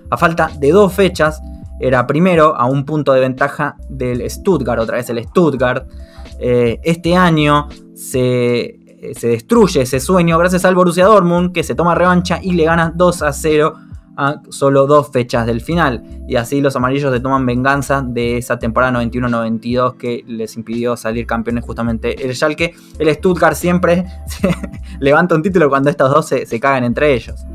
A 0.10 0.18
falta 0.18 0.51
de 0.60 0.72
dos 0.74 0.91
fechas, 0.91 1.41
era 1.80 2.05
primero 2.05 2.53
a 2.57 2.66
un 2.66 2.84
punto 2.84 3.14
de 3.14 3.22
ventaja 3.22 3.78
del 3.88 4.30
Stuttgart, 4.30 4.82
otra 4.82 4.97
vez 4.97 5.10
el 5.10 5.24
Stuttgart. 5.24 5.88
Eh, 6.38 6.82
este 6.84 7.16
año 7.16 7.70
se 7.95 8.78
eh, 9.02 9.14
se 9.16 9.30
destruye 9.30 9.82
ese 9.82 10.00
sueño 10.00 10.38
gracias 10.38 10.66
al 10.66 10.76
Borussia 10.76 11.06
Dortmund 11.06 11.54
que 11.54 11.64
se 11.64 11.76
toma 11.76 11.95
revancha 11.95 12.39
y 12.41 12.54
le 12.54 12.66
gana 12.66 12.91
2 12.93 13.22
a 13.22 13.32
0 13.32 13.76
a 14.18 14.41
solo 14.50 14.86
dos 14.86 15.12
fechas 15.12 15.45
del 15.45 15.62
final. 15.62 16.04
Y 16.28 16.36
así 16.36 16.60
los 16.60 16.76
amarillos 16.76 17.14
se 17.14 17.22
toman 17.22 17.45
venganza 17.45 18.04
de 18.06 18.38
esa 18.38 18.60
temporada 18.60 19.00
91-92 19.00 19.95
que 19.95 20.26
les 20.28 20.58
impidió 20.58 20.97
salir 20.97 21.26
campeones 21.26 21.64
justamente 21.64 22.26
el 22.26 22.36
Schalke. 22.36 22.76
El 23.00 23.14
Stuttgart 23.16 23.56
siempre 23.56 24.06
levanta 25.00 25.36
un 25.36 25.41
título 25.41 25.70
cuando 25.70 25.89
estos 25.89 26.12
dos 26.12 26.28
se, 26.28 26.45
se 26.45 26.60
cagan 26.60 26.84
entre 26.84 27.14
ellos. 27.14 27.45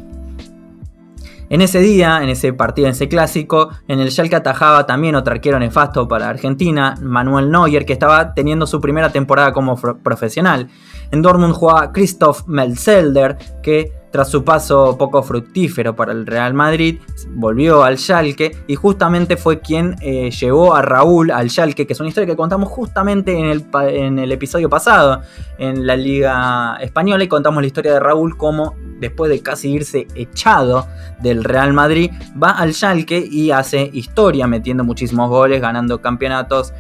En 1.51 1.61
ese 1.61 1.81
día, 1.81 2.23
en 2.23 2.31
ese 2.31 2.53
partido, 2.53 2.87
en 2.87 2.93
ese 2.93 3.09
clásico, 3.09 3.71
en 3.87 4.01
el 4.01 4.11
Schalke 4.11 4.37
atajaba 4.37 4.87
también 4.87 5.15
otro 5.15 5.35
arquero 5.35 5.59
nefasto 5.59 6.09
para 6.09 6.29
Argentina, 6.29 6.95
Manuel 7.03 7.51
Neuer, 7.51 7.85
que 7.85 7.93
estaba 7.93 8.35
teniendo 8.35 8.67
su 8.67 8.81
primera 8.81 9.11
temporada 9.11 9.53
como 9.53 9.77
profesional. 9.77 10.69
En 11.11 11.23
Dortmund 11.23 11.55
jugaba 11.55 11.93
Christoph 11.93 12.47
Melzelder, 12.47 13.37
que 13.63 13.93
tras 14.15 14.31
su 14.31 14.45
paso 14.45 14.97
poco 14.97 15.25
fructífero 15.25 15.97
para 15.97 16.13
el 16.13 16.25
Real 16.25 16.55
Madrid, 16.55 17.01
volvió 17.31 17.83
al 17.83 17.99
Schalke 17.99 18.57
y 18.69 18.77
justamente 18.77 19.37
fue 19.37 19.59
quien 19.59 19.97
eh, 20.03 20.31
llevó 20.31 20.77
a 20.77 20.83
Raúl 20.83 21.33
al 21.33 21.51
Schalke, 21.51 21.85
que 21.85 21.95
es 21.95 21.99
una 21.99 22.11
historia 22.11 22.29
que 22.29 22.37
contamos 22.37 22.69
justamente 22.69 23.37
en 23.37 23.47
el, 23.47 23.65
en 23.89 24.21
el 24.21 24.31
episodio 24.31 24.71
pasado 24.71 25.23
en 25.59 25.85
la 25.85 25.97
Liga 25.97 26.77
Española 26.81 27.25
y 27.25 27.27
contamos 27.27 27.61
la 27.61 27.67
historia 27.67 27.95
de 27.95 27.99
Raúl 27.99 28.37
como 28.37 28.77
después 29.01 29.33
de 29.33 29.41
casi 29.41 29.73
irse 29.73 30.07
echado 30.15 30.87
del 31.21 31.43
Real 31.43 31.73
Madrid, 31.73 32.13
va 32.41 32.51
al 32.51 32.73
Schalke 32.73 33.19
y 33.19 33.51
hace 33.51 33.91
historia 33.93 34.47
metiendo 34.47 34.85
muchísimos 34.85 35.29
goles, 35.29 35.61
ganando 35.61 36.01
campeonatos, 36.01 36.73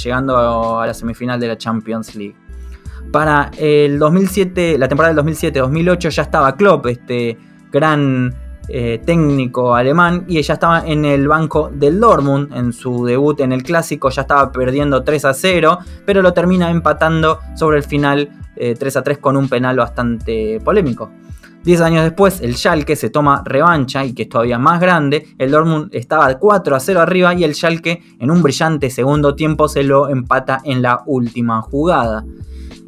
llegando 0.00 0.78
a 0.78 0.86
la 0.86 0.94
semifinal 0.94 1.40
de 1.40 1.48
la 1.48 1.58
Champions 1.58 2.14
League. 2.14 2.36
Para 3.12 3.50
el 3.56 3.98
2007, 3.98 4.76
la 4.78 4.86
temporada 4.86 5.14
del 5.14 5.24
2007-2008 5.24 6.10
ya 6.10 6.22
estaba 6.22 6.54
Klopp, 6.56 6.86
este 6.86 7.38
gran 7.72 8.34
eh, 8.68 9.00
técnico 9.04 9.74
alemán, 9.74 10.24
y 10.28 10.42
ya 10.42 10.54
estaba 10.54 10.86
en 10.86 11.06
el 11.06 11.26
banco 11.26 11.70
del 11.72 11.98
Dortmund 11.98 12.54
en 12.54 12.74
su 12.74 13.06
debut 13.06 13.40
en 13.40 13.52
el 13.52 13.62
clásico, 13.62 14.10
ya 14.10 14.22
estaba 14.22 14.52
perdiendo 14.52 15.02
3 15.02 15.24
a 15.24 15.32
0, 15.32 15.78
pero 16.04 16.20
lo 16.20 16.34
termina 16.34 16.70
empatando 16.70 17.38
sobre 17.54 17.78
el 17.78 17.84
final 17.84 18.28
3 18.56 18.96
eh, 18.96 18.98
a 18.98 19.02
3 19.02 19.18
con 19.18 19.38
un 19.38 19.48
penal 19.48 19.76
bastante 19.78 20.60
polémico. 20.62 21.10
Diez 21.64 21.80
años 21.80 22.04
después, 22.04 22.40
el 22.40 22.56
Schalke 22.56 22.94
se 22.94 23.10
toma 23.10 23.42
revancha 23.44 24.04
y 24.04 24.14
que 24.14 24.22
es 24.22 24.28
todavía 24.28 24.58
más 24.58 24.80
grande. 24.80 25.34
El 25.38 25.50
Dortmund 25.50 25.88
estaba 25.92 26.38
4 26.38 26.76
a 26.76 26.80
0 26.80 27.00
arriba 27.00 27.34
y 27.34 27.44
el 27.44 27.54
Schalke 27.54 28.02
en 28.18 28.30
un 28.30 28.42
brillante 28.42 28.90
segundo 28.90 29.34
tiempo 29.34 29.68
se 29.68 29.82
lo 29.82 30.08
empata 30.08 30.60
en 30.64 30.82
la 30.82 31.02
última 31.06 31.60
jugada. 31.62 32.24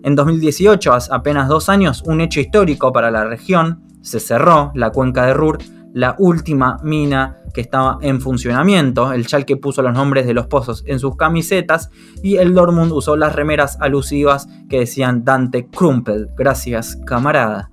En 0.03 0.15
2018, 0.15 0.93
apenas 1.11 1.49
dos 1.49 1.69
años, 1.69 2.03
un 2.07 2.21
hecho 2.21 2.41
histórico 2.41 2.93
para 2.93 3.11
la 3.11 3.25
región, 3.25 3.83
se 4.01 4.21
cerró 4.21 4.73
la 4.75 4.91
cuenca 4.91 5.27
de 5.27 5.35
Ruhr, 5.35 5.59
la 5.93 6.15
última 6.19 6.79
mina 6.83 7.37
que 7.53 7.61
estaba 7.61 7.99
en 8.01 8.21
funcionamiento. 8.21 9.13
El 9.13 9.27
Schalke 9.27 9.57
puso 9.57 9.83
los 9.83 9.93
nombres 9.93 10.27
de 10.27 10.35
los 10.35 10.47
pozos 10.47 10.85
en 10.87 10.99
sus 10.99 11.17
camisetas 11.17 11.91
y 12.23 12.37
el 12.37 12.55
Dortmund 12.55 12.93
usó 12.93 13.17
las 13.17 13.35
remeras 13.35 13.77
alusivas 13.81 14.49
que 14.69 14.81
decían 14.81 15.25
Dante 15.25 15.69
Krumpel. 15.69 16.29
Gracias, 16.37 16.97
camarada. 17.05 17.71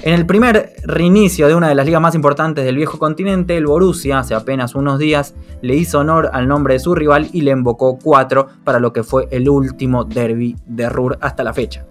En 0.00 0.14
el 0.14 0.26
primer 0.26 0.74
reinicio 0.84 1.48
de 1.48 1.56
una 1.56 1.68
de 1.68 1.74
las 1.74 1.84
ligas 1.84 2.00
más 2.00 2.14
importantes 2.14 2.64
del 2.64 2.76
viejo 2.76 3.00
continente, 3.00 3.56
el 3.56 3.66
Borussia, 3.66 4.20
hace 4.20 4.32
apenas 4.34 4.76
unos 4.76 5.00
días, 5.00 5.34
le 5.60 5.74
hizo 5.74 5.98
honor 5.98 6.30
al 6.32 6.46
nombre 6.46 6.74
de 6.74 6.80
su 6.80 6.94
rival 6.94 7.28
y 7.32 7.40
le 7.40 7.50
invocó 7.50 7.98
4 7.98 8.46
para 8.62 8.78
lo 8.78 8.92
que 8.92 9.02
fue 9.02 9.26
el 9.32 9.48
último 9.48 10.04
derby 10.04 10.54
de 10.66 10.88
Ruhr 10.88 11.18
hasta 11.20 11.42
la 11.42 11.52
fecha. 11.52 11.84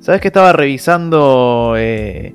¿Sabes 0.00 0.22
que 0.22 0.28
estaba 0.28 0.54
revisando 0.54 1.74
eh, 1.76 2.34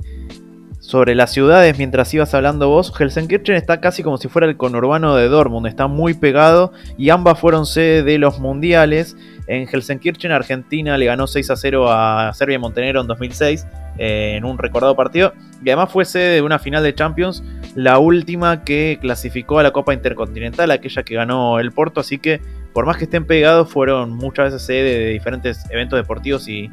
sobre 0.87 1.15
las 1.15 1.33
ciudades 1.33 1.77
mientras 1.77 2.13
ibas 2.13 2.33
hablando 2.33 2.69
vos? 2.69 2.93
Helsenkirchen 2.97 3.55
está 3.55 3.81
casi 3.81 4.03
como 4.03 4.17
si 4.17 4.29
fuera 4.29 4.47
el 4.47 4.55
conurbano 4.55 5.17
de 5.17 5.27
Dortmund, 5.27 5.67
está 5.67 5.87
muy 5.87 6.13
pegado 6.13 6.71
y 6.97 7.09
ambas 7.09 7.37
fueron 7.39 7.65
sede 7.65 8.03
de 8.03 8.17
los 8.17 8.39
mundiales. 8.39 9.17
En 9.47 9.67
Helsenkirchen, 9.67 10.31
Argentina 10.31 10.97
le 10.97 11.05
ganó 11.05 11.27
6 11.27 11.51
a 11.51 11.55
0 11.57 11.91
a 11.91 12.31
Serbia 12.33 12.55
y 12.55 12.59
Montenegro 12.59 13.01
en 13.01 13.07
2006 13.07 13.67
eh, 13.97 14.35
en 14.37 14.45
un 14.45 14.57
recordado 14.57 14.95
partido. 14.95 15.33
Y 15.61 15.69
además 15.69 15.91
fue 15.91 16.05
sede 16.05 16.35
de 16.35 16.41
una 16.41 16.57
final 16.57 16.83
de 16.83 16.95
Champions, 16.95 17.43
la 17.75 17.99
última 17.99 18.63
que 18.63 18.97
clasificó 19.01 19.59
a 19.59 19.63
la 19.63 19.71
Copa 19.71 19.93
Intercontinental, 19.93 20.71
aquella 20.71 21.03
que 21.03 21.15
ganó 21.15 21.59
el 21.59 21.73
Porto. 21.73 21.99
Así 21.99 22.17
que, 22.17 22.39
por 22.73 22.85
más 22.85 22.95
que 22.95 23.05
estén 23.05 23.25
pegados, 23.25 23.69
fueron 23.69 24.11
muchas 24.11 24.53
veces 24.53 24.65
sede 24.65 24.99
de 24.99 25.09
diferentes 25.09 25.69
eventos 25.69 25.99
deportivos 25.99 26.47
y, 26.47 26.69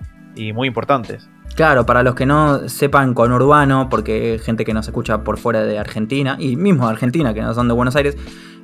muy 0.53 0.69
importantes. 0.69 1.29
Claro, 1.55 1.87
para 1.87 2.03
los 2.03 2.15
que 2.15 2.27
no 2.27 2.69
sepan 2.69 3.15
con 3.15 3.33
Urbano, 3.33 3.89
porque 3.89 4.41
gente 4.43 4.65
que 4.65 4.75
nos 4.75 4.87
escucha 4.87 5.23
por 5.23 5.39
fuera 5.39 5.63
de 5.63 5.79
Argentina, 5.79 6.37
y 6.39 6.57
mismo 6.57 6.89
Argentina, 6.89 7.33
que 7.33 7.43
no 7.43 7.55
son 7.55 7.69
de 7.69 7.75
Buenos 7.75 7.95
Aires, 7.95 8.17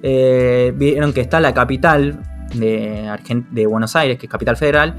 eh, 0.03 0.73
vieron 0.77 1.13
que 1.13 1.21
está 1.21 1.41
la 1.41 1.55
capital 1.55 2.19
de 2.53 3.67
Buenos 3.69 3.95
Aires, 3.95 4.19
que 4.19 4.27
es 4.27 4.33
capital 4.33 4.57
federal, 4.57 4.97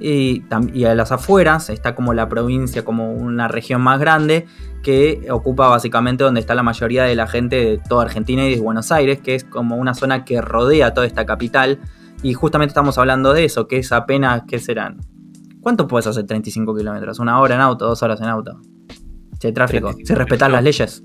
y, 0.00 0.42
a 0.84 0.94
las 0.94 1.12
afueras 1.12 1.70
está 1.70 1.94
como 1.94 2.14
la 2.14 2.28
provincia, 2.28 2.84
como 2.84 3.12
una 3.12 3.48
región 3.48 3.80
más 3.80 3.98
grande 3.98 4.46
que 4.82 5.26
ocupa 5.30 5.68
básicamente 5.68 6.24
donde 6.24 6.40
está 6.40 6.54
la 6.54 6.62
mayoría 6.62 7.04
de 7.04 7.14
la 7.14 7.26
gente 7.26 7.56
de 7.56 7.78
toda 7.78 8.04
Argentina 8.04 8.44
y 8.44 8.54
de 8.54 8.60
Buenos 8.60 8.92
Aires, 8.92 9.20
que 9.20 9.34
es 9.34 9.44
como 9.44 9.76
una 9.76 9.94
zona 9.94 10.24
que 10.24 10.40
rodea 10.40 10.92
toda 10.92 11.06
esta 11.06 11.24
capital. 11.24 11.78
Y 12.22 12.34
justamente 12.34 12.70
estamos 12.70 12.98
hablando 12.98 13.32
de 13.32 13.44
eso, 13.44 13.66
que 13.66 13.78
es 13.78 13.92
apenas, 13.92 14.42
¿qué 14.46 14.58
serán? 14.58 14.98
¿Cuánto 15.64 15.88
puedes 15.88 16.06
hacer 16.06 16.26
35 16.26 16.76
kilómetros? 16.76 17.18
¿Una 17.18 17.40
hora 17.40 17.54
en 17.54 17.62
auto? 17.62 17.86
¿Dos 17.86 18.02
horas 18.02 18.20
en 18.20 18.26
auto? 18.26 18.60
Si 19.40 19.46
hay 19.46 19.54
tráfico, 19.54 19.94
si 19.94 20.14
respetan 20.14 20.52
las 20.52 20.62
leyes. 20.62 21.02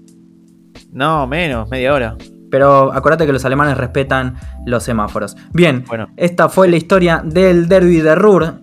No, 0.92 1.26
menos, 1.28 1.70
media 1.70 1.94
hora. 1.94 2.18
Pero 2.52 2.92
acuérdate 2.92 3.26
que 3.26 3.32
los 3.32 3.46
alemanes 3.46 3.78
respetan 3.78 4.36
los 4.66 4.84
semáforos. 4.84 5.38
Bien, 5.54 5.86
bueno. 5.88 6.08
esta 6.18 6.50
fue 6.50 6.68
la 6.68 6.76
historia 6.76 7.24
del 7.24 7.70
derby 7.70 8.02
de 8.02 8.16
Ruhr 8.16 8.62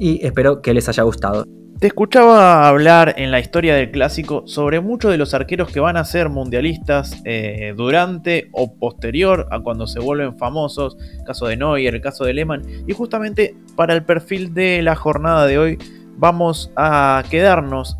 y 0.00 0.26
espero 0.26 0.60
que 0.60 0.74
les 0.74 0.88
haya 0.88 1.04
gustado. 1.04 1.46
Te 1.78 1.88
escuchaba 1.88 2.66
hablar 2.66 3.16
en 3.18 3.30
la 3.30 3.38
historia 3.38 3.74
del 3.74 3.90
clásico 3.90 4.44
sobre 4.46 4.80
muchos 4.80 5.10
de 5.10 5.18
los 5.18 5.34
arqueros 5.34 5.70
que 5.70 5.78
van 5.78 5.98
a 5.98 6.06
ser 6.06 6.30
mundialistas 6.30 7.20
eh, 7.26 7.74
durante 7.76 8.48
o 8.52 8.74
posterior 8.76 9.46
a 9.50 9.60
cuando 9.60 9.86
se 9.86 10.00
vuelven 10.00 10.38
famosos, 10.38 10.96
caso 11.26 11.46
de 11.46 11.58
Neuer, 11.58 11.94
el 11.94 12.00
caso 12.00 12.24
de 12.24 12.32
Lehmann, 12.32 12.62
y 12.86 12.94
justamente 12.94 13.54
para 13.76 13.92
el 13.92 14.04
perfil 14.04 14.54
de 14.54 14.80
la 14.80 14.96
jornada 14.96 15.46
de 15.46 15.58
hoy 15.58 15.78
vamos 16.16 16.72
a 16.76 17.22
quedarnos 17.30 17.98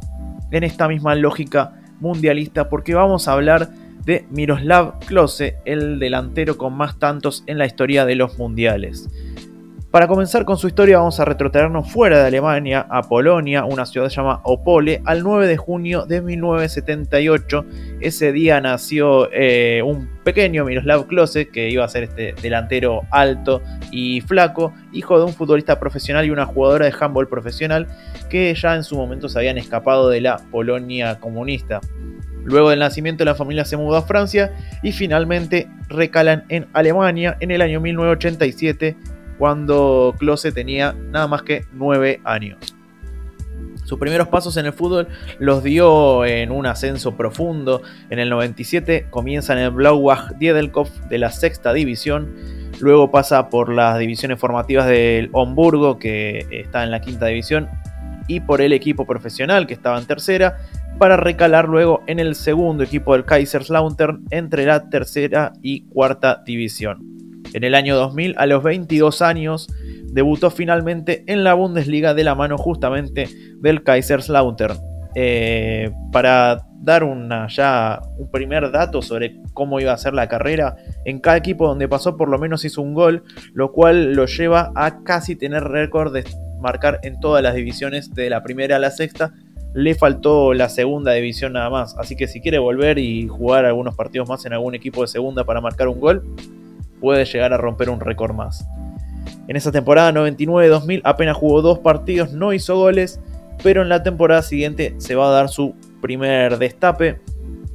en 0.53 0.65
esta 0.65 0.89
misma 0.89 1.15
lógica 1.15 1.75
mundialista 2.01 2.71
porque 2.71 2.95
vamos 2.95 3.29
a 3.29 3.33
hablar 3.33 3.69
de 4.07 4.25
Miroslav 4.31 5.01
Klose, 5.01 5.59
el 5.67 5.99
delantero 5.99 6.57
con 6.57 6.73
más 6.73 6.99
tantos 6.99 7.45
en 7.47 7.59
la 7.59 7.67
historia 7.67 8.07
de 8.07 8.15
los 8.15 8.39
mundiales. 8.39 9.07
Para 9.91 10.09
comenzar 10.09 10.45
con 10.45 10.59
su 10.59 10.67
historia 10.67 10.99
vamos 10.99 11.21
a 11.21 11.25
retrotraernos 11.25 11.91
fuera 11.91 12.19
de 12.19 12.27
Alemania 12.27 12.87
a 12.91 13.03
Polonia, 13.03 13.65
una 13.65 13.87
ciudad 13.87 14.09
llamada 14.09 14.41
Opole, 14.43 15.01
al 15.05 15.23
9 15.23 15.47
de 15.47 15.57
junio 15.57 16.07
de 16.07 16.21
1978. 16.21 17.65
Ese 18.01 18.33
día 18.33 18.61
nació 18.61 19.31
eh, 19.33 19.83
un 19.83 20.11
pequeño 20.25 20.65
Miroslav 20.65 21.07
Klose, 21.07 21.49
que 21.49 21.71
iba 21.71 21.85
a 21.85 21.89
ser 21.89 22.03
este 22.03 22.35
delantero 22.43 23.03
alto 23.13 23.63
y 23.93 24.21
flaco, 24.23 24.75
hijo 24.93 25.19
de 25.19 25.25
un 25.25 25.33
futbolista 25.33 25.79
profesional 25.79 26.27
y 26.27 26.31
una 26.31 26.47
jugadora 26.47 26.87
de 26.87 26.95
handball 26.99 27.29
profesional 27.29 27.87
que 28.29 28.53
ya 28.55 28.75
en 28.75 28.83
su 28.83 28.97
momento 28.97 29.29
se 29.29 29.39
habían 29.39 29.57
escapado 29.57 30.11
de 30.11 30.21
la 30.21 30.37
Polonia 30.51 31.21
comunista. 31.21 31.81
Luego 32.45 32.71
del 32.71 32.81
nacimiento 32.81 33.25
la 33.25 33.35
familia 33.35 33.65
se 33.65 33.77
mudó 33.77 33.97
a 33.97 34.03
Francia 34.03 34.53
y 34.83 34.93
finalmente 34.93 35.69
recalan 35.89 36.45
en 36.49 36.67
Alemania 36.75 37.37
en 37.41 37.51
el 37.51 37.63
año 37.63 37.81
1987 37.81 38.97
cuando 39.39 40.15
Klose 40.19 40.53
tenía 40.53 40.93
nada 40.93 41.27
más 41.27 41.43
que 41.43 41.65
9 41.73 42.21
años. 42.25 42.77
Sus 43.87 44.01
primeros 44.01 44.27
pasos 44.27 44.57
en 44.57 44.67
el 44.67 44.73
fútbol 44.73 45.07
los 45.39 45.63
dio 45.63 46.25
en 46.25 46.51
un 46.51 46.67
ascenso 46.67 47.17
profundo. 47.17 47.83
En 48.11 48.19
el 48.19 48.29
97 48.29 49.07
comienza 49.11 49.53
en 49.53 49.61
el 49.61 49.71
Blauwach 49.71 50.33
Diedelkopf 50.39 50.91
de 51.09 51.19
la 51.19 51.31
sexta 51.31 51.73
división. 51.73 52.35
Luego 52.81 53.13
pasa 53.13 53.49
por 53.49 53.73
las 53.73 53.97
divisiones 53.99 54.41
formativas 54.41 54.89
del 54.89 55.31
Homburgo, 55.33 56.01
que 56.01 56.47
está 56.51 56.83
en 56.83 56.91
la 56.91 57.01
quinta 57.01 57.27
división, 57.27 57.69
y 58.27 58.41
por 58.41 58.61
el 58.61 58.73
equipo 58.73 59.07
profesional, 59.07 59.69
que 59.69 59.75
estaba 59.75 59.99
en 59.99 60.07
tercera, 60.07 60.59
para 60.99 61.17
recalar 61.17 61.69
luego 61.69 62.03
en 62.09 62.19
el 62.19 62.35
segundo 62.35 62.83
equipo 62.83 63.13
del 63.13 63.25
Kaiserslautern 63.25 64.25
entre 64.31 64.67
la 64.67 64.91
tercera 64.91 65.53
y 65.63 65.83
cuarta 65.83 66.43
división. 66.45 67.26
En 67.53 67.65
el 67.65 67.75
año 67.75 67.97
2000, 67.97 68.35
a 68.39 68.47
los 68.47 68.63
22 68.63 69.23
años, 69.23 69.69
debutó 70.13 70.51
finalmente 70.51 71.25
en 71.27 71.45
la 71.45 71.55
Bundesliga 71.55 72.15
de 72.15 72.25
la 72.25 72.35
mano 72.35 72.59
justamente 72.59 73.29
del 73.61 73.83
Kaiserslautern. 73.83 74.79
Eh, 75.15 75.91
para 76.13 76.67
dar 76.79 77.03
una, 77.03 77.49
ya 77.49 78.03
un 78.19 78.31
primer 78.31 78.71
dato 78.71 79.01
sobre 79.01 79.41
cómo 79.55 79.81
iba 79.81 79.93
a 79.93 79.99
ser 79.99 80.13
la 80.13 80.29
carrera, 80.29 80.77
en 81.05 81.21
cada 81.21 81.39
equipo 81.39 81.67
donde 81.67 81.89
pasó 81.89 82.17
por 82.17 82.29
lo 82.29 82.39
menos 82.39 82.65
hizo 82.65 82.83
un 82.83 82.95
gol, 82.95 83.25
lo 83.55 83.73
cual 83.73 84.13
lo 84.13 84.27
lleva 84.27 84.73
a 84.75 85.03
casi 85.03 85.35
tener 85.35 85.65
récord 85.65 86.13
de 86.13 86.25
marcar 86.61 87.01
en 87.03 87.19
todas 87.19 87.43
las 87.43 87.55
divisiones 87.55 88.15
de 88.15 88.29
la 88.29 88.43
primera 88.43 88.77
a 88.77 88.79
la 88.79 88.91
sexta. 88.91 89.33
Le 89.75 89.95
faltó 89.95 90.55
la 90.55 90.69
segunda 90.69 91.13
división 91.13 91.55
nada 91.55 91.71
más, 91.71 91.97
así 91.99 92.15
que 92.17 92.29
si 92.29 92.41
quiere 92.41 92.59
volver 92.59 92.99
y 92.99 93.27
jugar 93.27 93.65
algunos 93.65 93.95
partidos 93.95 94.29
más 94.29 94.45
en 94.47 94.53
algún 94.53 94.75
equipo 94.75 95.03
de 95.03 95.09
segunda 95.09 95.45
para 95.45 95.61
marcar 95.61 95.89
un 95.89 96.01
gol, 96.01 96.23
puede 97.01 97.25
llegar 97.25 97.53
a 97.53 97.57
romper 97.57 97.91
un 97.91 98.01
récord 98.01 98.35
más. 98.35 98.67
En 99.49 99.57
esa 99.57 99.73
temporada 99.73 100.13
99-2000 100.13 101.03
apenas 101.05 101.37
jugó 101.37 101.63
dos 101.63 101.79
partidos, 101.79 102.33
no 102.33 102.53
hizo 102.53 102.77
goles, 102.77 103.21
pero 103.63 103.83
en 103.83 103.89
la 103.89 104.03
temporada 104.03 104.43
siguiente 104.43 104.95
se 104.99 105.15
va 105.15 105.29
a 105.29 105.33
dar 105.33 105.49
su 105.49 105.75
primer 106.01 106.59
destape, 106.59 107.21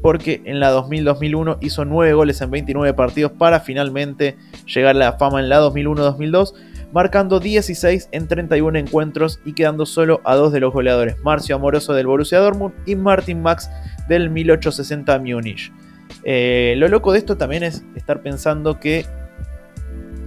porque 0.02 0.42
en 0.46 0.60
la 0.60 0.74
2000-2001 0.74 1.58
hizo 1.62 1.86
9 1.86 2.14
goles 2.14 2.42
en 2.42 2.52
29 2.52 2.94
partidos 2.94 3.32
para 3.32 3.60
finalmente 3.60 4.38
llegar 4.66 4.96
a 4.96 5.00
la 5.00 5.14
fama 5.14 5.40
en 5.40 5.50
la 5.50 5.62
2001-2002, 5.62 6.54
marcando 6.92 7.40
16 7.40 8.10
en 8.12 8.28
31 8.28 8.78
encuentros 8.78 9.40
y 9.46 9.54
quedando 9.54 9.86
solo 9.86 10.20
a 10.26 10.36
dos 10.36 10.52
de 10.52 10.60
los 10.60 10.74
goleadores, 10.74 11.18
Marcio 11.24 11.56
Amoroso 11.56 11.94
del 11.94 12.08
Borussia 12.08 12.40
Dortmund 12.40 12.74
y 12.86 12.96
Martin 12.96 13.42
Max 13.42 13.70
del 14.10 14.30
1860 14.30 15.20
Múnich. 15.20 15.72
Eh, 16.24 16.76
lo 16.78 16.88
loco 16.88 17.12
de 17.12 17.20
esto 17.20 17.38
también 17.38 17.64
es 17.64 17.84
estar 17.96 18.22
pensando 18.22 18.80
que 18.80 19.06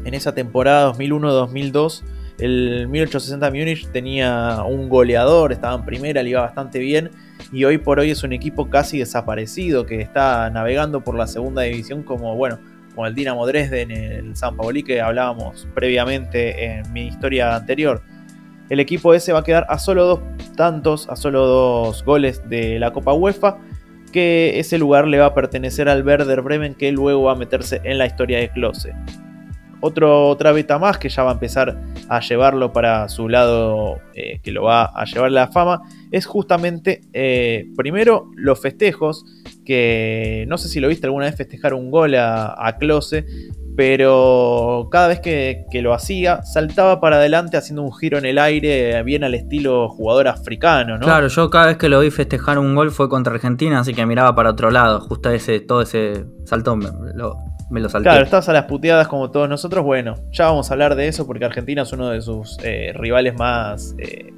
en 0.04 0.14
esa 0.14 0.34
temporada 0.34 0.92
2001-2002 0.92 2.02
el 2.38 2.88
1860 2.88 3.50
Múnich 3.50 3.88
tenía 3.90 4.64
un 4.66 4.88
goleador, 4.88 5.52
estaba 5.52 5.76
en 5.76 5.84
primera, 5.84 6.22
le 6.22 6.30
iba 6.30 6.40
bastante 6.40 6.80
bien 6.80 7.10
y 7.52 7.64
hoy 7.64 7.78
por 7.78 8.00
hoy 8.00 8.10
es 8.10 8.24
un 8.24 8.32
equipo 8.32 8.68
casi 8.68 8.98
desaparecido 8.98 9.86
que 9.86 10.00
está 10.00 10.50
navegando 10.50 11.02
por 11.02 11.14
la 11.14 11.28
segunda 11.28 11.62
división 11.62 12.02
como 12.02 12.34
bueno, 12.34 12.58
como 12.94 13.06
el 13.06 13.14
Dinamo 13.14 13.46
Dresden, 13.46 13.90
el 13.92 14.36
San 14.36 14.56
Paoli 14.56 14.82
que 14.82 15.00
hablábamos 15.00 15.68
previamente 15.74 16.64
en 16.64 16.92
mi 16.92 17.06
historia 17.06 17.54
anterior. 17.54 18.02
El 18.68 18.80
equipo 18.80 19.14
ese 19.14 19.32
va 19.32 19.40
a 19.40 19.44
quedar 19.44 19.66
a 19.68 19.78
solo 19.78 20.04
dos 20.04 20.20
tantos, 20.56 21.08
a 21.08 21.16
solo 21.16 21.46
dos 21.46 22.04
goles 22.04 22.42
de 22.48 22.78
la 22.80 22.92
Copa 22.92 23.12
UEFA 23.12 23.58
que 24.14 24.60
ese 24.60 24.78
lugar 24.78 25.08
le 25.08 25.18
va 25.18 25.26
a 25.26 25.34
pertenecer 25.34 25.88
al 25.88 26.06
Werder 26.06 26.40
Bremen 26.40 26.76
que 26.76 26.92
luego 26.92 27.24
va 27.24 27.32
a 27.32 27.34
meterse 27.34 27.80
en 27.82 27.98
la 27.98 28.06
historia 28.06 28.38
de 28.38 28.48
Klose. 28.48 28.94
Otro, 29.80 30.28
otra 30.28 30.52
beta 30.52 30.78
más 30.78 30.98
que 30.98 31.08
ya 31.08 31.24
va 31.24 31.30
a 31.30 31.34
empezar 31.34 31.76
a 32.08 32.20
llevarlo 32.20 32.72
para 32.72 33.08
su 33.08 33.28
lado, 33.28 33.98
eh, 34.14 34.38
que 34.40 34.52
lo 34.52 34.62
va 34.62 34.84
a 34.84 35.04
llevar 35.04 35.32
la 35.32 35.48
fama, 35.48 35.82
es 36.12 36.26
justamente, 36.26 37.00
eh, 37.12 37.66
primero, 37.76 38.30
los 38.36 38.62
festejos, 38.62 39.24
que 39.64 40.44
no 40.48 40.58
sé 40.58 40.68
si 40.68 40.80
lo 40.80 40.88
viste 40.88 41.06
alguna 41.06 41.26
vez 41.26 41.36
festejar 41.36 41.74
un 41.74 41.90
gol 41.90 42.14
a, 42.14 42.54
a 42.56 42.76
Klose, 42.76 43.24
pero 43.76 44.88
cada 44.90 45.08
vez 45.08 45.20
que, 45.20 45.66
lo 45.82 45.92
hacía, 45.92 46.42
saltaba 46.42 47.00
para 47.00 47.16
adelante 47.16 47.56
haciendo 47.56 47.82
un 47.82 47.92
giro 47.92 48.18
en 48.18 48.24
el 48.24 48.38
aire, 48.38 49.02
bien 49.02 49.24
al 49.24 49.34
estilo 49.34 49.88
jugador 49.88 50.28
africano, 50.28 50.96
¿no? 50.96 51.04
Claro, 51.04 51.26
yo 51.26 51.50
cada 51.50 51.66
vez 51.66 51.76
que 51.76 51.88
lo 51.88 52.00
vi 52.00 52.10
festejar 52.10 52.58
un 52.58 52.74
gol 52.74 52.92
fue 52.92 53.08
contra 53.08 53.34
Argentina, 53.34 53.80
así 53.80 53.92
que 53.92 54.06
miraba 54.06 54.34
para 54.34 54.50
otro 54.50 54.70
lado, 54.70 55.00
justo 55.00 55.30
ese, 55.30 55.60
todo 55.60 55.82
ese 55.82 56.24
saltón 56.44 56.78
me 56.78 57.12
lo, 57.14 57.38
me 57.70 57.80
salté. 57.88 58.08
Claro, 58.08 58.24
estás 58.24 58.48
a 58.48 58.52
las 58.52 58.64
puteadas 58.66 59.08
como 59.08 59.30
todos 59.32 59.48
nosotros, 59.48 59.84
bueno, 59.84 60.14
ya 60.30 60.46
vamos 60.46 60.70
a 60.70 60.74
hablar 60.74 60.94
de 60.94 61.08
eso 61.08 61.26
porque 61.26 61.44
Argentina 61.44 61.82
es 61.82 61.92
uno 61.92 62.10
de 62.10 62.22
sus 62.22 62.56
eh, 62.62 62.92
rivales 62.94 63.34
más, 63.34 63.96
eh, 63.98 64.32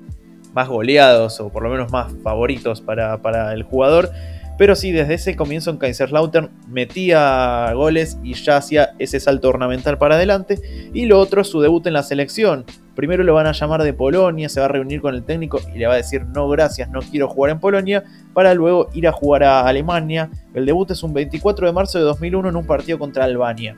más 0.54 0.68
goleados, 0.68 1.40
o 1.40 1.50
por 1.50 1.62
lo 1.62 1.68
menos 1.68 1.92
más 1.92 2.10
favoritos 2.22 2.80
para, 2.80 3.20
para 3.20 3.52
el 3.52 3.64
jugador. 3.64 4.10
Pero 4.58 4.74
sí, 4.74 4.90
desde 4.90 5.14
ese 5.14 5.36
comienzo 5.36 5.70
en 5.70 5.76
Kaiserslautern 5.76 6.50
metía 6.68 7.70
goles 7.74 8.18
y 8.22 8.34
ya 8.34 8.56
hacía 8.56 8.94
ese 8.98 9.20
salto 9.20 9.50
ornamental 9.50 9.98
para 9.98 10.14
adelante. 10.14 10.58
Y 10.94 11.06
lo 11.06 11.20
otro 11.20 11.42
es 11.42 11.48
su 11.48 11.60
debut 11.60 11.86
en 11.86 11.92
la 11.92 12.02
selección. 12.02 12.64
Primero 12.94 13.22
lo 13.22 13.34
van 13.34 13.46
a 13.46 13.52
llamar 13.52 13.82
de 13.82 13.92
Polonia, 13.92 14.48
se 14.48 14.60
va 14.60 14.66
a 14.66 14.70
reunir 14.70 15.02
con 15.02 15.14
el 15.14 15.24
técnico 15.24 15.60
y 15.74 15.78
le 15.78 15.86
va 15.86 15.92
a 15.92 15.98
decir 15.98 16.24
no 16.24 16.48
gracias, 16.48 16.88
no 16.88 17.00
quiero 17.00 17.28
jugar 17.28 17.50
en 17.50 17.60
Polonia, 17.60 18.04
para 18.32 18.54
luego 18.54 18.88
ir 18.94 19.06
a 19.06 19.12
jugar 19.12 19.44
a 19.44 19.66
Alemania. 19.66 20.30
El 20.54 20.64
debut 20.64 20.90
es 20.90 21.02
un 21.02 21.12
24 21.12 21.66
de 21.66 21.72
marzo 21.74 21.98
de 21.98 22.04
2001 22.04 22.48
en 22.48 22.56
un 22.56 22.66
partido 22.66 22.98
contra 22.98 23.24
Albania. 23.24 23.76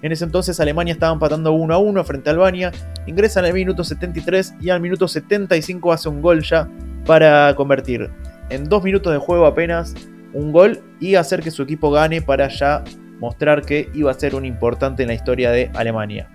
En 0.00 0.10
ese 0.10 0.24
entonces 0.24 0.58
Alemania 0.58 0.94
estaba 0.94 1.12
empatando 1.12 1.52
1 1.52 1.74
a 1.74 1.78
1 1.78 2.04
frente 2.04 2.30
a 2.30 2.32
Albania, 2.32 2.72
ingresa 3.06 3.40
en 3.40 3.46
el 3.46 3.52
minuto 3.52 3.84
73 3.84 4.54
y 4.60 4.70
al 4.70 4.80
minuto 4.80 5.06
75 5.06 5.92
hace 5.92 6.08
un 6.08 6.22
gol 6.22 6.42
ya 6.42 6.66
para 7.04 7.54
convertir 7.54 8.10
en 8.50 8.68
dos 8.68 8.82
minutos 8.82 9.12
de 9.12 9.18
juego 9.18 9.46
apenas 9.46 9.94
un 10.32 10.52
gol 10.52 10.82
y 11.00 11.14
hacer 11.14 11.42
que 11.42 11.50
su 11.50 11.62
equipo 11.62 11.90
gane 11.90 12.22
para 12.22 12.48
ya 12.48 12.84
mostrar 13.18 13.62
que 13.62 13.88
iba 13.94 14.10
a 14.10 14.14
ser 14.14 14.34
un 14.34 14.44
importante 14.44 15.02
en 15.02 15.08
la 15.08 15.14
historia 15.14 15.50
de 15.50 15.70
Alemania. 15.74 16.28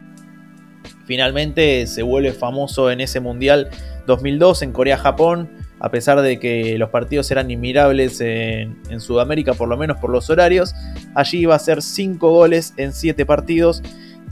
Finalmente 1.06 1.86
se 1.88 2.04
vuelve 2.04 2.32
famoso 2.32 2.90
en 2.90 3.02
ese 3.02 3.20
Mundial 3.20 3.70
2002 4.08 4.62
en 4.64 4.72
Corea-Japón, 4.72 5.50
a 5.80 5.90
pesar 5.90 6.22
de 6.22 6.40
que 6.40 6.78
los 6.78 6.90
partidos 6.90 7.30
eran 7.32 7.52
inmirables 7.52 8.22
en, 8.22 9.00
Sudamérica, 9.00 9.54
por 9.54 9.68
lo 9.68 9.78
menos 9.78 9.98
por 9.98 10.10
los 10.10 10.30
horarios. 10.30 10.74
Allí 11.16 11.40
iba 11.40 11.56
a 11.56 11.60
ser 11.60 11.82
5 11.82 12.30
goles 12.30 12.74
en 12.78 12.94
7 12.94 13.26
partidos 13.26 13.82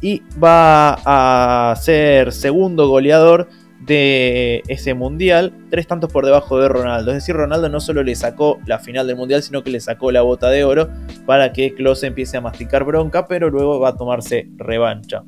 y 0.02 0.24
va 0.42 0.98
a 1.06 1.76
ser 1.76 2.32
segundo 2.32 2.88
goleador 2.88 3.50
de 3.90 4.62
ese 4.68 4.94
mundial, 4.94 5.52
tres 5.72 5.88
tantos 5.88 6.14
por 6.14 6.24
debajo 6.24 6.60
de 6.62 6.70
Ronaldo. 6.70 7.10
Es 7.10 7.16
decir, 7.16 7.36
Ronaldo 7.36 7.70
no 7.70 7.80
solo 7.80 8.04
le 8.04 8.16
sacó 8.16 8.60
la 8.68 8.78
final 8.78 9.08
del 9.08 9.16
mundial, 9.16 9.42
sino 9.42 9.64
que 9.64 9.72
le 9.72 9.80
sacó 9.80 10.12
la 10.12 10.22
bota 10.22 10.52
de 10.52 10.64
oro 10.64 10.90
para 11.26 11.52
que 11.52 11.74
Klose 11.74 12.06
empiece 12.06 12.38
a 12.38 12.42
masticar 12.42 12.84
bronca, 12.84 13.26
pero 13.26 13.50
luego 13.50 13.80
va 13.80 13.90
a 13.90 13.98
tomarse 13.98 14.48
revancha. 14.58 15.24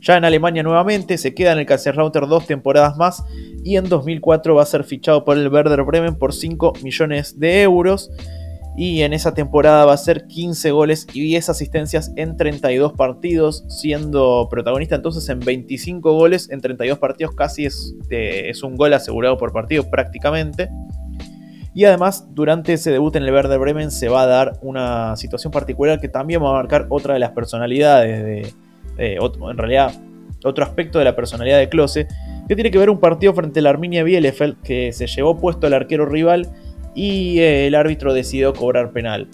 Ya 0.00 0.16
en 0.16 0.24
Alemania 0.24 0.64
nuevamente, 0.64 1.16
se 1.16 1.32
queda 1.32 1.52
en 1.52 1.58
el 1.58 1.66
Kaiserslautern 1.66 2.28
dos 2.28 2.46
temporadas 2.46 2.96
más 2.96 3.22
y 3.62 3.76
en 3.76 3.88
2004 3.88 4.56
va 4.56 4.62
a 4.62 4.66
ser 4.66 4.82
fichado 4.82 5.24
por 5.24 5.38
el 5.38 5.48
Werder 5.48 5.84
Bremen 5.84 6.16
por 6.16 6.34
5 6.34 6.72
millones 6.82 7.38
de 7.38 7.62
euros. 7.62 8.10
Y 8.76 9.02
en 9.02 9.12
esa 9.12 9.34
temporada 9.34 9.84
va 9.84 9.92
a 9.92 9.96
ser 9.96 10.26
15 10.26 10.70
goles 10.70 11.06
y 11.12 11.22
10 11.22 11.48
asistencias 11.50 12.12
en 12.16 12.36
32 12.36 12.92
partidos, 12.92 13.64
siendo 13.68 14.48
protagonista 14.50 14.94
entonces 14.94 15.28
en 15.28 15.40
25 15.40 16.12
goles 16.12 16.48
en 16.50 16.60
32 16.60 16.98
partidos, 16.98 17.34
casi 17.34 17.66
es, 17.66 17.94
es 18.10 18.62
un 18.62 18.76
gol 18.76 18.94
asegurado 18.94 19.36
por 19.36 19.52
partido 19.52 19.90
prácticamente. 19.90 20.70
Y 21.72 21.84
además, 21.84 22.26
durante 22.34 22.72
ese 22.72 22.90
debut 22.90 23.14
en 23.14 23.22
el 23.22 23.30
Verde 23.30 23.56
Bremen 23.56 23.90
se 23.90 24.08
va 24.08 24.22
a 24.22 24.26
dar 24.26 24.58
una 24.60 25.16
situación 25.16 25.52
particular 25.52 26.00
que 26.00 26.08
también 26.08 26.42
va 26.42 26.50
a 26.50 26.54
marcar 26.54 26.86
otra 26.88 27.14
de 27.14 27.20
las 27.20 27.30
personalidades 27.30 28.24
de, 28.24 28.54
en 28.98 29.56
realidad, 29.56 29.92
otro 30.44 30.64
aspecto 30.64 30.98
de 30.98 31.04
la 31.04 31.14
personalidad 31.14 31.58
de 31.58 31.68
Klose, 31.68 32.08
que 32.48 32.54
tiene 32.54 32.70
que 32.70 32.78
ver 32.78 32.90
un 32.90 32.98
partido 32.98 33.32
frente 33.34 33.60
a 33.60 33.62
la 33.62 33.70
Arminia 33.70 34.02
Bielefeld 34.02 34.60
que 34.62 34.92
se 34.92 35.06
llevó 35.06 35.36
puesto 35.38 35.66
al 35.66 35.74
arquero 35.74 36.06
rival 36.06 36.48
y 36.94 37.38
eh, 37.38 37.66
el 37.66 37.74
árbitro 37.74 38.12
decidió 38.12 38.52
cobrar 38.52 38.92
penal. 38.92 39.28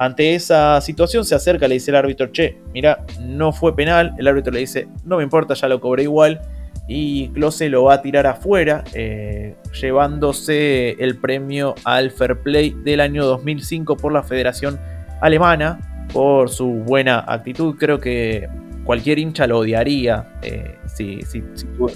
Ante 0.00 0.34
esa 0.34 0.80
situación 0.80 1.26
se 1.26 1.34
acerca, 1.34 1.68
le 1.68 1.74
dice 1.74 1.90
el 1.90 1.96
árbitro, 1.98 2.32
che, 2.32 2.56
mira, 2.72 3.04
no 3.20 3.52
fue 3.52 3.76
penal. 3.76 4.14
El 4.18 4.28
árbitro 4.28 4.50
le 4.50 4.60
dice, 4.60 4.88
no 5.04 5.18
me 5.18 5.22
importa, 5.22 5.52
ya 5.52 5.68
lo 5.68 5.78
cobré 5.78 6.04
igual. 6.04 6.40
Y 6.88 7.28
Klose 7.28 7.68
lo 7.68 7.84
va 7.84 7.94
a 7.94 8.02
tirar 8.02 8.26
afuera, 8.26 8.82
eh, 8.94 9.56
llevándose 9.78 10.92
el 10.92 11.18
premio 11.18 11.74
al 11.84 12.10
Fair 12.12 12.40
Play 12.40 12.74
del 12.82 13.00
año 13.00 13.26
2005 13.26 13.98
por 13.98 14.10
la 14.12 14.22
Federación 14.22 14.80
Alemana, 15.20 16.06
por 16.14 16.48
su 16.48 16.66
buena 16.66 17.22
actitud. 17.28 17.76
Creo 17.78 18.00
que 18.00 18.48
cualquier 18.84 19.18
hincha 19.18 19.46
lo 19.46 19.58
odiaría. 19.58 20.32
Eh, 20.40 20.78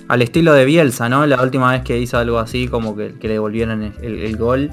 Al 0.08 0.20
estilo 0.20 0.52
de 0.52 0.66
Bielsa, 0.66 1.08
¿no? 1.08 1.26
La 1.26 1.42
última 1.42 1.72
vez 1.72 1.82
que 1.82 1.98
hizo 1.98 2.18
algo 2.18 2.38
así, 2.38 2.68
como 2.68 2.94
que, 2.94 3.14
le 3.18 3.28
devolvieran 3.30 3.94
el 4.02 4.36
gol. 4.36 4.70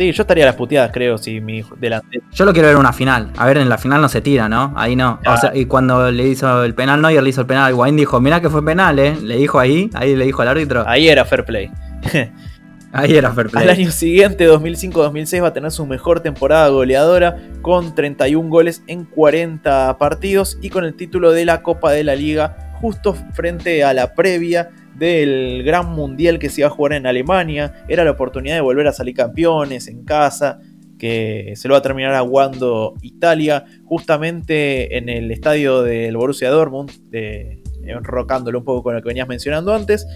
Sí, 0.00 0.12
yo 0.12 0.22
estaría 0.22 0.44
a 0.44 0.46
las 0.46 0.56
puteadas, 0.56 0.90
creo, 0.94 1.18
si 1.18 1.42
mi 1.42 1.58
hijo 1.58 1.76
delante. 1.76 2.22
Yo 2.32 2.46
lo 2.46 2.54
quiero 2.54 2.68
ver 2.68 2.74
en 2.74 2.80
una 2.80 2.94
final. 2.94 3.30
A 3.36 3.44
ver, 3.44 3.58
en 3.58 3.68
la 3.68 3.76
final 3.76 4.00
no 4.00 4.08
se 4.08 4.22
tira, 4.22 4.48
¿no? 4.48 4.72
Ahí 4.74 4.96
no. 4.96 5.20
O 5.26 5.36
sea, 5.36 5.54
y 5.54 5.66
cuando 5.66 6.10
le 6.10 6.26
hizo 6.26 6.64
el 6.64 6.72
penal, 6.72 7.02
Neuer 7.02 7.22
le 7.22 7.28
hizo 7.28 7.42
el 7.42 7.46
penal. 7.46 7.74
Wayne 7.74 7.98
dijo, 7.98 8.18
mirá 8.18 8.40
que 8.40 8.48
fue 8.48 8.64
penal, 8.64 8.98
¿eh? 8.98 9.14
Le 9.22 9.36
dijo 9.36 9.58
ahí, 9.58 9.90
ahí 9.92 10.16
le 10.16 10.24
dijo 10.24 10.40
al 10.40 10.48
árbitro. 10.48 10.84
Ahí 10.88 11.10
era 11.10 11.26
fair 11.26 11.44
play. 11.44 11.70
ahí 12.92 13.14
era 13.14 13.30
fair 13.32 13.50
play. 13.50 13.62
Al 13.62 13.68
año 13.68 13.90
siguiente, 13.90 14.48
2005-2006, 14.48 15.42
va 15.42 15.48
a 15.48 15.52
tener 15.52 15.70
su 15.70 15.84
mejor 15.84 16.20
temporada 16.20 16.68
goleadora 16.68 17.36
con 17.60 17.94
31 17.94 18.48
goles 18.48 18.82
en 18.86 19.04
40 19.04 19.98
partidos 19.98 20.56
y 20.62 20.70
con 20.70 20.86
el 20.86 20.94
título 20.94 21.32
de 21.32 21.44
la 21.44 21.60
Copa 21.60 21.92
de 21.92 22.04
la 22.04 22.14
Liga 22.14 22.70
justo 22.80 23.14
frente 23.34 23.84
a 23.84 23.92
la 23.92 24.14
previa 24.14 24.70
del 24.96 25.62
gran 25.64 25.90
mundial 25.92 26.38
que 26.38 26.48
se 26.48 26.60
iba 26.60 26.68
a 26.68 26.70
jugar 26.70 26.92
en 26.94 27.06
Alemania. 27.06 27.84
Era 27.88 28.04
la 28.04 28.10
oportunidad 28.12 28.54
de 28.54 28.60
volver 28.60 28.86
a 28.86 28.92
salir 28.92 29.14
campeones 29.14 29.88
en 29.88 30.04
casa, 30.04 30.60
que 30.98 31.54
se 31.56 31.66
lo 31.66 31.72
va 31.72 31.78
a 31.78 31.82
terminar 31.82 32.14
aguando 32.14 32.94
Italia, 33.02 33.64
justamente 33.84 34.98
en 34.98 35.08
el 35.08 35.30
estadio 35.30 35.82
del 35.82 36.16
Borussia 36.16 36.50
Dortmund, 36.50 36.90
de, 37.08 37.62
enrocándolo 37.84 38.58
un 38.58 38.64
poco 38.64 38.82
con 38.82 38.94
lo 38.94 39.02
que 39.02 39.08
venías 39.08 39.28
mencionando 39.28 39.74
antes. 39.74 40.06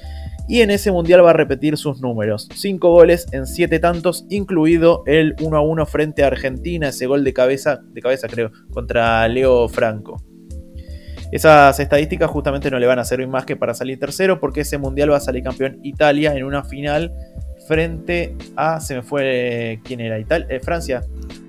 Y 0.47 0.61
en 0.61 0.71
ese 0.71 0.93
mundial 0.93 1.25
va 1.25 1.31
a 1.31 1.33
repetir 1.35 1.79
sus 1.79 2.03
números. 2.03 2.49
5 2.55 2.91
goles 2.91 3.27
en 3.33 3.47
7 3.47 3.79
tantos, 3.79 4.27
incluido 4.29 5.03
el 5.07 5.35
1 5.41 5.57
a 5.57 5.63
1 5.63 5.87
frente 5.87 6.23
a 6.23 6.27
Argentina, 6.27 6.89
ese 6.89 7.07
gol 7.07 7.25
de 7.25 7.33
cabeza, 7.33 7.81
de 7.93 8.03
cabeza 8.03 8.29
creo, 8.29 8.53
contra 8.71 9.27
Leo 9.29 9.69
Franco. 9.71 10.23
Esas 11.35 11.81
estadísticas 11.81 12.31
justamente 12.31 12.71
no 12.71 12.79
le 12.79 12.87
van 12.87 13.01
a 13.01 13.05
servir 13.05 13.27
más 13.27 13.45
que 13.45 13.57
para 13.57 13.75
salir 13.75 13.99
tercero, 13.99 14.39
porque 14.39 14.61
ese 14.61 14.79
mundial 14.79 15.11
va 15.11 15.17
a 15.17 15.21
salir 15.21 15.43
campeón 15.43 15.81
Italia 15.83 16.33
en 16.37 16.45
una 16.45 16.63
final 16.63 17.13
frente 17.67 18.37
a. 18.55 18.79
Se 18.79 18.95
me 18.95 19.03
fue. 19.03 19.81
¿Quién 19.83 19.99
era? 19.99 20.21
Italia, 20.21 20.47
eh, 20.49 20.61
Francia. 20.61 21.03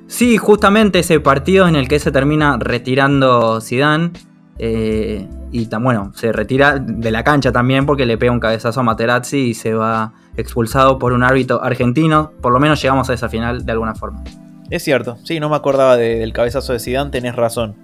Sí, 0.07 0.37
justamente 0.37 0.97
ese 0.97 1.19
partido 1.19 1.67
en 1.67 1.75
el 1.75 1.87
que 1.87 1.99
se 1.99 2.11
termina 2.11 2.57
retirando 2.59 3.61
Zidane. 3.61 4.09
Eh, 4.57 5.27
y 5.51 5.69
bueno, 5.79 6.11
se 6.15 6.31
retira 6.31 6.79
de 6.79 7.11
la 7.11 7.23
cancha 7.23 7.51
también 7.51 7.85
porque 7.85 8.07
le 8.07 8.17
pega 8.17 8.31
un 8.31 8.39
cabezazo 8.39 8.79
a 8.79 8.83
Materazzi 8.83 9.49
y 9.49 9.53
se 9.53 9.75
va 9.75 10.13
expulsado 10.35 10.97
por 10.97 11.13
un 11.13 11.21
árbitro 11.21 11.63
argentino. 11.63 12.31
Por 12.41 12.53
lo 12.53 12.59
menos 12.59 12.81
llegamos 12.81 13.11
a 13.11 13.13
esa 13.13 13.29
final 13.29 13.63
de 13.67 13.71
alguna 13.71 13.93
forma. 13.93 14.23
Es 14.71 14.81
cierto, 14.81 15.19
sí, 15.23 15.39
no 15.39 15.47
me 15.47 15.55
acordaba 15.55 15.95
del 15.95 16.33
cabezazo 16.33 16.73
de 16.73 16.79
Zidane, 16.79 17.11
tenés 17.11 17.35
razón. 17.35 17.75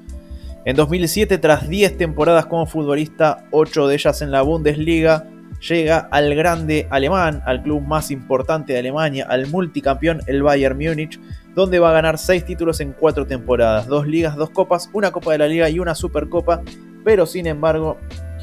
En 0.63 0.75
2007, 0.75 1.39
tras 1.39 1.67
10 1.67 1.97
temporadas 1.97 2.45
como 2.45 2.67
futbolista, 2.67 3.45
8 3.49 3.87
de 3.87 3.95
ellas 3.95 4.21
en 4.21 4.29
la 4.29 4.43
Bundesliga, 4.43 5.25
llega 5.67 6.07
al 6.11 6.35
grande 6.35 6.87
alemán, 6.91 7.41
al 7.45 7.63
club 7.63 7.81
más 7.81 8.11
importante 8.11 8.73
de 8.73 8.79
Alemania, 8.79 9.25
al 9.27 9.47
multicampeón, 9.47 10.21
el 10.27 10.43
Bayern 10.43 10.77
Múnich, 10.77 11.19
donde 11.55 11.79
va 11.79 11.89
a 11.89 11.93
ganar 11.93 12.19
6 12.19 12.45
títulos 12.45 12.79
en 12.79 12.93
4 12.93 13.25
temporadas, 13.25 13.87
2 13.87 14.05
ligas, 14.05 14.35
2 14.35 14.51
copas, 14.51 14.89
una 14.93 15.11
Copa 15.11 15.31
de 15.31 15.39
la 15.39 15.47
Liga 15.47 15.67
y 15.67 15.79
una 15.79 15.95
Supercopa, 15.95 16.61
pero 17.03 17.25
sin 17.25 17.47
embargo 17.47 17.97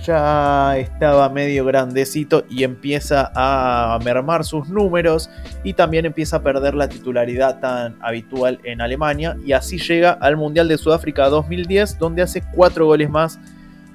ya 0.05 0.77
estaba 0.79 1.29
medio 1.29 1.65
grandecito 1.65 2.45
y 2.49 2.65
empieza 2.65 3.31
a 3.35 3.99
mermar 4.05 4.45
sus 4.45 4.69
números 4.69 5.31
y 5.65 5.75
también 5.75 6.07
empieza 6.07 6.37
a 6.37 6.43
perder 6.43 6.75
la 6.75 6.89
titularidad 6.89 7.61
tan 7.61 7.97
habitual 8.01 8.61
en 8.65 8.81
Alemania. 8.81 9.37
Y 9.45 9.53
así 9.53 9.79
llega 9.79 10.13
al 10.13 10.37
Mundial 10.37 10.69
de 10.69 10.79
Sudáfrica 10.79 11.29
2010 11.29 11.99
donde 11.99 12.23
hace 12.23 12.43
4 12.55 12.87
goles 12.87 13.11
más 13.11 13.39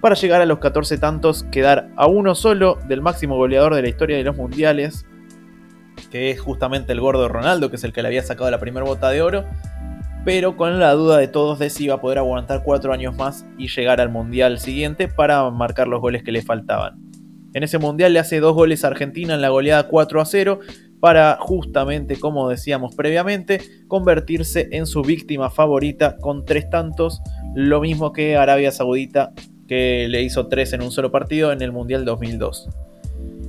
para 0.01 0.15
llegar 0.15 0.41
a 0.41 0.45
los 0.45 0.59
14 0.59 0.97
tantos, 0.97 1.43
quedar 1.45 1.89
a 1.95 2.07
uno 2.07 2.35
solo 2.35 2.77
del 2.87 3.01
máximo 3.01 3.37
goleador 3.37 3.73
de 3.73 3.83
la 3.83 3.89
historia 3.89 4.17
de 4.17 4.23
los 4.23 4.35
mundiales, 4.35 5.05
que 6.11 6.29
es 6.29 6.41
justamente 6.41 6.91
el 6.91 6.99
gordo 6.99 7.29
Ronaldo, 7.29 7.69
que 7.69 7.77
es 7.77 7.83
el 7.85 7.93
que 7.93 8.01
le 8.01 8.09
había 8.09 8.21
sacado 8.21 8.51
la 8.51 8.59
primera 8.59 8.85
bota 8.85 9.09
de 9.09 9.21
oro 9.21 9.45
pero 10.25 10.55
con 10.55 10.79
la 10.79 10.93
duda 10.93 11.17
de 11.17 11.27
todos 11.27 11.59
de 11.59 11.69
si 11.69 11.85
iba 11.85 11.95
a 11.95 12.01
poder 12.01 12.17
aguantar 12.17 12.63
cuatro 12.63 12.93
años 12.93 13.15
más 13.15 13.45
y 13.57 13.67
llegar 13.67 13.99
al 13.99 14.09
mundial 14.09 14.59
siguiente 14.59 15.07
para 15.07 15.49
marcar 15.49 15.87
los 15.87 16.01
goles 16.01 16.23
que 16.23 16.31
le 16.31 16.41
faltaban. 16.41 16.95
En 17.53 17.63
ese 17.63 17.77
mundial 17.77 18.13
le 18.13 18.19
hace 18.19 18.39
dos 18.39 18.55
goles 18.55 18.83
a 18.83 18.87
Argentina 18.87 19.33
en 19.33 19.41
la 19.41 19.49
goleada 19.49 19.87
4 19.87 20.21
a 20.21 20.25
0 20.25 20.59
para 20.99 21.37
justamente, 21.39 22.19
como 22.19 22.49
decíamos 22.49 22.95
previamente, 22.95 23.61
convertirse 23.87 24.69
en 24.71 24.87
su 24.87 25.01
víctima 25.01 25.49
favorita 25.49 26.15
con 26.17 26.45
tres 26.45 26.69
tantos, 26.69 27.21
lo 27.53 27.81
mismo 27.81 28.13
que 28.13 28.37
Arabia 28.37 28.71
Saudita 28.71 29.33
que 29.67 30.07
le 30.09 30.21
hizo 30.21 30.47
tres 30.47 30.73
en 30.73 30.81
un 30.81 30.91
solo 30.91 31.11
partido 31.11 31.51
en 31.51 31.61
el 31.61 31.71
Mundial 31.71 32.05
2002. 32.05 32.69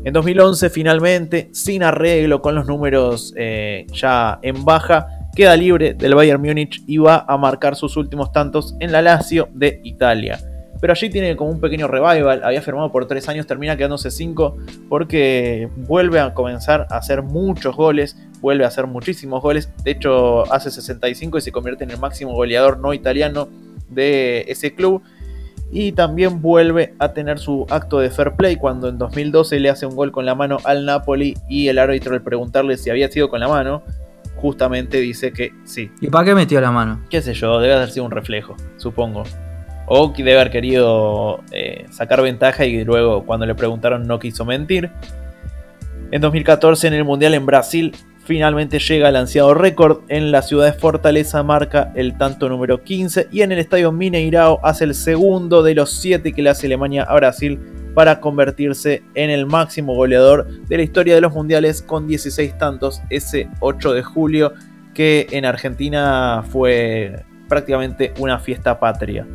En 0.05 0.13
2011 0.13 0.71
finalmente, 0.71 1.49
sin 1.53 1.83
arreglo 1.83 2.43
con 2.43 2.55
los 2.55 2.67
números 2.67 3.33
eh, 3.37 3.87
ya 3.93 4.39
en 4.43 4.65
baja, 4.65 5.07
queda 5.35 5.57
libre 5.57 5.95
del 5.95 6.15
Bayern 6.15 6.41
Múnich 6.41 6.83
y 6.87 6.99
va 6.99 7.25
a 7.27 7.37
marcar 7.37 7.77
sus 7.77 7.97
últimos 7.97 8.33
tantos 8.33 8.77
en 8.81 8.93
la 8.93 9.03
Lazio 9.03 9.49
de 9.53 9.81
Italia. 9.85 10.39
Pero 10.81 10.93
allí 10.93 11.09
tiene 11.09 11.37
como 11.37 11.51
un 11.51 11.61
pequeño 11.61 11.89
revival, 11.89 12.43
había 12.45 12.61
firmado 12.61 12.93
por 12.93 13.07
3 13.07 13.29
años, 13.29 13.47
termina 13.47 13.77
quedándose 13.77 14.11
5 14.11 14.57
porque 14.89 15.69
vuelve 15.77 16.21
a 16.21 16.35
comenzar 16.35 16.87
a 16.91 16.99
hacer 16.99 17.23
muchos 17.23 17.75
goles, 17.75 18.17
vuelve 18.41 18.65
a 18.65 18.69
hacer 18.69 18.87
muchísimos 18.87 19.43
goles, 19.43 19.71
de 19.83 19.93
hecho 19.93 20.53
hace 20.53 20.71
65 20.71 21.39
y 21.39 21.41
se 21.41 21.53
convierte 21.53 21.85
en 21.85 21.91
el 21.91 21.99
máximo 21.99 22.33
goleador 22.35 22.79
no 22.79 22.93
italiano 22.93 23.49
de 23.89 24.45
ese 24.49 24.75
club. 24.75 25.03
Y 25.73 25.93
también 25.93 26.41
vuelve 26.41 26.95
a 27.01 27.15
tener 27.15 27.39
su 27.41 27.67
acto 27.69 27.99
de 27.99 28.11
fair 28.11 28.33
play 28.37 28.57
cuando 28.57 28.89
en 28.89 28.99
2012 28.99 29.59
le 29.59 29.71
hace 29.71 29.87
un 29.87 29.97
gol 29.97 30.13
con 30.13 30.25
la 30.25 30.37
mano 30.37 30.59
al 30.63 30.85
Napoli 30.85 31.37
y 31.49 31.67
el 31.69 31.79
árbitro 31.79 32.15
al 32.15 32.23
preguntarle 32.23 32.77
si 32.77 32.91
había 32.91 33.11
sido 33.11 33.29
con 33.29 33.41
la 33.41 33.49
mano 33.49 33.83
justamente 34.45 35.01
dice 35.01 35.33
que 35.33 35.55
sí. 35.65 35.91
¿Y 36.03 36.09
para 36.09 36.27
qué 36.27 36.35
metió 36.35 36.61
la 36.61 36.71
mano? 36.71 37.01
Qué 37.09 37.23
sé 37.23 37.33
yo, 37.33 37.61
debe 37.61 37.77
haber 37.77 37.91
sido 37.91 38.05
un 38.05 38.11
reflejo, 38.11 38.55
supongo. 38.77 39.23
O 39.87 40.13
que 40.13 40.23
debe 40.23 40.39
haber 40.39 40.53
querido 40.53 41.43
eh, 41.51 41.87
sacar 41.91 42.21
ventaja 42.21 42.67
y 42.67 42.85
luego 42.85 43.25
cuando 43.25 43.47
le 43.47 43.55
preguntaron 43.55 44.07
no 44.07 44.19
quiso 44.19 44.45
mentir. 44.45 44.91
En 46.11 46.21
2014 46.21 46.89
en 46.89 46.93
el 46.93 47.05
Mundial 47.05 47.33
en 47.33 47.47
Brasil 47.47 47.97
finalmente 48.25 48.79
llega 48.79 49.09
el 49.09 49.17
ansiado 49.17 49.55
récord. 49.55 50.01
En 50.09 50.33
la 50.33 50.43
ciudad 50.43 50.67
de 50.67 50.79
Fortaleza 50.79 51.43
marca 51.43 51.93
el 51.95 52.17
tanto 52.17 52.49
número 52.49 52.83
15 52.83 53.29
y 53.31 53.43
en 53.43 53.53
el 53.53 53.59
estadio 53.59 53.93
Mineirao 53.93 54.61
hace 54.63 54.85
el 54.85 54.95
segundo 54.95 55.63
de 55.63 55.75
los 55.75 55.93
7 55.93 56.33
que 56.33 56.43
le 56.43 56.51
hace 56.51 56.67
Alemania 56.67 57.05
a 57.05 57.15
Brasil 57.15 57.59
para 57.95 58.21
convertirse 58.21 59.05
en 59.15 59.31
el 59.31 59.47
máximo 59.47 59.95
goleador 59.95 60.49
de 60.67 60.77
la 60.77 60.83
historia 60.83 61.15
de 61.15 61.21
los 61.21 61.33
mundiales 61.33 61.81
con 61.81 62.09
16 62.09 62.59
tantos 62.59 63.01
ese 63.09 63.49
8 63.61 63.93
de 63.93 64.03
julio 64.03 64.53
que 64.95 65.29
en 65.31 65.45
Argentina 65.45 66.43
fue 66.49 67.25
prácticamente 67.49 68.13
una 68.19 68.39
fiesta 68.39 68.81
patria. 68.81 69.27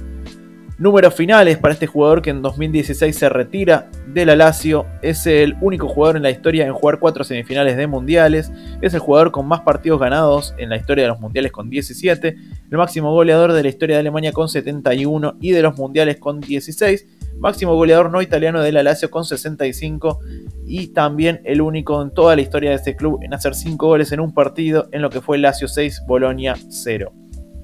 Números 0.80 1.14
finales 1.14 1.58
para 1.58 1.74
este 1.74 1.88
jugador 1.88 2.22
que 2.22 2.30
en 2.30 2.42
2016 2.42 3.14
se 3.14 3.28
retira 3.28 3.90
de 4.08 4.26
la 4.26 4.38
Lazio. 4.38 4.86
Es 5.02 5.28
el 5.28 5.58
único 5.60 5.90
jugador 5.90 6.16
en 6.16 6.24
la 6.24 6.30
historia 6.30 6.66
en 6.66 6.74
jugar 6.74 7.00
cuatro 7.00 7.26
semifinales 7.26 7.76
de 7.76 7.86
mundiales. 7.86 8.50
Es 8.82 8.94
el 8.94 9.02
jugador 9.02 9.32
con 9.32 9.46
más 9.46 9.60
partidos 9.60 10.00
ganados 10.00 10.56
en 10.58 10.70
la 10.70 10.78
historia 10.78 11.04
de 11.04 11.10
los 11.10 11.20
mundiales 11.20 11.52
con 11.52 11.70
17. 11.70 12.38
El 12.72 12.78
máximo 12.78 13.12
goleador 13.12 13.52
de 13.52 13.62
la 13.62 13.68
historia 13.68 13.98
de 13.98 14.00
Alemania 14.00 14.32
con 14.32 14.48
71 14.48 15.36
y 15.42 15.52
de 15.52 15.62
los 15.62 15.78
mundiales 15.78 16.18
con 16.18 16.40
16 16.40 17.06
máximo 17.40 17.76
goleador 17.76 18.12
no 18.12 18.22
italiano 18.22 18.62
de 18.62 18.72
la 18.72 18.84
Lazio 18.84 19.10
con 19.10 19.24
65 19.24 20.20
y 20.66 20.88
también 20.88 21.42
el 21.46 21.62
único 21.62 22.02
en 22.02 22.14
toda 22.14 22.36
la 22.36 22.42
historia 22.42 22.72
de 22.72 22.76
este 22.76 22.96
club 22.96 23.20
en 23.24 23.34
hacer 23.34 23.56
5 23.56 23.88
goles 23.88 24.12
en 24.12 24.20
un 24.20 24.34
partido 24.34 24.90
en 24.92 25.02
lo 25.02 25.10
que 25.10 25.22
fue 25.22 25.38
Lazio 25.38 25.68
6, 25.68 26.04
Bolonia 26.06 26.56
0. 26.70 27.19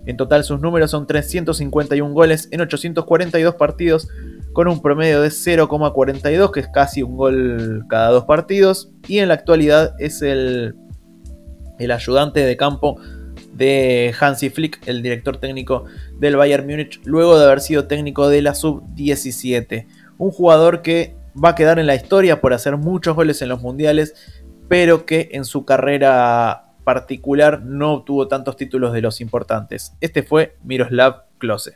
En 0.05 0.17
total 0.17 0.43
sus 0.43 0.61
números 0.61 0.91
son 0.91 1.07
351 1.07 2.13
goles 2.13 2.47
en 2.51 2.61
842 2.61 3.55
partidos 3.55 4.07
con 4.53 4.67
un 4.67 4.81
promedio 4.81 5.21
de 5.21 5.29
0,42 5.29 6.51
que 6.51 6.59
es 6.61 6.67
casi 6.67 7.03
un 7.03 7.17
gol 7.17 7.85
cada 7.89 8.09
dos 8.09 8.25
partidos 8.25 8.91
y 9.07 9.19
en 9.19 9.27
la 9.27 9.33
actualidad 9.33 9.95
es 9.99 10.21
el, 10.21 10.75
el 11.79 11.91
ayudante 11.91 12.41
de 12.41 12.55
campo 12.55 12.99
de 13.53 14.13
Hansi 14.19 14.49
Flick, 14.49 14.85
el 14.85 15.01
director 15.01 15.37
técnico 15.37 15.85
del 16.19 16.35
Bayern 16.35 16.67
Múnich, 16.67 16.99
luego 17.05 17.37
de 17.39 17.45
haber 17.45 17.61
sido 17.61 17.87
técnico 17.87 18.27
de 18.27 18.41
la 18.41 18.53
sub-17. 18.53 19.87
Un 20.17 20.31
jugador 20.31 20.81
que 20.81 21.15
va 21.41 21.49
a 21.49 21.55
quedar 21.55 21.79
en 21.79 21.87
la 21.87 21.95
historia 21.95 22.41
por 22.41 22.53
hacer 22.53 22.77
muchos 22.77 23.15
goles 23.15 23.41
en 23.41 23.49
los 23.49 23.61
mundiales, 23.61 24.13
pero 24.67 25.05
que 25.05 25.29
en 25.31 25.45
su 25.45 25.63
carrera 25.63 26.64
particular 26.85 27.61
no 27.63 27.91
obtuvo 27.91 28.29
tantos 28.29 28.55
títulos 28.55 28.93
de 28.93 29.01
los 29.01 29.19
importantes. 29.19 29.93
Este 29.99 30.23
fue 30.23 30.55
Miroslav 30.63 31.23
Klose. 31.37 31.75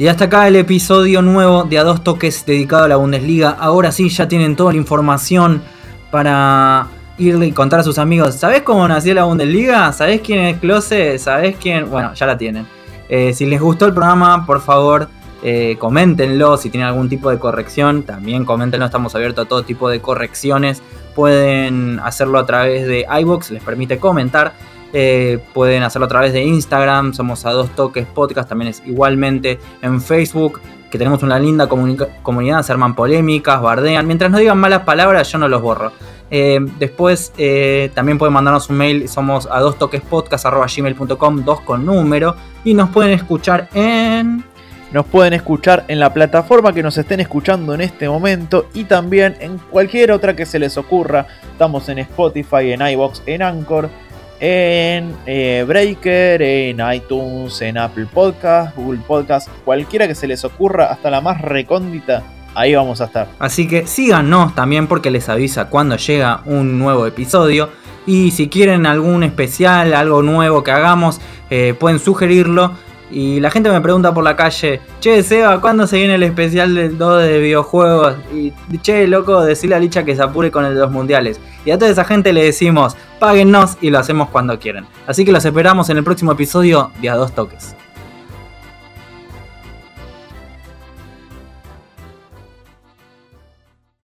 Y 0.00 0.06
hasta 0.06 0.26
acá 0.26 0.46
el 0.46 0.54
episodio 0.54 1.22
nuevo 1.22 1.64
de 1.64 1.76
A 1.76 1.82
Dos 1.82 2.04
Toques 2.04 2.46
dedicado 2.46 2.84
a 2.84 2.88
la 2.88 2.94
Bundesliga. 2.94 3.50
Ahora 3.50 3.90
sí, 3.90 4.08
ya 4.10 4.28
tienen 4.28 4.54
toda 4.54 4.70
la 4.70 4.78
información 4.78 5.60
para 6.12 6.86
ir 7.18 7.42
y 7.42 7.52
contar 7.52 7.80
a 7.80 7.82
sus 7.82 7.98
amigos. 7.98 8.36
¿Sabés 8.36 8.62
cómo 8.62 8.86
nació 8.88 9.14
la 9.14 9.24
Bundesliga? 9.24 9.92
¿Sabés 9.92 10.20
quién 10.20 10.40
es 10.40 10.58
Close? 10.58 11.18
¿Sabés 11.18 11.56
quién? 11.56 11.90
Bueno, 11.90 12.14
ya 12.14 12.26
la 12.26 12.38
tienen. 12.38 12.66
Eh, 13.08 13.34
si 13.34 13.46
les 13.46 13.60
gustó 13.60 13.86
el 13.86 13.92
programa, 13.92 14.46
por 14.46 14.60
favor, 14.60 15.08
eh, 15.42 15.76
coméntenlo. 15.78 16.56
Si 16.56 16.70
tienen 16.70 16.88
algún 16.88 17.08
tipo 17.08 17.30
de 17.30 17.38
corrección, 17.38 18.04
también 18.04 18.44
coméntenlo. 18.44 18.86
Estamos 18.86 19.14
abiertos 19.14 19.46
a 19.46 19.48
todo 19.48 19.62
tipo 19.64 19.88
de 19.90 20.00
correcciones. 20.00 20.82
Pueden 21.14 22.00
hacerlo 22.00 22.38
a 22.38 22.46
través 22.46 22.86
de 22.86 23.06
iBox, 23.20 23.50
les 23.50 23.62
permite 23.62 23.98
comentar. 23.98 24.54
Eh, 24.92 25.38
pueden 25.52 25.82
hacerlo 25.82 26.06
a 26.06 26.08
través 26.08 26.32
de 26.32 26.42
Instagram, 26.42 27.12
somos 27.12 27.44
a 27.44 27.50
dos 27.50 27.68
toques 27.70 28.06
podcast, 28.06 28.48
también 28.48 28.70
es 28.70 28.82
igualmente 28.86 29.58
en 29.82 30.00
Facebook, 30.00 30.62
que 30.90 30.96
tenemos 30.96 31.22
una 31.22 31.38
linda 31.38 31.68
comunidad, 31.68 32.62
se 32.62 32.72
arman 32.72 32.94
polémicas, 32.94 33.60
bardean, 33.60 34.06
mientras 34.06 34.30
no 34.30 34.38
digan 34.38 34.56
malas 34.56 34.84
palabras 34.84 35.30
yo 35.30 35.38
no 35.38 35.46
los 35.48 35.60
borro. 35.60 35.92
Eh, 36.30 36.58
después 36.78 37.32
eh, 37.38 37.90
también 37.94 38.18
pueden 38.18 38.34
mandarnos 38.34 38.68
un 38.68 38.76
mail, 38.76 39.08
somos 39.08 39.48
a 39.50 39.60
dos 39.60 39.78
dos 39.78 41.60
con 41.60 41.86
número, 41.86 42.36
y 42.64 42.74
nos 42.74 42.90
pueden 42.90 43.12
escuchar 43.12 43.68
en... 43.74 44.44
Nos 44.90 45.04
pueden 45.04 45.34
escuchar 45.34 45.84
en 45.88 46.00
la 46.00 46.14
plataforma 46.14 46.72
que 46.72 46.82
nos 46.82 46.96
estén 46.96 47.20
escuchando 47.20 47.74
en 47.74 47.82
este 47.82 48.08
momento 48.08 48.70
y 48.72 48.84
también 48.84 49.36
en 49.38 49.58
cualquier 49.58 50.10
otra 50.12 50.34
que 50.34 50.46
se 50.46 50.58
les 50.58 50.78
ocurra. 50.78 51.26
Estamos 51.52 51.90
en 51.90 51.98
Spotify, 51.98 52.72
en 52.72 52.80
iBox, 52.80 53.22
en 53.26 53.42
Anchor 53.42 53.90
en 54.40 55.16
eh, 55.26 55.64
Breaker, 55.66 56.40
en 56.42 56.80
iTunes, 56.92 57.60
en 57.60 57.78
Apple 57.78 58.06
Podcast, 58.12 58.76
Google 58.76 59.00
Podcast, 59.06 59.48
cualquiera 59.64 60.06
que 60.06 60.14
se 60.14 60.26
les 60.26 60.44
ocurra, 60.44 60.86
hasta 60.86 61.10
la 61.10 61.20
más 61.20 61.40
recóndita, 61.40 62.22
ahí 62.58 62.74
vamos 62.74 63.00
a 63.00 63.04
estar. 63.04 63.28
Así 63.38 63.68
que 63.68 63.86
síganos 63.86 64.54
también 64.54 64.86
porque 64.86 65.10
les 65.10 65.28
avisa 65.28 65.66
cuando 65.66 65.96
llega 65.96 66.42
un 66.44 66.78
nuevo 66.78 67.06
episodio. 67.06 67.70
Y 68.06 68.30
si 68.30 68.48
quieren 68.48 68.86
algún 68.86 69.22
especial, 69.22 69.94
algo 69.94 70.22
nuevo 70.22 70.64
que 70.64 70.70
hagamos, 70.70 71.20
eh, 71.50 71.74
pueden 71.78 71.98
sugerirlo 71.98 72.72
y 73.10 73.40
la 73.40 73.50
gente 73.50 73.70
me 73.70 73.80
pregunta 73.80 74.12
por 74.12 74.22
la 74.22 74.36
calle, 74.36 74.80
che, 75.00 75.22
Seba, 75.22 75.60
¿cuándo 75.60 75.86
se 75.86 75.96
viene 75.96 76.16
el 76.16 76.22
especial 76.22 76.74
del 76.74 76.98
2 76.98 77.22
de 77.22 77.38
videojuegos? 77.38 78.16
Y 78.32 78.52
che, 78.82 79.06
loco, 79.06 79.42
decirle 79.42 79.76
a 79.76 79.78
Licha 79.78 80.04
que 80.04 80.14
se 80.14 80.22
apure 80.22 80.50
con 80.50 80.64
el 80.64 80.74
de 80.74 80.80
los 80.80 80.90
mundiales. 80.90 81.40
Y 81.64 81.70
a 81.70 81.78
toda 81.78 81.90
esa 81.90 82.04
gente 82.04 82.32
le 82.32 82.44
decimos, 82.44 82.96
páguennos 83.18 83.78
y 83.80 83.90
lo 83.90 83.98
hacemos 83.98 84.28
cuando 84.28 84.58
quieran. 84.58 84.86
Así 85.06 85.24
que 85.24 85.32
los 85.32 85.44
esperamos 85.44 85.88
en 85.88 85.96
el 85.96 86.04
próximo 86.04 86.32
episodio 86.32 86.90
de 87.00 87.08
A 87.08 87.16
Dos 87.16 87.32
Toques. 87.32 87.74